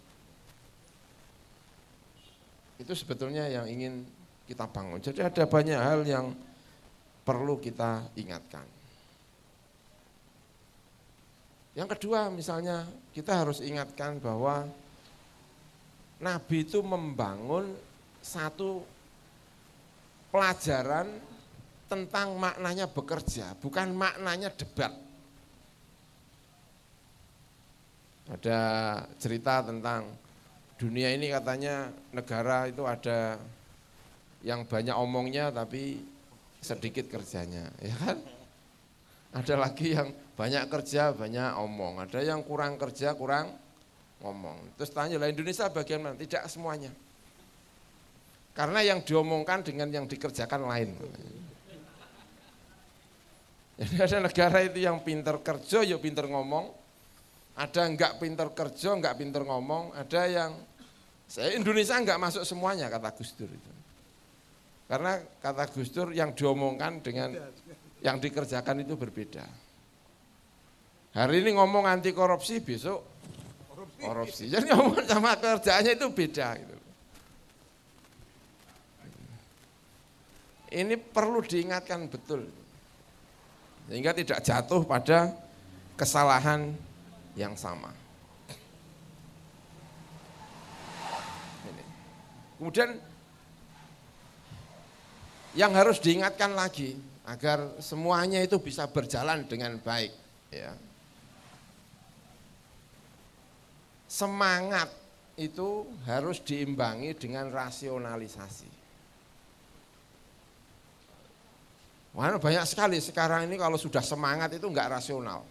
itu 2.84 2.92
sebetulnya 2.92 3.48
yang 3.48 3.66
ingin 3.66 4.04
kita 4.44 4.68
bangun. 4.68 5.00
Jadi 5.00 5.22
ada 5.24 5.46
banyak 5.48 5.80
hal 5.80 6.00
yang 6.04 6.34
perlu 7.22 7.62
kita 7.62 8.10
ingatkan. 8.18 8.66
Yang 11.78 11.88
kedua 11.96 12.28
misalnya 12.34 12.82
kita 13.14 13.46
harus 13.46 13.62
ingatkan 13.62 14.18
bahwa 14.18 14.66
Nabi 16.20 16.68
itu 16.68 16.84
membangun 16.84 17.72
satu 18.20 18.84
pelajaran 20.28 21.08
tentang 21.88 22.36
maknanya 22.36 22.86
bekerja, 22.86 23.56
bukan 23.58 23.96
maknanya 23.96 24.52
debat. 24.52 24.92
Ada 28.30 28.60
cerita 29.18 29.64
tentang 29.66 30.06
dunia 30.78 31.10
ini 31.10 31.34
katanya 31.34 31.90
negara 32.14 32.70
itu 32.70 32.86
ada 32.86 33.40
yang 34.46 34.62
banyak 34.68 34.94
omongnya 34.94 35.50
tapi 35.50 35.98
sedikit 36.62 37.10
kerjanya, 37.10 37.72
ya 37.82 37.96
kan? 37.96 38.16
Ada 39.34 39.54
lagi 39.58 39.96
yang 39.96 40.14
banyak 40.36 40.68
kerja, 40.70 41.10
banyak 41.16 41.58
omong. 41.58 42.06
Ada 42.06 42.22
yang 42.22 42.46
kurang 42.46 42.78
kerja, 42.78 43.18
kurang 43.18 43.56
ngomong. 44.20 44.76
Terus 44.76 44.90
tanya 44.92 45.16
lah 45.16 45.28
Indonesia 45.32 45.66
bagian 45.72 46.00
mana? 46.04 46.16
Tidak 46.16 46.44
semuanya. 46.46 46.92
Karena 48.52 48.84
yang 48.84 49.00
diomongkan 49.00 49.64
dengan 49.64 49.88
yang 49.88 50.04
dikerjakan 50.04 50.68
lain. 50.68 50.92
Jadi 53.80 53.96
ada 53.96 54.18
negara 54.28 54.58
itu 54.60 54.78
yang 54.84 55.00
pinter 55.00 55.40
kerja, 55.40 55.80
ya 55.80 55.96
pinter 55.96 56.28
ngomong. 56.28 56.68
Ada 57.56 57.88
enggak 57.88 58.20
pinter 58.20 58.52
kerja, 58.52 58.92
enggak 58.92 59.16
pinter 59.16 59.40
ngomong. 59.40 59.96
Ada 59.96 60.20
yang, 60.28 60.52
saya 61.24 61.56
Indonesia 61.56 61.96
enggak 61.96 62.20
masuk 62.20 62.44
semuanya 62.44 62.92
kata 62.92 63.08
Gus 63.16 63.32
Dur 63.32 63.48
itu. 63.48 63.72
Karena 64.84 65.16
kata 65.40 65.64
Gus 65.72 65.88
Dur 65.88 66.12
yang 66.12 66.36
diomongkan 66.36 67.00
dengan 67.00 67.32
yang 68.04 68.20
dikerjakan 68.20 68.84
itu 68.84 69.00
berbeda. 69.00 69.48
Hari 71.16 71.42
ini 71.42 71.56
ngomong 71.56 71.88
anti 71.88 72.12
korupsi, 72.12 72.60
besok 72.60 73.19
korupsi. 74.00 74.48
Jadi 74.48 74.72
ngomong 74.72 75.04
sama 75.04 75.36
kerjaannya 75.36 75.92
itu 75.94 76.06
beda. 76.10 76.48
Gitu. 76.56 76.76
Ini 80.70 80.94
perlu 80.96 81.44
diingatkan 81.44 82.08
betul. 82.08 82.46
Sehingga 83.90 84.14
tidak 84.14 84.40
jatuh 84.40 84.86
pada 84.86 85.34
kesalahan 85.98 86.72
yang 87.34 87.58
sama. 87.58 87.90
Ini. 91.66 91.84
Kemudian 92.56 92.90
yang 95.58 95.74
harus 95.74 95.98
diingatkan 95.98 96.54
lagi 96.54 96.94
agar 97.26 97.82
semuanya 97.82 98.38
itu 98.42 98.62
bisa 98.62 98.86
berjalan 98.86 99.46
dengan 99.50 99.78
baik 99.82 100.14
ya. 100.54 100.70
Semangat 104.10 104.90
itu 105.38 105.86
harus 106.02 106.42
diimbangi 106.42 107.14
dengan 107.14 107.46
rasionalisasi. 107.54 108.66
Wah, 112.10 112.34
banyak 112.42 112.66
sekali 112.66 112.98
sekarang 112.98 113.46
ini 113.46 113.54
kalau 113.54 113.78
sudah 113.78 114.02
semangat 114.02 114.50
itu 114.58 114.66
enggak 114.66 114.90
rasional. 114.98 115.46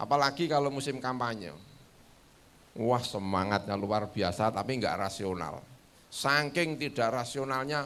Apalagi 0.00 0.48
kalau 0.48 0.72
musim 0.72 0.96
kampanye. 1.04 1.52
Wah 2.80 3.04
semangatnya 3.04 3.76
luar 3.76 4.08
biasa 4.08 4.56
tapi 4.56 4.80
enggak 4.80 4.96
rasional. 4.96 5.60
Saking 6.08 6.80
tidak 6.80 7.12
rasionalnya, 7.12 7.84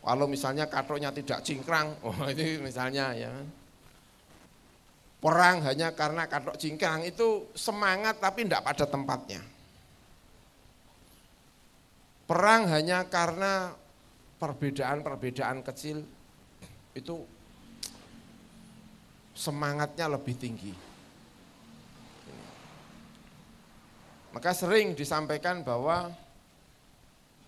kalau 0.00 0.24
misalnya 0.24 0.64
katoknya 0.64 1.12
tidak 1.12 1.44
cingkrang, 1.44 1.92
oh 2.08 2.24
ini 2.32 2.56
misalnya 2.56 3.12
ya. 3.12 3.32
Perang 5.18 5.66
hanya 5.66 5.90
karena 5.98 6.30
katok 6.30 6.54
cingkrang 6.54 7.02
itu 7.02 7.50
semangat 7.58 8.22
tapi 8.22 8.46
enggak 8.46 8.62
pada 8.62 8.86
tempatnya. 8.86 9.42
Perang 12.28 12.70
hanya 12.70 13.02
karena 13.10 13.74
perbedaan-perbedaan 14.38 15.66
kecil 15.66 16.06
itu 16.94 17.16
semangatnya 19.34 20.06
lebih 20.06 20.38
tinggi. 20.38 20.74
Maka 24.30 24.54
sering 24.54 24.94
disampaikan 24.94 25.66
bahwa 25.66 26.14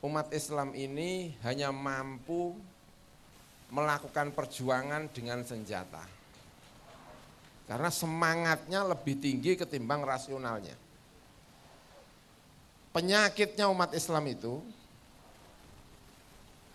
umat 0.03 0.27
Islam 0.35 0.75
ini 0.75 1.39
hanya 1.47 1.71
mampu 1.71 2.57
melakukan 3.71 4.35
perjuangan 4.35 5.07
dengan 5.15 5.47
senjata. 5.47 6.20
Karena 7.71 7.87
semangatnya 7.87 8.83
lebih 8.83 9.23
tinggi 9.23 9.55
ketimbang 9.55 10.03
rasionalnya. 10.03 10.75
Penyakitnya 12.91 13.71
umat 13.71 13.95
Islam 13.95 14.27
itu 14.27 14.59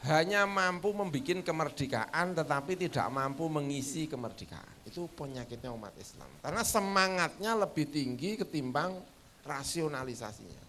hanya 0.07 0.47
mampu 0.47 0.95
membuat 0.95 1.43
kemerdekaan 1.43 2.31
tetapi 2.31 2.80
tidak 2.80 3.11
mampu 3.11 3.43
mengisi 3.51 4.07
kemerdekaan. 4.07 4.88
Itu 4.88 5.11
penyakitnya 5.11 5.76
umat 5.76 5.91
Islam. 5.99 6.31
Karena 6.39 6.63
semangatnya 6.63 7.51
lebih 7.59 7.91
tinggi 7.91 8.39
ketimbang 8.39 8.95
rasionalisasinya. 9.43 10.63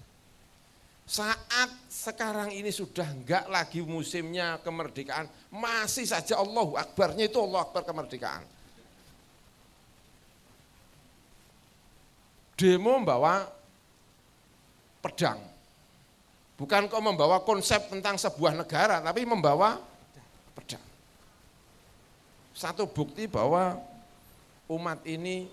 Saat 1.07 1.71
sekarang 1.87 2.51
ini 2.51 2.75
sudah 2.75 3.07
enggak 3.15 3.47
lagi 3.47 3.79
musimnya 3.79 4.59
kemerdekaan, 4.59 5.31
masih 5.55 6.03
saja 6.03 6.35
Allahu 6.35 6.75
Akbarnya 6.75 7.31
itu 7.31 7.39
Allah 7.39 7.63
Akbar 7.63 7.87
kemerdekaan. 7.87 8.56
Demo 12.57 12.97
membawa 12.97 13.45
pedang, 15.05 15.39
Bukan 16.57 16.89
kau 16.89 17.05
membawa 17.05 17.45
konsep 17.45 17.93
tentang 17.93 18.17
sebuah 18.17 18.57
negara, 18.57 19.05
tapi 19.05 19.29
membawa 19.29 19.77
pedang. 20.57 20.81
Satu 22.57 22.89
bukti 22.89 23.29
bahwa 23.29 23.77
umat 24.73 25.05
ini 25.05 25.53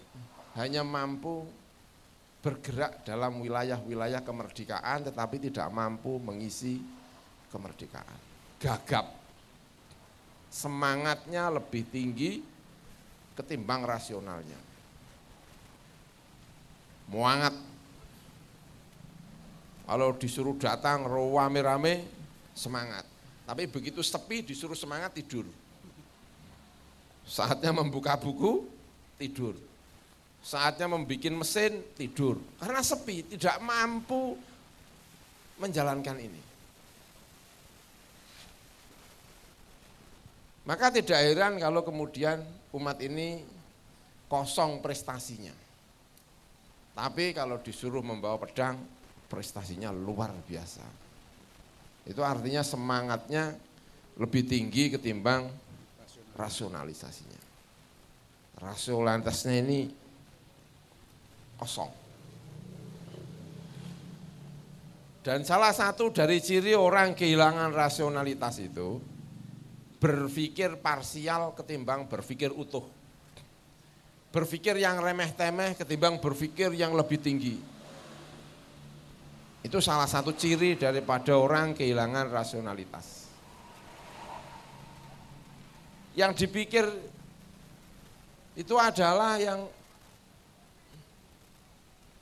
hanya 0.56 0.80
mampu 0.88 1.44
bergerak 2.40 3.04
dalam 3.04 3.44
wilayah-wilayah 3.44 4.24
kemerdekaan 4.24 5.12
tetapi 5.12 5.44
tidak 5.44 5.68
mampu 5.76 6.16
mengisi 6.24 6.80
kemerdekaan. 7.52 8.20
Gagap. 8.64 9.12
Semangatnya 10.48 11.52
lebih 11.52 11.84
tinggi 11.92 12.40
ketimbang 13.36 13.84
rasionalnya. 13.84 14.73
Muangat 17.14 17.54
kalau 19.86 20.18
disuruh 20.18 20.58
datang 20.58 21.06
rame-rame 21.06 22.10
semangat. 22.58 23.06
Tapi 23.46 23.70
begitu 23.70 24.02
sepi 24.02 24.42
disuruh 24.42 24.74
semangat 24.74 25.14
tidur. 25.14 25.46
Saatnya 27.22 27.70
membuka 27.70 28.18
buku 28.18 28.66
tidur. 29.22 29.54
Saatnya 30.42 30.90
membuat 30.90 31.38
mesin 31.38 31.86
tidur. 31.94 32.42
Karena 32.58 32.82
sepi 32.82 33.38
tidak 33.38 33.62
mampu 33.62 34.34
menjalankan 35.62 36.18
ini. 36.18 36.42
Maka 40.64 40.96
tidak 40.96 41.20
heran 41.20 41.60
kalau 41.60 41.84
kemudian 41.84 42.40
umat 42.72 42.98
ini 43.04 43.44
kosong 44.32 44.80
prestasinya. 44.80 45.63
Tapi 46.94 47.34
kalau 47.34 47.58
disuruh 47.58 48.06
membawa 48.06 48.38
pedang, 48.38 48.78
prestasinya 49.26 49.90
luar 49.90 50.30
biasa. 50.46 50.86
Itu 52.06 52.22
artinya 52.22 52.62
semangatnya 52.62 53.58
lebih 54.22 54.46
tinggi 54.46 54.94
ketimbang 54.94 55.50
rasionalisasinya. 56.38 57.42
Rasionalitasnya 58.62 59.54
ini 59.58 59.80
kosong. 61.58 61.90
Dan 65.24 65.48
salah 65.48 65.72
satu 65.72 66.12
dari 66.12 66.44
ciri 66.44 66.76
orang 66.76 67.16
kehilangan 67.16 67.72
rasionalitas 67.72 68.60
itu 68.60 69.00
berpikir 70.04 70.84
parsial 70.84 71.56
ketimbang 71.56 72.12
berpikir 72.12 72.52
utuh. 72.52 72.84
Berpikir 74.34 74.82
yang 74.82 74.98
remeh-temeh 74.98 75.78
ketimbang 75.78 76.18
berpikir 76.18 76.74
yang 76.74 76.98
lebih 76.98 77.22
tinggi. 77.22 77.62
Itu 79.62 79.78
salah 79.78 80.10
satu 80.10 80.34
ciri 80.34 80.74
daripada 80.74 81.38
orang 81.38 81.78
kehilangan 81.78 82.34
rasionalitas. 82.34 83.30
Yang 86.18 86.46
dipikir 86.46 86.90
itu 88.58 88.76
adalah 88.78 89.38
yang 89.38 89.70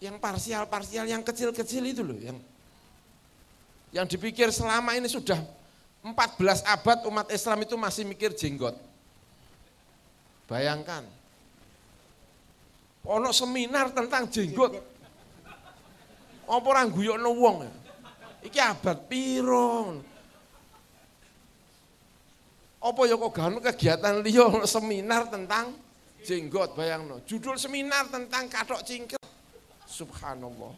yang 0.03 0.19
parsial-parsial, 0.19 1.07
yang 1.07 1.23
kecil-kecil 1.23 1.83
itu 1.87 2.01
loh, 2.03 2.19
yang 2.19 2.37
yang 3.91 4.07
dipikir 4.07 4.51
selama 4.51 4.95
ini 4.99 5.07
sudah 5.07 5.39
14 6.01 6.65
abad 6.65 6.97
umat 7.07 7.27
Islam 7.29 7.63
itu 7.63 7.75
masih 7.77 8.03
mikir 8.03 8.33
jenggot. 8.33 8.73
Bayangkan, 10.49 11.05
ono 13.05 13.29
seminar 13.33 13.89
tentang 13.93 14.29
jenggot, 14.29 14.77
apa 16.45 16.65
ora 16.67 16.85
guyokno 16.85 17.29
wong. 17.33 17.57
Iki 18.41 18.57
abad 18.57 18.97
piro? 19.05 20.01
Apa 22.81 23.01
ya 23.05 23.13
kok 23.13 23.29
gak 23.29 23.61
kegiatan 23.73 24.25
liya 24.25 24.65
seminar 24.65 25.29
tentang 25.29 25.77
jenggot 26.25 26.73
bayangno. 26.73 27.21
Judul 27.29 27.57
seminar 27.61 28.09
tentang 28.09 28.49
katok 28.49 28.81
cingkir. 28.81 29.21
Subhanallah. 29.85 30.73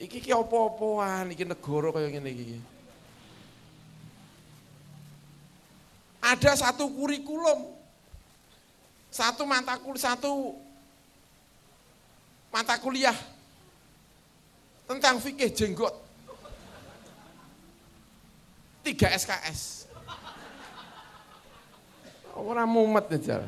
Iki 0.00 0.24
ki 0.24 0.30
apa-apaan 0.32 1.36
iki 1.36 1.44
negara 1.44 1.92
kaya 1.92 2.08
ngene 2.08 2.30
iki. 2.32 2.58
ada 6.28 6.52
satu 6.58 6.92
kurikulum, 6.92 7.72
satu 9.08 9.42
mata 9.48 9.74
kuliah, 9.80 10.04
satu 10.12 10.56
mata 12.52 12.76
kuliah 12.80 13.16
tentang 14.88 15.20
fikih 15.20 15.52
jenggot. 15.52 15.94
Tiga 18.84 19.12
SKS. 19.12 19.84
Orang 22.38 22.70
mumet 22.70 23.10
aja. 23.10 23.42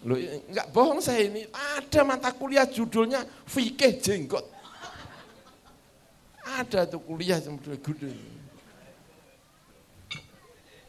Loh, 0.00 0.16
enggak 0.16 0.72
bohong 0.72 1.04
saya 1.04 1.28
ini. 1.28 1.44
Ada 1.52 2.00
mata 2.06 2.32
kuliah 2.32 2.64
judulnya 2.64 3.20
fikih 3.44 4.00
jenggot. 4.00 4.46
Ada 6.40 6.88
tuh 6.88 7.04
kuliah 7.04 7.36
judul 7.36 7.76
gede. 7.76 8.16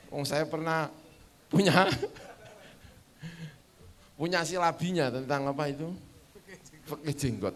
Wong 0.07 0.23
saya 0.23 0.47
pernah 0.47 0.91
punya 1.51 1.91
punya 4.19 4.41
silabinya 4.47 5.11
tentang 5.11 5.51
apa 5.51 5.67
itu? 5.67 5.91
Fikih 6.87 7.15
jenggot. 7.19 7.55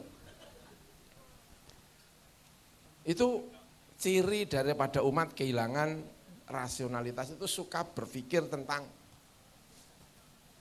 Itu 3.07 3.47
ciri 3.95 4.45
daripada 4.45 4.99
umat 5.05 5.31
kehilangan 5.31 6.03
rasionalitas 6.45 7.33
itu 7.33 7.47
suka 7.49 7.81
berpikir 7.85 8.45
tentang 8.51 8.85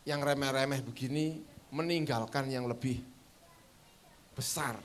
yang 0.05 0.21
remeh-remeh 0.21 0.85
begini 0.85 1.41
meninggalkan 1.73 2.49
yang 2.53 2.69
lebih 2.69 3.01
besar. 4.37 4.77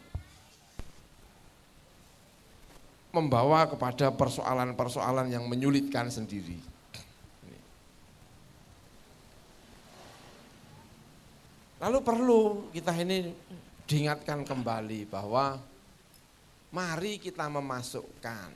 Membawa 3.10 3.66
kepada 3.66 4.14
persoalan-persoalan 4.14 5.34
yang 5.34 5.50
menyulitkan 5.50 6.14
sendiri. 6.14 6.69
Lalu 11.80 12.00
perlu 12.04 12.42
kita 12.76 12.92
ini 12.92 13.32
diingatkan 13.88 14.44
kembali 14.44 15.08
bahwa 15.08 15.56
mari 16.76 17.18
kita 17.18 17.48
memasukkan, 17.48 18.52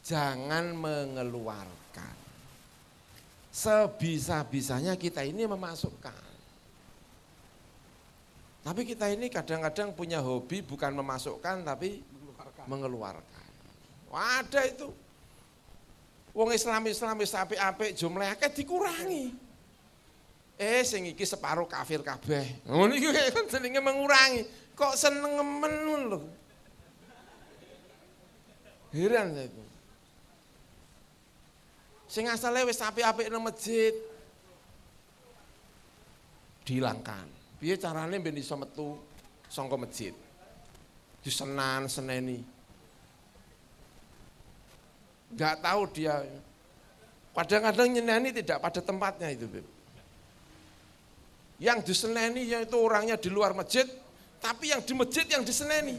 jangan 0.00 0.72
mengeluarkan. 0.72 2.16
Sebisa-bisanya 3.52 4.96
kita 4.96 5.20
ini 5.20 5.44
memasukkan. 5.44 6.26
Tapi 8.64 8.82
kita 8.84 9.08
ini 9.12 9.28
kadang-kadang 9.28 9.92
punya 9.96 10.20
hobi 10.20 10.64
bukan 10.64 10.92
memasukkan 10.96 11.64
tapi 11.64 12.04
mengeluarkan. 12.68 13.48
Wah, 14.12 14.40
ada 14.44 14.64
itu. 14.64 14.88
Wong 16.36 16.52
Islam-Islam 16.52 17.20
wis 17.24 17.32
apik-apik 17.32 17.96
jumlah 17.96 18.36
akeh 18.36 18.62
dikurangi. 18.62 19.47
Eh 20.58 20.82
sing 20.82 21.06
iki 21.06 21.22
separuh 21.22 21.70
kafir 21.70 22.02
kabeh. 22.02 22.66
Ngono 22.66 22.90
iki 22.98 23.06
kan 23.36 23.46
jenenge 23.46 23.78
mengurangi. 23.78 24.42
Kok 24.74 24.98
seneng 24.98 25.38
men 25.38 25.74
lho. 26.10 26.18
Heran 28.90 29.38
saya 29.38 29.46
itu. 29.46 29.62
Sing 32.10 32.24
asale 32.26 32.66
wis 32.66 32.82
apik-apik 32.82 33.30
nang 33.30 33.46
masjid 33.46 33.94
dihilangkan. 36.66 37.28
Piye 37.62 37.78
carane 37.78 38.18
ben 38.18 38.34
iso 38.34 38.58
metu 38.58 38.98
saka 39.46 39.78
masjid? 39.78 40.16
Disenan 41.22 41.86
seneni. 41.86 42.42
Enggak 45.28 45.60
tahu 45.60 45.82
dia 45.92 46.24
kadang-kadang 47.36 47.94
nyeneni 47.94 48.34
tidak 48.34 48.58
pada 48.58 48.80
tempatnya 48.82 49.28
itu, 49.30 49.46
Beb. 49.46 49.77
Yang 51.58 51.90
diseneni 51.90 52.46
yaitu 52.54 52.78
orangnya 52.78 53.18
di 53.18 53.26
luar 53.26 53.50
masjid, 53.50 53.84
tapi 54.38 54.70
yang 54.70 54.82
di 54.82 54.94
masjid 54.94 55.26
yang 55.26 55.42
diseneni. 55.42 55.98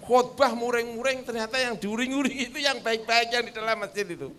Khotbah 0.00 0.54
muring-muring 0.54 1.26
ternyata 1.26 1.58
yang 1.58 1.74
diuring-uring 1.76 2.38
itu 2.52 2.58
yang 2.62 2.80
baik-baik 2.80 3.28
yang 3.32 3.44
di 3.44 3.52
dalam 3.52 3.76
masjid 3.76 4.06
itu. 4.08 4.32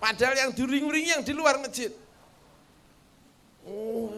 Padahal 0.00 0.34
yang 0.48 0.50
diuring-uring 0.56 1.06
yang 1.18 1.22
di 1.22 1.32
luar 1.36 1.60
masjid. 1.60 1.92
Oh. 3.68 4.16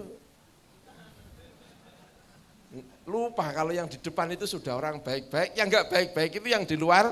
Lupa 3.02 3.50
kalau 3.50 3.74
yang 3.74 3.90
di 3.90 3.98
depan 3.98 4.30
itu 4.30 4.46
sudah 4.46 4.78
orang 4.78 5.02
baik-baik, 5.02 5.58
yang 5.58 5.66
enggak 5.66 5.90
baik-baik 5.90 6.38
itu 6.38 6.48
yang 6.54 6.62
di 6.62 6.78
luar 6.78 7.10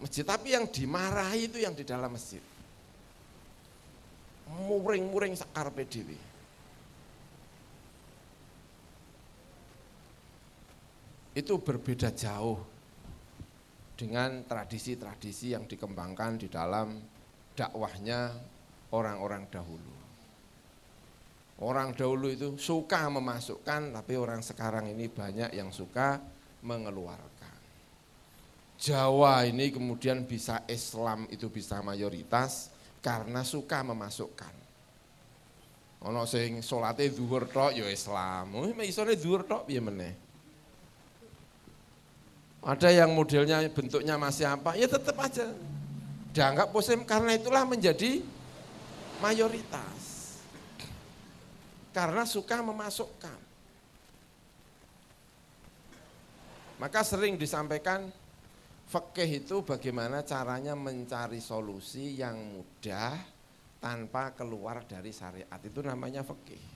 masjid, 0.00 0.24
tapi 0.24 0.56
yang 0.56 0.64
dimarahi 0.64 1.44
itu 1.44 1.60
yang 1.60 1.76
di 1.76 1.84
dalam 1.84 2.08
masjid. 2.08 2.40
Muring-muring 4.48 5.36
sakar 5.36 5.68
PDW. 5.68 6.33
Itu 11.34 11.58
berbeda 11.58 12.14
jauh 12.14 12.62
dengan 13.98 14.46
tradisi-tradisi 14.46 15.54
yang 15.54 15.66
dikembangkan 15.66 16.38
di 16.38 16.46
dalam 16.46 16.98
dakwahnya 17.58 18.34
orang-orang 18.94 19.46
dahulu. 19.50 19.94
Orang 21.62 21.94
dahulu 21.94 22.30
itu 22.30 22.58
suka 22.58 23.06
memasukkan, 23.06 23.94
tapi 23.94 24.18
orang 24.18 24.42
sekarang 24.42 24.90
ini 24.90 25.06
banyak 25.06 25.54
yang 25.54 25.70
suka 25.70 26.18
mengeluarkan. 26.66 27.54
Jawa 28.74 29.46
ini 29.46 29.70
kemudian 29.70 30.26
bisa 30.26 30.66
Islam 30.66 31.30
itu 31.30 31.46
bisa 31.46 31.78
mayoritas 31.78 32.74
karena 32.98 33.46
suka 33.46 33.86
memasukkan. 33.86 34.54
Ono 36.04 36.26
sing 36.26 36.58
salate 36.60 37.08
zuhur 37.08 37.48
tok 37.48 37.72
ya 37.72 37.86
Islam. 37.86 38.58
Oh, 38.58 38.68
isone 38.82 39.14
zuhur 39.16 39.46
tok 39.46 39.70
piye 39.70 39.80
meneh? 39.80 40.23
Ada 42.64 42.88
yang 42.88 43.12
modelnya 43.12 43.60
bentuknya 43.68 44.16
masih 44.16 44.48
apa? 44.48 44.72
Ya 44.72 44.88
tetap 44.88 45.20
aja 45.20 45.52
dianggap 46.32 46.72
muslim 46.72 47.04
karena 47.04 47.36
itulah 47.36 47.68
menjadi 47.68 48.24
mayoritas. 49.20 50.02
Karena 51.92 52.24
suka 52.24 52.58
memasukkan. 52.64 53.38
Maka 56.80 57.00
sering 57.06 57.38
disampaikan 57.38 58.10
fikih 58.90 59.46
itu 59.46 59.62
bagaimana 59.62 60.26
caranya 60.26 60.74
mencari 60.74 61.38
solusi 61.38 62.18
yang 62.18 62.34
mudah 62.34 63.14
tanpa 63.78 64.34
keluar 64.34 64.82
dari 64.88 65.14
syariat. 65.14 65.60
Itu 65.62 65.86
namanya 65.86 66.26
fikih. 66.26 66.73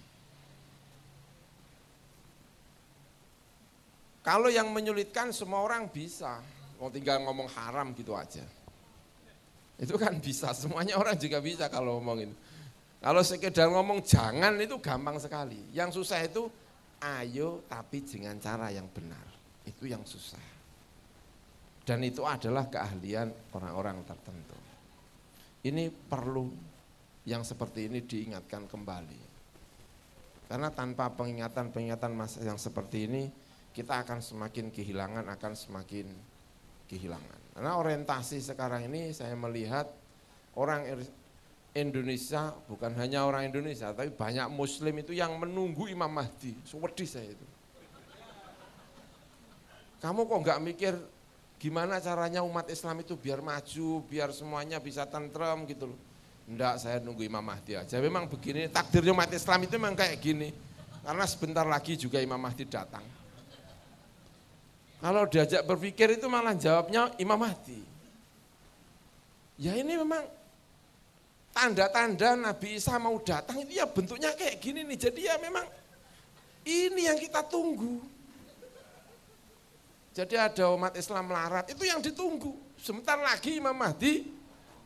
Kalau 4.29 4.53
yang 4.53 4.69
menyulitkan 4.69 5.33
semua 5.33 5.65
orang 5.65 5.89
bisa, 5.89 6.45
mau 6.77 6.93
tinggal 6.93 7.25
ngomong 7.25 7.49
haram 7.49 7.97
gitu 7.97 8.13
aja. 8.13 8.45
Itu 9.81 9.97
kan 9.97 10.21
bisa, 10.21 10.53
semuanya 10.53 11.01
orang 11.01 11.17
juga 11.17 11.41
bisa 11.41 11.73
kalau 11.73 11.97
ngomongin. 11.97 12.37
Kalau 13.01 13.25
sekedar 13.25 13.73
ngomong 13.73 14.05
jangan 14.05 14.53
itu 14.61 14.77
gampang 14.85 15.17
sekali. 15.17 15.73
Yang 15.73 16.05
susah 16.05 16.29
itu 16.29 16.45
ayo 17.01 17.65
tapi 17.73 18.05
dengan 18.05 18.37
cara 18.37 18.69
yang 18.69 18.85
benar. 18.93 19.25
Itu 19.65 19.89
yang 19.89 20.05
susah. 20.05 20.45
Dan 21.89 22.05
itu 22.05 22.21
adalah 22.29 22.69
keahlian 22.69 23.33
orang-orang 23.57 24.05
tertentu. 24.05 24.61
Ini 25.65 25.89
perlu 25.89 26.53
yang 27.25 27.49
seperti 27.49 27.89
ini 27.89 28.05
diingatkan 28.05 28.69
kembali. 28.69 29.21
Karena 30.53 30.69
tanpa 30.69 31.09
pengingatan-pengingatan 31.17 32.13
yang 32.45 32.61
seperti 32.61 33.09
ini, 33.09 33.25
kita 33.79 34.03
akan 34.03 34.19
semakin 34.19 34.75
kehilangan, 34.75 35.31
akan 35.31 35.53
semakin 35.55 36.11
kehilangan. 36.91 37.55
Karena 37.55 37.79
orientasi 37.79 38.43
sekarang 38.43 38.91
ini 38.91 39.15
saya 39.15 39.39
melihat 39.39 39.87
orang 40.59 40.83
Indonesia 41.79 42.59
bukan 42.67 42.91
hanya 42.99 43.23
orang 43.23 43.47
Indonesia 43.47 43.95
tapi 43.95 44.11
banyak 44.11 44.51
muslim 44.51 44.99
itu 44.99 45.15
yang 45.15 45.39
menunggu 45.39 45.87
Imam 45.87 46.11
Mahdi. 46.11 46.59
Sewedi 46.67 47.07
saya 47.07 47.31
itu. 47.31 47.47
Kamu 50.03 50.27
kok 50.27 50.39
nggak 50.43 50.61
mikir 50.63 50.95
gimana 51.63 52.03
caranya 52.03 52.43
umat 52.43 52.67
Islam 52.71 53.07
itu 53.07 53.15
biar 53.15 53.39
maju, 53.39 54.03
biar 54.11 54.35
semuanya 54.35 54.83
bisa 54.83 55.07
tentrem 55.07 55.71
gitu 55.71 55.95
loh. 55.95 56.01
Enggak, 56.51 56.83
saya 56.83 56.99
nunggu 56.99 57.23
Imam 57.23 57.45
Mahdi 57.47 57.79
aja. 57.79 58.01
Memang 58.03 58.27
begini, 58.27 58.67
takdirnya 58.73 59.15
umat 59.15 59.31
Islam 59.31 59.69
itu 59.69 59.79
memang 59.79 59.95
kayak 59.95 60.19
gini. 60.19 60.51
Karena 61.05 61.27
sebentar 61.29 61.67
lagi 61.69 61.95
juga 61.95 62.19
Imam 62.19 62.41
Mahdi 62.41 62.65
datang. 62.65 63.18
Kalau 64.99 65.23
diajak 65.31 65.63
berpikir 65.63 66.19
itu 66.19 66.27
malah 66.27 66.59
jawabnya 66.59 67.15
Imam 67.23 67.39
Mahdi. 67.39 67.79
Ya 69.59 69.75
ini 69.79 69.95
memang 69.95 70.27
tanda-tanda 71.55 72.35
Nabi 72.35 72.79
Isa 72.79 72.99
mau 72.99 73.19
datang 73.23 73.63
itu 73.63 73.79
ya 73.79 73.87
bentuknya 73.87 74.35
kayak 74.35 74.59
gini 74.59 74.83
nih. 74.83 74.99
Jadi 74.99 75.21
ya 75.31 75.39
memang 75.39 75.67
ini 76.67 77.07
yang 77.07 77.19
kita 77.19 77.47
tunggu. 77.47 78.03
Jadi 80.19 80.35
ada 80.35 80.75
umat 80.75 80.99
Islam 80.99 81.31
melarat, 81.31 81.71
itu 81.71 81.87
yang 81.87 82.03
ditunggu. 82.03 82.51
Sebentar 82.75 83.15
lagi 83.15 83.55
Imam 83.55 83.75
Mahdi 83.75 84.27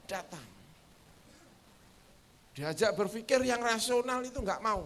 datang. 0.05 0.45
Diajak 2.53 2.93
berpikir 2.93 3.41
yang 3.41 3.65
rasional 3.65 4.21
itu 4.21 4.37
nggak 4.45 4.61
mau. 4.61 4.85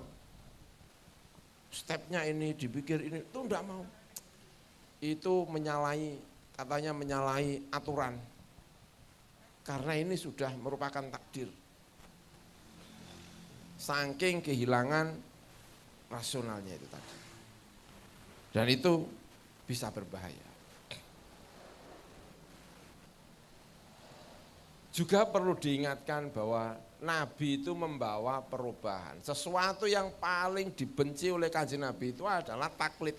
Stepnya 1.74 2.22
ini 2.30 2.54
dipikir 2.54 3.02
ini 3.02 3.26
itu 3.26 3.38
nggak 3.42 3.62
mau. 3.66 3.82
Itu 5.00 5.44
menyalahi 5.48 6.16
katanya 6.56 6.96
menyalahi 6.96 7.68
aturan. 7.68 8.16
Karena 9.66 9.92
ini 9.98 10.14
sudah 10.14 10.54
merupakan 10.56 11.04
takdir. 11.10 11.50
Saking 13.76 14.40
kehilangan 14.40 15.12
rasionalnya 16.08 16.74
itu 16.78 16.86
tadi. 16.88 17.14
Dan 18.56 18.66
itu 18.72 19.04
bisa 19.68 19.92
berbahaya. 19.92 20.48
Juga 24.96 25.28
perlu 25.28 25.52
diingatkan 25.52 26.32
bahwa 26.32 26.72
Nabi 27.04 27.60
itu 27.60 27.76
membawa 27.76 28.40
perubahan. 28.40 29.20
Sesuatu 29.20 29.84
yang 29.84 30.08
paling 30.16 30.72
dibenci 30.72 31.28
oleh 31.28 31.52
kanjeng 31.52 31.84
Nabi 31.84 32.16
itu 32.16 32.24
adalah 32.24 32.72
taklid. 32.72 33.12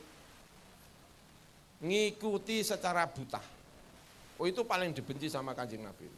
Ngikuti 1.83 2.65
secara 2.65 3.05
buta. 3.05 3.41
Oh 4.37 4.45
itu 4.45 4.65
paling 4.65 4.93
dibenci 4.93 5.29
sama 5.29 5.53
kanjeng 5.53 5.81
Nabi. 5.85 6.09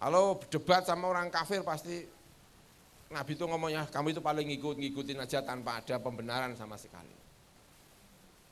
Kalau 0.00 0.40
debat 0.48 0.84
sama 0.84 1.12
orang 1.12 1.28
kafir 1.28 1.60
pasti 1.60 2.08
Nabi 3.12 3.32
itu 3.36 3.44
ngomongnya 3.44 3.84
kamu 3.90 4.16
itu 4.16 4.22
paling 4.24 4.48
ngikut 4.48 4.76
ngikutin 4.80 5.18
aja 5.20 5.44
tanpa 5.44 5.80
ada 5.80 6.00
pembenaran 6.00 6.56
sama 6.56 6.80
sekali. 6.80 7.12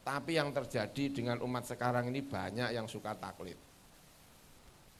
Tapi 0.05 0.37
yang 0.41 0.53
terjadi 0.53 1.13
dengan 1.13 1.41
umat 1.45 1.69
sekarang 1.69 2.09
ini 2.09 2.25
banyak 2.25 2.73
yang 2.73 2.89
suka 2.89 3.17
taklid. 3.17 3.57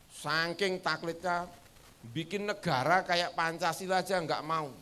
Saking 0.09 0.81
taklidnya 0.81 1.49
bikin 2.13 2.49
negara 2.49 3.05
kayak 3.05 3.37
Pancasila 3.37 4.01
aja 4.01 4.21
nggak 4.21 4.45
mau. 4.45 4.73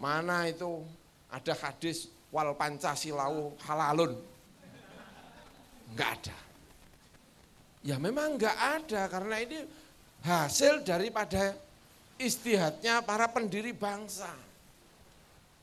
Mana 0.00 0.48
itu 0.48 0.80
ada 1.28 1.52
hadis 1.52 2.08
wal 2.32 2.56
Pancasilau 2.56 3.54
halalun. 3.68 4.16
Nggak 5.92 6.10
ada. 6.18 6.38
Ya 7.84 8.00
memang 8.00 8.40
nggak 8.40 8.56
ada 8.80 9.02
karena 9.12 9.36
ini 9.44 9.58
hasil 10.24 10.80
daripada 10.80 11.52
istihadnya 12.16 13.04
para 13.04 13.28
pendiri 13.28 13.76
bangsa. 13.76 14.32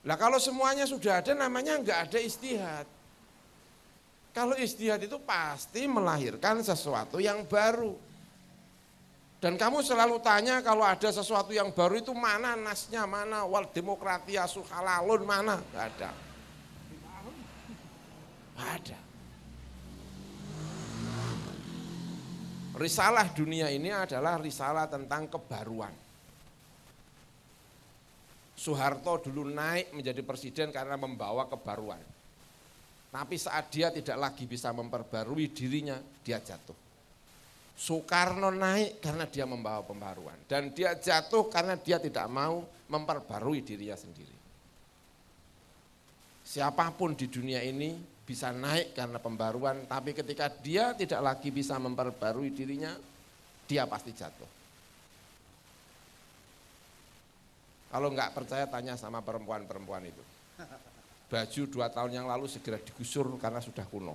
Lah 0.05 0.15
kalau 0.15 0.37
semuanya 0.37 0.85
sudah 0.85 1.25
ada 1.25 1.33
namanya 1.33 1.81
nggak 1.81 1.99
ada 2.11 2.19
istihad. 2.21 2.87
Kalau 4.29 4.53
istihad 4.55 5.01
itu 5.01 5.17
pasti 5.25 5.89
melahirkan 5.89 6.61
sesuatu 6.61 7.17
yang 7.17 7.43
baru. 7.49 7.97
Dan 9.39 9.55
kamu 9.55 9.79
selalu 9.79 10.19
tanya 10.19 10.59
kalau 10.59 10.83
ada 10.83 11.09
sesuatu 11.09 11.55
yang 11.55 11.71
baru 11.71 12.03
itu 12.03 12.11
mana 12.11 12.59
nasnya, 12.59 13.07
mana 13.07 13.47
wal 13.47 13.63
demokratia 13.71 14.43
suhalalun, 14.43 15.23
mana? 15.23 15.63
Gak 15.71 15.95
ada. 15.95 16.11
Ada. 18.59 18.99
Risalah 22.79 23.27
dunia 23.35 23.67
ini 23.71 23.91
adalah 23.91 24.39
risalah 24.39 24.87
tentang 24.87 25.27
kebaruan. 25.27 25.91
Soeharto 28.59 29.31
dulu 29.31 29.47
naik 29.47 29.95
menjadi 29.95 30.19
presiden 30.23 30.71
karena 30.71 30.99
membawa 30.99 31.47
kebaruan. 31.47 31.99
Tapi 33.09 33.35
saat 33.39 33.71
dia 33.71 33.89
tidak 33.89 34.15
lagi 34.19 34.45
bisa 34.45 34.69
memperbarui 34.75 35.49
dirinya, 35.51 35.95
dia 36.23 36.39
jatuh. 36.39 36.75
Soekarno 37.79 38.51
naik 38.51 38.99
karena 38.99 39.23
dia 39.27 39.47
membawa 39.47 39.79
pembaruan. 39.83 40.35
Dan 40.47 40.75
dia 40.75 40.95
jatuh 40.99 41.47
karena 41.47 41.79
dia 41.79 41.99
tidak 41.99 42.27
mau 42.27 42.67
memperbarui 42.91 43.63
dirinya 43.63 43.95
sendiri. 43.95 44.35
Siapa 46.43 46.91
pun 46.95 47.15
di 47.15 47.31
dunia 47.31 47.63
ini 47.63 48.08
bisa 48.29 48.53
naik 48.53 48.93
karena 48.93 49.17
pembaruan, 49.17 49.89
tapi 49.89 50.13
ketika 50.13 50.53
dia 50.61 50.93
tidak 50.93 51.17
lagi 51.25 51.49
bisa 51.49 51.81
memperbarui 51.81 52.53
dirinya, 52.53 52.93
dia 53.65 53.89
pasti 53.89 54.13
jatuh. 54.13 54.45
Kalau 57.89 58.13
nggak 58.13 58.37
percaya 58.37 58.69
tanya 58.69 58.93
sama 58.93 59.25
perempuan-perempuan 59.25 60.05
itu. 60.05 60.21
Baju 61.25 61.61
dua 61.73 61.89
tahun 61.89 62.21
yang 62.21 62.29
lalu 62.29 62.45
segera 62.45 62.77
digusur 62.77 63.25
karena 63.41 63.57
sudah 63.57 63.81
kuno. 63.89 64.13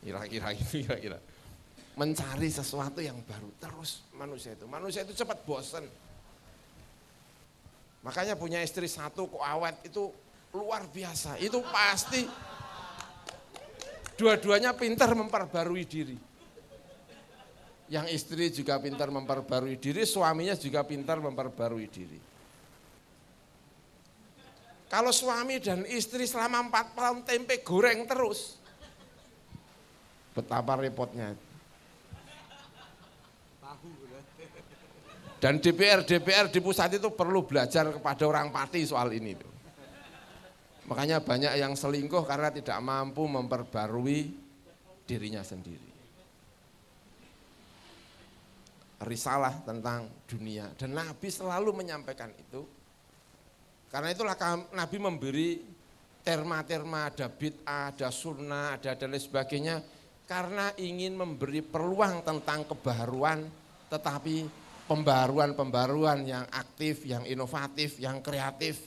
Kira-kira 0.00 0.56
itu 0.56 0.88
kira-kira. 0.88 1.20
Mencari 2.00 2.48
sesuatu 2.48 3.04
yang 3.04 3.20
baru 3.28 3.52
terus 3.60 4.00
manusia 4.16 4.56
itu. 4.56 4.64
Manusia 4.64 5.04
itu 5.04 5.12
cepat 5.12 5.44
bosan. 5.44 5.84
Makanya 8.00 8.32
punya 8.32 8.64
istri 8.64 8.88
satu 8.88 9.28
kok 9.28 9.44
awet 9.44 9.76
itu 9.84 10.08
luar 10.56 10.88
biasa. 10.88 11.36
Itu 11.36 11.60
pasti 11.68 12.24
dua-duanya 14.14 14.74
pintar 14.74 15.12
memperbarui 15.14 15.84
diri. 15.86 16.16
Yang 17.92 18.06
istri 18.16 18.48
juga 18.48 18.80
pintar 18.80 19.12
memperbarui 19.12 19.76
diri, 19.76 20.08
suaminya 20.08 20.56
juga 20.56 20.80
pintar 20.82 21.20
memperbarui 21.20 21.86
diri. 21.92 22.18
Kalau 24.88 25.12
suami 25.12 25.58
dan 25.60 25.84
istri 25.90 26.24
selama 26.24 26.70
empat 26.70 26.94
tahun 26.96 27.20
tempe 27.26 27.60
goreng 27.60 28.06
terus, 28.08 28.56
betapa 30.32 30.80
repotnya. 30.80 31.34
Dan 35.42 35.60
DPR 35.60 36.08
DPR 36.08 36.48
di 36.48 36.56
pusat 36.64 36.96
itu 36.96 37.12
perlu 37.12 37.44
belajar 37.44 37.92
kepada 37.92 38.24
orang 38.24 38.48
pati 38.48 38.80
soal 38.88 39.12
ini. 39.12 39.53
Makanya 40.84 41.24
banyak 41.24 41.56
yang 41.56 41.72
selingkuh 41.72 42.28
karena 42.28 42.52
tidak 42.52 42.76
mampu 42.84 43.24
memperbarui 43.24 44.36
dirinya 45.08 45.40
sendiri. 45.40 45.92
Risalah 49.04 49.64
tentang 49.64 50.08
dunia 50.24 50.72
dan 50.80 50.96
Nabi 50.96 51.28
selalu 51.28 51.76
menyampaikan 51.76 52.32
itu 52.36 52.64
karena 53.94 54.10
itulah 54.10 54.34
Nabi 54.74 54.98
memberi 54.98 55.62
terma-terma, 56.26 57.14
ada 57.14 57.30
bid'ah, 57.30 57.94
ada 57.94 58.10
sunnah, 58.10 58.74
ada 58.74 58.98
dan 58.98 59.14
lain 59.14 59.22
sebagainya. 59.22 59.76
Karena 60.26 60.74
ingin 60.80 61.14
memberi 61.14 61.62
peluang 61.62 62.26
tentang 62.26 62.66
kebaruan, 62.66 63.46
tetapi 63.86 64.50
pembaruan-pembaruan 64.90 66.26
yang 66.26 66.42
aktif, 66.50 67.06
yang 67.06 67.22
inovatif, 67.22 68.02
yang 68.02 68.18
kreatif, 68.18 68.82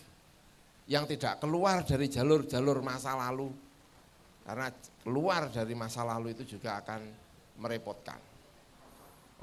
yang 0.87 1.03
tidak 1.05 1.43
keluar 1.43 1.83
dari 1.83 2.07
jalur-jalur 2.07 2.79
masa 2.79 3.15
lalu. 3.15 3.51
Karena 4.47 4.71
keluar 5.03 5.51
dari 5.51 5.75
masa 5.75 6.07
lalu 6.07 6.31
itu 6.31 6.57
juga 6.57 6.79
akan 6.79 7.01
merepotkan. 7.59 8.19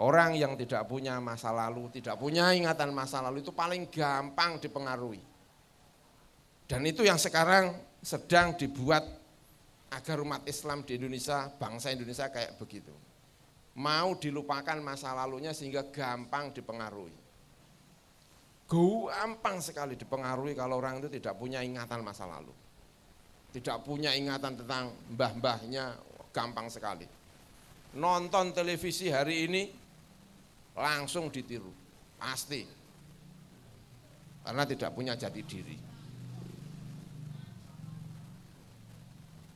Orang 0.00 0.34
yang 0.34 0.58
tidak 0.58 0.88
punya 0.90 1.20
masa 1.22 1.54
lalu, 1.54 1.86
tidak 1.92 2.18
punya 2.18 2.50
ingatan 2.50 2.90
masa 2.90 3.22
lalu 3.22 3.44
itu 3.46 3.54
paling 3.54 3.86
gampang 3.92 4.58
dipengaruhi 4.58 5.34
dan 6.64 6.80
itu 6.88 7.04
yang 7.04 7.20
sekarang 7.20 7.76
sedang 8.00 8.56
dibuat 8.56 9.04
agar 9.92 10.16
umat 10.24 10.42
Islam 10.48 10.82
di 10.82 10.96
Indonesia, 10.96 11.52
bangsa 11.60 11.92
Indonesia 11.92 12.32
kayak 12.32 12.56
begitu. 12.56 12.92
Mau 13.76 14.16
dilupakan 14.16 14.78
masa 14.80 15.12
lalunya 15.12 15.52
sehingga 15.52 15.84
gampang 15.92 16.56
dipengaruhi. 16.56 17.23
Gampang 18.64 19.60
sekali 19.60 19.94
dipengaruhi 19.94 20.56
kalau 20.56 20.80
orang 20.80 21.04
itu 21.04 21.12
tidak 21.20 21.36
punya 21.36 21.60
ingatan 21.60 22.00
masa 22.00 22.24
lalu. 22.24 22.50
Tidak 23.54 23.86
punya 23.86 24.10
ingatan 24.16 24.58
tentang 24.58 24.90
mbah-mbahnya, 25.14 25.94
gampang 26.34 26.66
sekali. 26.66 27.06
Nonton 27.94 28.50
televisi 28.50 29.06
hari 29.12 29.46
ini 29.46 29.62
langsung 30.74 31.30
ditiru, 31.30 31.70
pasti. 32.18 32.66
Karena 34.42 34.66
tidak 34.66 34.90
punya 34.90 35.14
jati 35.14 35.42
diri. 35.46 35.76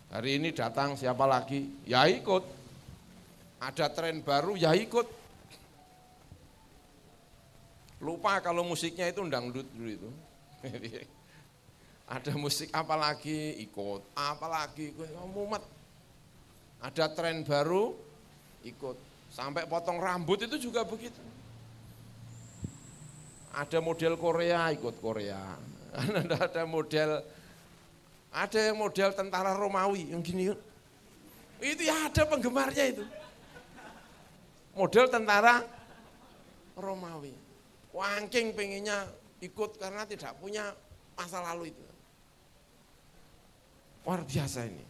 Hari 0.08 0.30
ini 0.40 0.54
datang 0.56 0.96
siapa 0.96 1.28
lagi? 1.28 1.84
Ya 1.84 2.08
ikut. 2.08 2.40
Ada 3.60 3.90
tren 3.92 4.22
baru, 4.22 4.56
ya 4.56 4.72
ikut. 4.72 5.17
Lupa 7.98 8.38
kalau 8.38 8.62
musiknya 8.62 9.10
itu 9.10 9.22
dangdut 9.26 9.66
dulu 9.74 9.90
itu. 9.90 10.10
Ada 12.14 12.32
musik 12.40 12.72
apa 12.72 12.96
lagi 12.96 13.60
ikut, 13.60 14.00
apa 14.16 14.46
lagi 14.48 14.96
mumet. 15.28 15.60
Ada 16.80 17.12
tren 17.12 17.44
baru 17.44 17.92
ikut. 18.64 18.96
Sampai 19.28 19.68
potong 19.68 20.00
rambut 20.00 20.40
itu 20.40 20.56
juga 20.56 20.88
begitu. 20.88 21.20
Ada 23.52 23.82
model 23.84 24.16
Korea 24.16 24.72
ikut 24.72 24.96
Korea. 25.04 25.58
Ada 26.48 26.64
model 26.64 27.20
ada 28.28 28.60
yang 28.60 28.76
model 28.76 29.10
tentara 29.16 29.56
Romawi 29.56 30.12
yang 30.12 30.20
gini. 30.20 30.52
Itu 31.58 31.82
ya 31.82 32.12
ada 32.12 32.22
penggemarnya 32.28 32.84
itu. 32.92 33.04
model 34.78 35.10
tentara 35.10 35.66
Romawi. 36.78 37.47
Wangking 37.92 38.52
pengennya 38.52 39.08
ikut 39.40 39.78
karena 39.80 40.04
tidak 40.04 40.36
punya 40.38 40.74
masa 41.16 41.40
lalu 41.40 41.72
itu. 41.72 41.84
Luar 44.04 44.24
biasa 44.24 44.64
ini. 44.64 44.84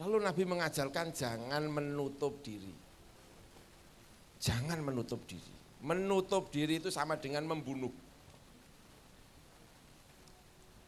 Lalu 0.00 0.16
Nabi 0.24 0.42
mengajarkan 0.48 1.12
jangan 1.12 1.60
menutup 1.68 2.40
diri. 2.40 2.72
Jangan 4.40 4.80
menutup 4.80 5.20
diri. 5.28 5.52
Menutup 5.84 6.48
diri 6.48 6.80
itu 6.80 6.88
sama 6.88 7.20
dengan 7.20 7.44
membunuh. 7.44 7.92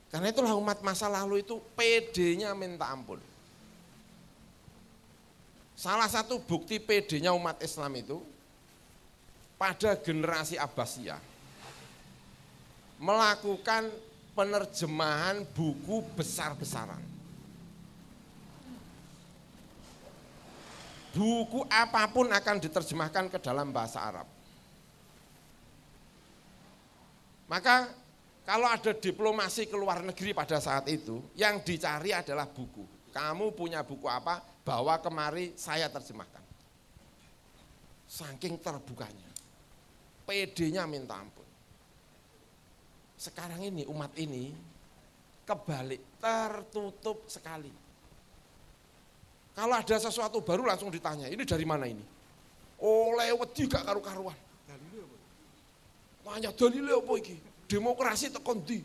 Karena 0.08 0.32
itulah 0.32 0.56
umat 0.56 0.80
masa 0.80 1.08
lalu 1.08 1.44
itu 1.44 1.60
PD-nya 1.76 2.52
minta 2.56 2.88
ampun. 2.88 3.20
Salah 5.76 6.08
satu 6.08 6.40
bukti 6.40 6.80
PD-nya 6.80 7.36
umat 7.36 7.60
Islam 7.60 7.92
itu 7.96 8.20
pada 9.62 9.94
generasi 9.94 10.58
Abbasiyah 10.58 11.22
melakukan 12.98 13.86
penerjemahan 14.34 15.46
buku 15.54 16.02
besar-besaran. 16.18 16.98
Buku 21.14 21.62
apa 21.70 22.10
pun 22.10 22.26
akan 22.26 22.56
diterjemahkan 22.58 23.30
ke 23.30 23.38
dalam 23.38 23.70
bahasa 23.70 24.02
Arab. 24.02 24.26
Maka 27.46 27.86
kalau 28.42 28.66
ada 28.66 28.90
diplomasi 28.96 29.70
ke 29.70 29.78
luar 29.78 30.02
negeri 30.02 30.34
pada 30.34 30.58
saat 30.58 30.90
itu, 30.90 31.22
yang 31.38 31.62
dicari 31.62 32.10
adalah 32.10 32.50
buku. 32.50 32.82
Kamu 33.14 33.54
punya 33.54 33.86
buku 33.86 34.10
apa? 34.10 34.42
Bawa 34.66 34.98
kemari 34.98 35.54
saya 35.54 35.86
terjemahkan. 35.86 36.42
Saking 38.08 38.58
terbukanya. 38.58 39.31
PD-nya 40.26 40.86
minta 40.86 41.18
ampun. 41.18 41.46
Sekarang 43.18 43.62
ini 43.62 43.86
umat 43.86 44.10
ini 44.18 44.54
kebalik, 45.46 46.22
tertutup 46.22 47.26
sekali. 47.30 47.70
Kalau 49.52 49.76
ada 49.76 49.96
sesuatu 50.00 50.40
baru 50.40 50.64
langsung 50.64 50.88
ditanya, 50.88 51.28
ini 51.28 51.44
dari 51.44 51.66
mana 51.68 51.84
ini? 51.84 52.02
Oh 52.82 53.14
lewat 53.14 53.54
juga 53.54 53.84
karu-karuan. 53.84 54.38
Tanya 56.22 56.50
dalile 56.54 56.96
apa 56.96 57.12
iki? 57.20 57.36
Demokrasi 57.68 58.32
tekon 58.32 58.64
ndi? 58.64 58.80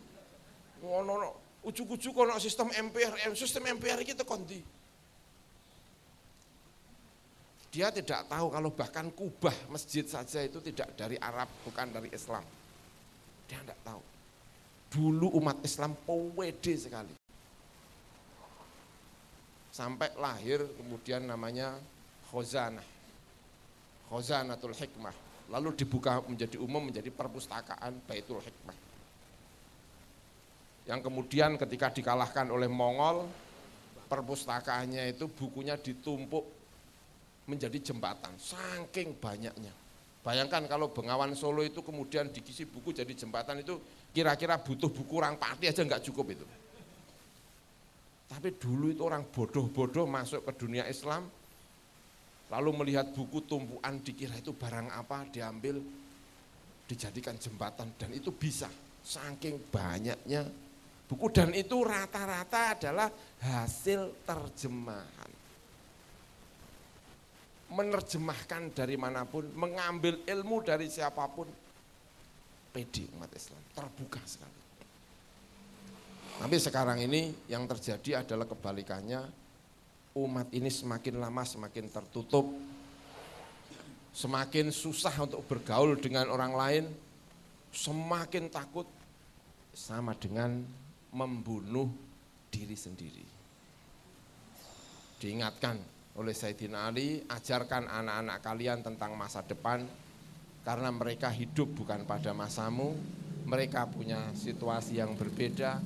Ngono 0.83 1.13
no. 1.15 1.31
Ujuk-ujuk 1.63 2.15
ono 2.15 2.39
sistem 2.39 2.71
MPR, 2.71 3.33
sistem 3.35 3.71
MPR 3.77 4.03
iki 4.03 4.11
tekon 4.17 4.43
ndi? 4.43 4.59
Dia 7.67 7.91
tidak 7.91 8.31
tahu 8.31 8.47
kalau 8.47 8.69
bahkan 8.71 9.11
kubah 9.11 9.53
masjid 9.67 10.07
saja 10.07 10.39
itu 10.39 10.63
tidak 10.63 10.95
dari 10.95 11.19
Arab, 11.19 11.51
bukan 11.67 11.91
dari 11.91 12.09
Islam. 12.15 12.43
Dia 13.47 13.59
tidak 13.63 13.79
tahu. 13.83 14.01
Dulu 14.87 15.27
umat 15.43 15.59
Islam 15.67 15.91
pede 15.93 16.73
sekali. 16.79 17.11
Sampai 19.71 20.09
lahir 20.17 20.63
kemudian 20.79 21.27
namanya 21.27 21.75
Khozanah. 22.31 22.87
Khozanatul 24.07 24.73
Hikmah. 24.73 25.13
Lalu 25.51 25.75
dibuka 25.75 26.23
menjadi 26.23 26.57
umum 26.59 26.87
menjadi 26.87 27.11
perpustakaan 27.11 27.99
Baitul 28.07 28.39
Hikmah. 28.41 28.75
Yang 30.87 30.99
kemudian 31.03 31.59
ketika 31.59 31.91
dikalahkan 31.91 32.47
oleh 32.47 32.71
Mongol, 32.71 33.27
perpustakaannya 34.07 35.11
itu 35.11 35.27
bukunya 35.27 35.75
ditumpuk 35.75 36.56
menjadi 37.47 37.79
jembatan, 37.79 38.35
saking 38.35 39.15
banyaknya. 39.17 39.71
Bayangkan 40.21 40.67
kalau 40.67 40.91
Bengawan 40.91 41.31
Solo 41.31 41.63
itu 41.63 41.79
kemudian 41.79 42.27
dikisi 42.27 42.67
buku 42.67 42.91
jadi 42.91 43.09
jembatan 43.15 43.63
itu 43.63 43.79
kira-kira 44.11 44.59
butuh 44.59 44.91
buku 44.91 45.23
orang 45.23 45.39
pati 45.39 45.71
aja 45.71 45.79
nggak 45.79 46.03
cukup 46.11 46.35
itu. 46.35 46.45
Tapi 48.27 48.59
dulu 48.59 48.91
itu 48.91 49.07
orang 49.07 49.23
bodoh-bodoh 49.23 50.03
masuk 50.03 50.43
ke 50.43 50.51
dunia 50.59 50.83
Islam, 50.91 51.31
lalu 52.51 52.69
melihat 52.83 53.07
buku 53.15 53.39
tumpuan 53.47 54.03
dikira 54.03 54.35
itu 54.35 54.51
barang 54.51 54.91
apa, 54.91 55.31
diambil, 55.31 55.79
dijadikan 56.91 57.39
jembatan 57.39 57.95
dan 57.95 58.11
itu 58.11 58.35
bisa. 58.35 58.67
Saking 59.07 59.71
banyaknya 59.71 60.43
buku 61.07 61.31
dan 61.31 61.55
itu 61.55 61.79
rata-rata 61.79 62.75
adalah 62.75 63.07
hasil 63.39 64.27
terjemahan. 64.27 65.16
Menerjemahkan 67.67 68.71
dari 68.71 68.95
mana 68.95 69.27
pun, 69.27 69.43
mengambil 69.51 70.23
ilmu 70.23 70.63
dari 70.63 70.87
siapa 70.87 71.27
pun, 71.27 71.51
pede 72.71 73.11
umat 73.19 73.27
Islam, 73.35 73.59
terbuka 73.75 74.23
sekali. 74.23 74.61
Tapi 76.37 76.55
sekarang 76.61 77.01
ini 77.01 77.33
yang 77.51 77.67
terjadi 77.67 78.23
adalah 78.23 78.47
kebalikannya, 78.47 79.19
umat 80.15 80.47
ini 80.53 80.69
semakin 80.71 81.17
lama 81.17 81.43
semakin 81.43 81.91
tertutup, 81.91 82.45
semakin 84.13 84.69
susah 84.69 85.13
untuk 85.25 85.43
bergaul 85.49 85.97
dengan 85.99 86.29
orang 86.29 86.53
lain, 86.53 86.85
semakin 87.73 88.47
takut, 88.47 88.87
sama 89.77 90.13
dengan 90.17 90.61
membunuh 91.13 91.89
diri 92.49 92.73
sendiri. 92.73 93.25
Diingatkan 95.17 95.96
oleh 96.17 96.33
Sayyidina 96.33 96.89
Ali, 96.89 97.21
ajarkan 97.29 97.85
anak-anak 97.85 98.37
kalian 98.41 98.81
tentang 98.81 99.13
masa 99.13 99.45
depan, 99.45 99.85
karena 100.65 100.89
mereka 100.89 101.29
hidup 101.29 101.77
bukan 101.77 102.03
pada 102.09 102.33
masamu, 102.33 102.97
mereka 103.45 103.85
punya 103.85 104.33
situasi 104.33 104.97
yang 104.97 105.13
berbeda, 105.13 105.77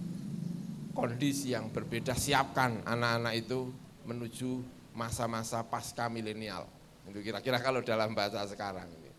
kondisi 0.95 1.51
yang 1.51 1.67
berbeda, 1.67 2.15
siapkan 2.15 2.79
anak-anak 2.87 3.33
itu 3.37 3.69
menuju 4.07 4.63
masa-masa 4.95 5.61
pasca 5.67 6.07
milenial. 6.07 6.63
Itu 7.11 7.19
kira-kira 7.19 7.59
kalau 7.59 7.83
dalam 7.83 8.15
bahasa 8.15 8.47
sekarang 8.47 8.87
ini. 8.87 9.11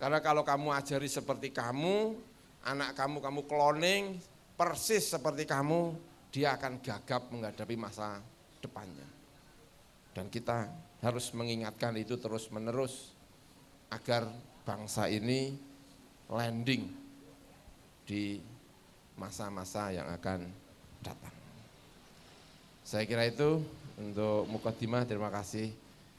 Karena 0.00 0.24
kalau 0.24 0.40
kamu 0.40 0.72
ajari 0.72 1.06
seperti 1.12 1.52
kamu, 1.52 2.16
anak 2.64 2.96
kamu 2.96 3.20
kamu 3.20 3.40
cloning 3.44 4.04
persis 4.56 5.12
seperti 5.12 5.44
kamu, 5.44 5.92
dia 6.32 6.56
akan 6.56 6.80
gagap 6.80 7.28
menghadapi 7.28 7.76
masa 7.76 8.24
depannya. 8.64 9.09
Dan 10.20 10.28
kita 10.28 10.68
harus 11.00 11.32
mengingatkan 11.32 11.96
itu 11.96 12.20
terus-menerus 12.20 13.16
agar 13.88 14.28
bangsa 14.68 15.08
ini 15.08 15.56
landing 16.28 16.92
di 18.04 18.36
masa-masa 19.16 19.88
yang 19.96 20.04
akan 20.12 20.44
datang. 21.00 21.32
Saya 22.84 23.08
kira 23.08 23.24
itu 23.32 23.64
untuk 23.96 24.44
mukadimah 24.52 25.08
terima 25.08 25.32
kasih 25.32 25.72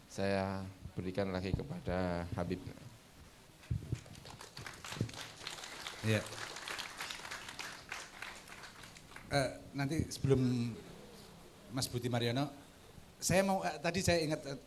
saya 0.09 0.65
berikan 0.97 1.29
lagi 1.29 1.53
kepada 1.53 2.25
Habib. 2.33 2.57
Ya. 6.09 6.25
Eh, 9.29 9.49
nanti 9.77 10.09
sebelum 10.09 10.73
Mas 11.69 11.85
Budi 11.85 12.09
Mariono, 12.09 12.60
saya 13.21 13.45
mau 13.45 13.61
eh, 13.61 13.77
tadi 13.77 14.01
saya 14.01 14.19
ingat 14.25 14.41
eh, 14.49 14.59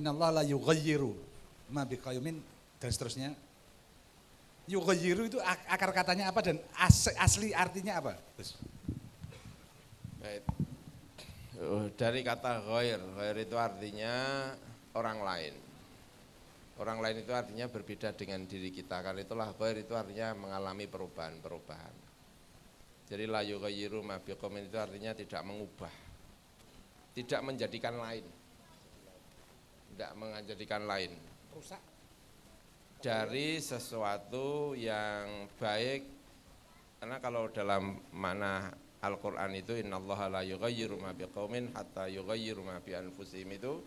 Innallaha 0.00 0.40
la 0.40 0.44
yughayyiru 0.46 1.12
ma 1.74 1.84
biqaumin 1.84 2.38
dan 2.80 2.90
seterusnya. 2.90 3.34
Yughayyiru 4.70 5.26
itu 5.26 5.38
ak- 5.42 5.66
akar 5.66 5.90
katanya 5.90 6.30
apa 6.30 6.40
dan 6.46 6.56
as- 6.78 7.10
asli 7.18 7.50
artinya 7.50 7.98
apa? 7.98 8.14
Baik. 10.22 10.42
Oh, 11.60 11.90
Dari 11.92 12.22
kata 12.22 12.62
ghair, 12.64 13.02
ghair 13.18 13.36
itu 13.42 13.56
artinya 13.58 14.14
orang 14.96 15.18
lain. 15.20 15.54
Orang 16.80 17.04
lain 17.04 17.20
itu 17.20 17.34
artinya 17.36 17.68
berbeda 17.68 18.16
dengan 18.16 18.46
diri 18.48 18.72
kita. 18.72 19.04
Karena 19.04 19.20
itulah 19.20 19.52
ghair 19.52 19.84
itu 19.84 19.92
artinya 19.92 20.32
mengalami 20.38 20.86
perubahan-perubahan. 20.88 21.94
Jadi 23.10 23.24
la 23.26 23.42
yughayyiru 23.42 24.00
ma 24.06 24.22
biqaumin 24.22 24.70
itu 24.70 24.78
artinya 24.78 25.12
tidak 25.18 25.42
mengubah. 25.42 26.09
Tidak 27.20 27.42
menjadikan 27.44 28.00
lain. 28.00 28.24
Tidak 29.92 30.12
menjadikan 30.16 30.88
lain. 30.88 31.12
Rusak. 31.52 31.82
Dari 33.00 33.60
sesuatu 33.60 34.72
yang 34.76 35.48
baik 35.56 36.20
karena 37.00 37.16
kalau 37.16 37.48
dalam 37.48 37.96
mana 38.12 38.68
Al-Quran 39.00 39.56
itu 39.56 39.72
innallaha 39.80 40.28
la 40.28 40.42
yughayyiru 40.44 41.00
ma 41.00 41.16
biqaumin 41.16 41.72
hatta 41.72 42.04
yughayyiru 42.12 42.60
ma 42.60 42.76
bi 42.84 42.92
anfusihim 42.92 43.56
itu 43.56 43.80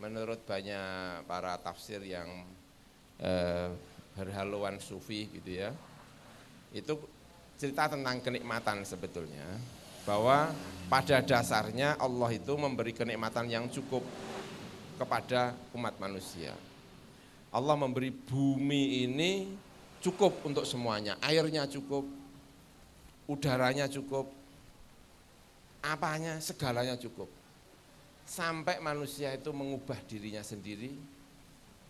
menurut 0.00 0.40
banyak 0.48 1.28
para 1.28 1.60
tafsir 1.60 2.00
yang 2.00 2.48
eh, 3.20 3.68
berhaluan 4.16 4.80
sufi 4.80 5.28
gitu 5.28 5.60
ya 5.60 5.70
itu 6.72 6.96
cerita 7.60 7.92
tentang 7.92 8.24
kenikmatan 8.24 8.88
sebetulnya 8.88 9.44
bahwa 10.08 10.52
pada 10.90 11.22
dasarnya 11.22 11.94
Allah 12.00 12.30
itu 12.34 12.52
memberi 12.58 12.90
kenikmatan 12.90 13.46
yang 13.46 13.70
cukup 13.70 14.02
kepada 14.98 15.54
umat 15.72 15.94
manusia. 15.96 16.52
Allah 17.50 17.74
memberi 17.74 18.10
bumi 18.10 19.06
ini 19.06 19.48
cukup 20.02 20.44
untuk 20.46 20.66
semuanya, 20.66 21.18
airnya 21.22 21.66
cukup, 21.66 22.06
udaranya 23.26 23.86
cukup, 23.86 24.26
apanya 25.82 26.38
segalanya 26.38 26.94
cukup. 26.98 27.26
Sampai 28.26 28.78
manusia 28.78 29.34
itu 29.34 29.50
mengubah 29.50 29.98
dirinya 30.06 30.42
sendiri, 30.46 30.94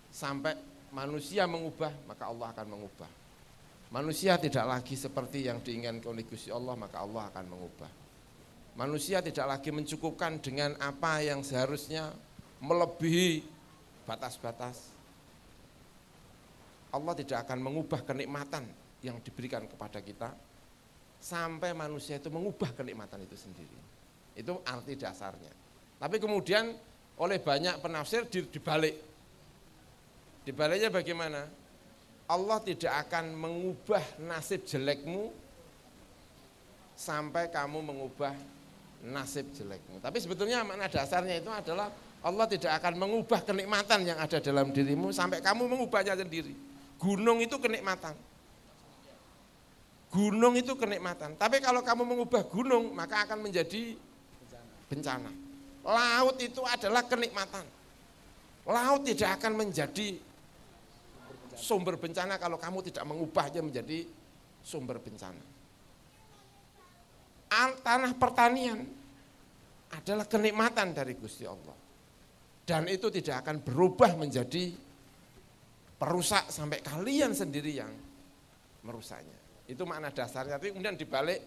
sampai 0.08 0.56
manusia 0.88 1.44
mengubah, 1.44 1.92
maka 2.08 2.24
Allah 2.28 2.48
akan 2.56 2.66
mengubah. 2.72 3.10
Manusia 3.90 4.38
tidak 4.38 4.64
lagi 4.64 4.94
seperti 4.94 5.50
yang 5.50 5.60
diinginkan 5.60 6.00
oleh 6.08 6.22
Gusti 6.24 6.48
Allah, 6.48 6.78
maka 6.78 7.02
Allah 7.02 7.26
akan 7.28 7.44
mengubah. 7.50 7.99
Manusia 8.80 9.20
tidak 9.20 9.44
lagi 9.44 9.68
mencukupkan 9.68 10.40
dengan 10.40 10.72
apa 10.80 11.20
yang 11.20 11.44
seharusnya 11.44 12.16
melebihi 12.64 13.44
batas-batas. 14.08 14.88
Allah 16.88 17.12
tidak 17.12 17.44
akan 17.44 17.60
mengubah 17.60 18.00
kenikmatan 18.08 18.64
yang 19.04 19.20
diberikan 19.20 19.68
kepada 19.68 20.00
kita 20.00 20.32
sampai 21.20 21.76
manusia 21.76 22.16
itu 22.16 22.32
mengubah 22.32 22.72
kenikmatan 22.72 23.20
itu 23.20 23.36
sendiri. 23.36 23.78
Itu 24.32 24.64
arti 24.64 24.96
dasarnya. 24.96 25.52
Tapi 26.00 26.16
kemudian 26.16 26.72
oleh 27.20 27.36
banyak 27.36 27.84
penafsir 27.84 28.24
dibalik. 28.32 28.96
Dibaliknya 30.40 30.88
bagaimana? 30.88 31.44
Allah 32.24 32.58
tidak 32.64 32.96
akan 32.96 33.36
mengubah 33.36 34.24
nasib 34.24 34.64
jelekmu 34.64 35.28
sampai 36.96 37.52
kamu 37.52 37.84
mengubah 37.84 38.32
nasib 39.04 39.48
jelekmu. 39.56 39.98
Tapi 40.00 40.18
sebetulnya 40.20 40.60
makna 40.60 40.86
dasarnya 40.88 41.40
itu 41.40 41.48
adalah 41.48 41.88
Allah 42.20 42.46
tidak 42.48 42.76
akan 42.84 43.00
mengubah 43.00 43.40
kenikmatan 43.48 44.04
yang 44.04 44.20
ada 44.20 44.36
dalam 44.44 44.68
dirimu 44.76 45.08
sampai 45.08 45.40
kamu 45.40 45.64
mengubahnya 45.64 46.12
sendiri. 46.20 46.52
Gunung 47.00 47.40
itu 47.40 47.56
kenikmatan. 47.56 48.12
Gunung 50.12 50.58
itu 50.58 50.76
kenikmatan. 50.76 51.38
Tapi 51.40 51.62
kalau 51.64 51.80
kamu 51.80 52.02
mengubah 52.04 52.44
gunung, 52.50 52.92
maka 52.92 53.24
akan 53.24 53.48
menjadi 53.48 53.96
bencana. 54.90 55.32
Laut 55.80 56.36
itu 56.42 56.60
adalah 56.66 57.06
kenikmatan. 57.08 57.64
Laut 58.68 59.00
tidak 59.06 59.40
akan 59.40 59.64
menjadi 59.64 60.20
sumber 61.56 61.96
bencana 61.96 62.36
kalau 62.36 62.60
kamu 62.60 62.84
tidak 62.92 63.04
mengubahnya 63.08 63.64
menjadi 63.64 64.04
sumber 64.60 65.00
bencana. 65.00 65.49
Tanah 67.50 68.14
pertanian 68.14 68.86
adalah 69.90 70.26
kenikmatan 70.30 70.94
dari 70.94 71.18
Gusti 71.18 71.42
Allah. 71.42 71.74
Dan 72.62 72.86
itu 72.86 73.10
tidak 73.10 73.42
akan 73.42 73.66
berubah 73.66 74.14
menjadi 74.14 74.70
perusak 75.98 76.46
sampai 76.54 76.78
kalian 76.78 77.34
sendiri 77.34 77.82
yang 77.82 77.90
merusaknya. 78.86 79.34
Itu 79.66 79.82
makna 79.82 80.14
dasarnya. 80.14 80.62
Tapi 80.62 80.70
kemudian 80.70 80.94
dibalik 80.94 81.42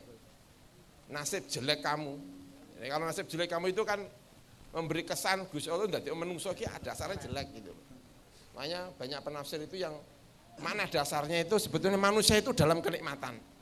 nasib 1.08 1.48
jelek 1.48 1.80
kamu. 1.80 2.14
Jadi 2.76 2.88
kalau 2.92 3.06
nasib 3.08 3.26
jelek 3.32 3.50
kamu 3.56 3.72
itu 3.72 3.84
kan 3.88 4.04
memberi 4.76 5.08
kesan 5.08 5.48
Gus 5.48 5.72
Allah 5.72 5.88
tidak 5.88 6.12
menungso 6.12 6.52
ki 6.52 6.68
dasarnya 6.84 7.24
jelek 7.24 7.48
gitu. 7.56 7.72
Makanya 8.54 8.92
banyak 9.00 9.20
penafsir 9.24 9.64
itu 9.64 9.80
yang 9.80 9.96
mana 10.60 10.86
dasarnya 10.86 11.48
itu 11.48 11.56
sebetulnya 11.58 11.98
manusia 11.98 12.38
itu 12.38 12.52
dalam 12.52 12.84
kenikmatan. 12.84 13.53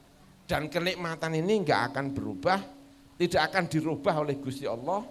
Dan 0.50 0.68
kenikmatan 0.68 1.38
ini 1.38 1.62
enggak 1.64 1.94
akan 1.94 2.12
berubah, 2.12 2.60
tidak 3.16 3.42
akan 3.54 3.64
dirubah 3.70 4.16
oleh 4.26 4.36
Gusti 4.42 4.66
Allah 4.66 5.06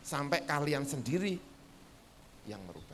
sampai 0.00 0.46
kalian 0.46 0.86
sendiri 0.86 1.34
yang 2.46 2.62
merubah. 2.62 2.85